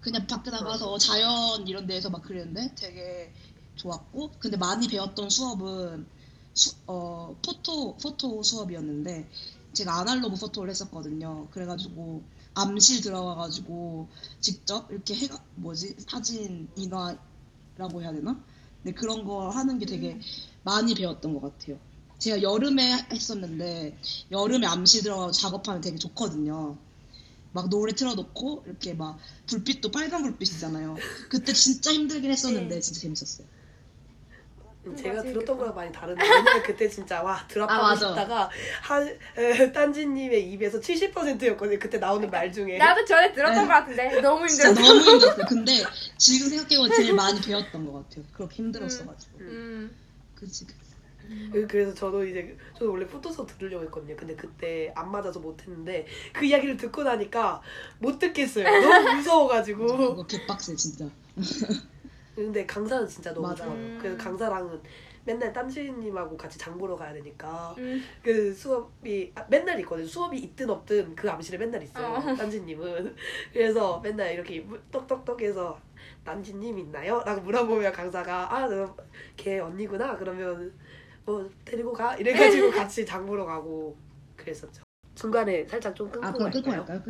그냥 0.00 0.24
밖에 0.28 0.50
나가서 0.50 0.96
자연 0.98 1.66
이런 1.66 1.88
데에서 1.88 2.08
막 2.08 2.22
그랬는데 2.22 2.72
되게 2.76 3.32
좋았고 3.74 4.30
근데 4.38 4.56
많이 4.56 4.86
배웠던 4.86 5.28
수업은 5.28 6.06
수, 6.54 6.76
어 6.86 7.36
포토 7.44 7.96
포토 7.96 8.44
수업이었는데 8.44 9.28
제가 9.72 9.98
아날로그 9.98 10.36
포토를 10.36 10.70
했었거든요. 10.70 11.48
그래가지고 11.50 12.22
암실 12.54 13.00
들어가가지고 13.00 14.08
직접 14.40 14.88
이렇게 14.92 15.16
해가 15.16 15.42
뭐지? 15.56 15.96
사진 15.98 16.68
인화라고 16.76 18.02
해야 18.02 18.12
되나? 18.12 18.40
근데 18.82 18.94
그런 18.94 19.24
거 19.24 19.48
하는 19.48 19.80
게 19.80 19.86
되게 19.86 20.20
많이 20.62 20.94
배웠던 20.94 21.34
것 21.34 21.40
같아요. 21.40 21.80
제가 22.18 22.40
여름에 22.40 23.08
했었는데 23.10 23.98
여름에 24.30 24.64
암실 24.68 25.02
들어가서 25.02 25.32
작업하면 25.32 25.80
되게 25.80 25.96
좋거든요 25.96 26.78
막 27.52 27.68
노래 27.68 27.92
틀어놓고 27.92 28.64
이렇게 28.66 28.94
막 28.94 29.18
불빛도 29.46 29.90
빨간 29.90 30.22
불빛이잖아요. 30.22 30.96
그때 31.28 31.52
진짜 31.52 31.92
힘들긴 31.92 32.30
했었는데 32.30 32.76
네. 32.76 32.80
진짜 32.80 33.00
재밌었어요. 33.00 33.46
음, 34.84 34.96
제가 34.96 35.22
들었던. 35.22 35.56
거랑 35.56 35.74
많이 35.76 35.92
다른데 35.92 36.20
왜냐면 36.24 36.62
그때 36.64 36.88
진짜 36.88 37.22
와 37.22 37.46
드랍하고 37.46 37.84
아. 37.84 37.94
싶다가 37.94 38.50
한 38.80 39.16
에, 39.36 39.70
딴지님의 39.70 40.50
입에서 40.50 40.80
70%였거든요 40.80 41.78
그때 41.78 41.98
나오는 41.98 42.28
말 42.28 42.52
중에 42.52 42.78
나도 42.78 43.04
전에 43.04 43.32
들었던 43.32 43.62
네. 43.62 43.68
것 43.68 43.68
같은데 43.68 44.20
너무 44.20 44.46
힘들었어. 44.48 44.74
너무 44.80 45.00
힘들었어요. 45.00 45.46
근데 45.46 45.72
지금 46.18 46.48
생각해보면 46.48 46.90
제일 46.96 47.14
많이 47.14 47.40
배웠던 47.40 47.86
것 47.86 47.92
같아요. 47.92 48.24
그렇게 48.32 48.56
힘들었어가지고. 48.56 49.38
음. 49.38 49.96
그치, 50.34 50.66
그치. 50.66 50.81
그- 51.52 51.66
그래서 51.66 51.92
저도 51.94 52.24
이제 52.24 52.56
저도 52.74 52.92
원래 52.92 53.06
포토서 53.06 53.46
들으려고 53.46 53.84
했거든요. 53.84 54.16
근데 54.16 54.34
그때 54.34 54.92
안 54.96 55.10
맞아서 55.10 55.40
못 55.40 55.60
했는데 55.62 56.06
그 56.32 56.44
이야기를 56.44 56.76
듣고 56.76 57.02
나니까 57.02 57.60
못 57.98 58.18
듣겠어요. 58.18 58.64
너무 58.64 59.16
무서워가지고. 59.16 59.86
그거 59.86 60.26
개빡세, 60.26 60.74
진짜. 60.76 61.08
근데 62.34 62.64
강사는 62.66 63.06
진짜 63.06 63.32
너무 63.34 63.48
맞아. 63.48 63.64
좋아요. 63.64 63.76
음. 63.78 63.98
그래서 64.00 64.16
강사랑은 64.16 64.80
맨날 65.24 65.52
딴지님하고 65.52 66.36
같이 66.36 66.58
장 66.58 66.76
보러 66.76 66.96
가야 66.96 67.12
되니까 67.12 67.74
음. 67.78 68.02
그 68.22 68.52
수업이 68.52 69.30
아, 69.36 69.44
맨날 69.48 69.78
있거든요. 69.80 70.06
수업이 70.06 70.36
있든 70.38 70.68
없든 70.68 71.14
그 71.14 71.30
암실에 71.30 71.58
맨날 71.58 71.82
있어요. 71.82 72.06
어. 72.14 72.20
딴지님은 72.34 73.14
그래서 73.52 74.00
맨날 74.00 74.32
이렇게 74.34 74.60
무- 74.60 74.78
똑똑똑해서 74.90 75.78
딴지님 76.24 76.78
있나요? 76.78 77.22
라고 77.24 77.40
물어보면 77.42 77.92
강사가 77.92 78.52
아걔 78.52 79.60
언니구나 79.60 80.16
그러면 80.16 80.72
뭐 81.24 81.48
데리고 81.64 81.92
가 81.92 82.16
이래가지고 82.16 82.70
같이 82.72 83.06
장 83.06 83.26
보러 83.26 83.44
가고 83.44 83.96
그랬었죠. 84.36 84.82
중간에 85.14 85.66
살짝 85.66 85.94
좀 85.94 86.10
끊고 86.10 86.26
아, 86.26 86.32
그럼 86.32 86.50
끊고 86.50 86.70
갈까요? 86.70 87.02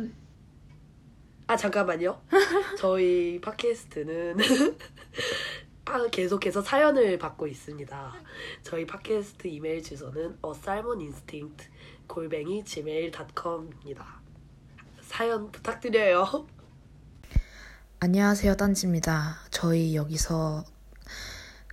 아 1.47 1.57
잠깐만요. 1.57 2.21
저희 2.77 3.39
팟캐스트는 3.41 4.37
아, 5.85 6.07
계속해서 6.07 6.61
사연을 6.61 7.17
받고 7.17 7.47
있습니다. 7.47 8.13
저희 8.61 8.85
팟캐스트 8.85 9.47
이메일 9.47 9.83
주소는 9.83 10.37
asalmoninstinct 10.45 11.69
골뱅이 12.07 12.63
gmail.com입니다. 12.63 14.21
사연 15.01 15.51
부탁드려요. 15.51 16.47
안녕하세요, 17.99 18.55
딴지입니다. 18.55 19.37
저희 19.49 19.95
여기서 19.95 20.63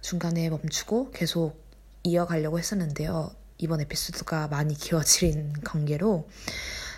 중간에 0.03 0.51
멈추고 0.51 1.11
계속 1.11 1.60
이어가려고 2.03 2.59
했었는데요. 2.59 3.31
이번 3.59 3.81
에피소드가 3.83 4.49
많이 4.49 4.75
길어진 4.75 5.53
관계로 5.65 6.29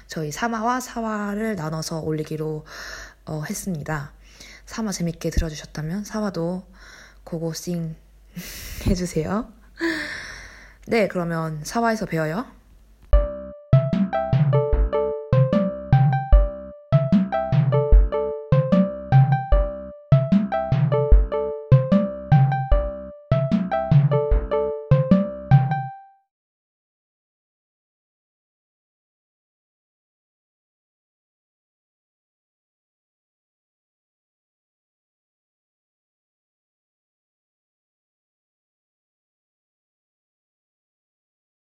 저희 0.07 0.31
3화와 0.31 0.81
4화를 0.81 1.57
나눠서 1.57 2.01
올리기로 2.01 2.65
어, 3.27 3.43
했습니다. 3.49 4.13
3화 4.67 4.93
재밌게 4.93 5.31
들어주셨다면 5.31 6.05
4화도 6.05 6.65
고고싱 7.25 7.97
해주세요. 8.87 9.53
네, 10.87 11.09
그러면 11.09 11.63
4화에서 11.63 12.09
봬요. 12.09 12.62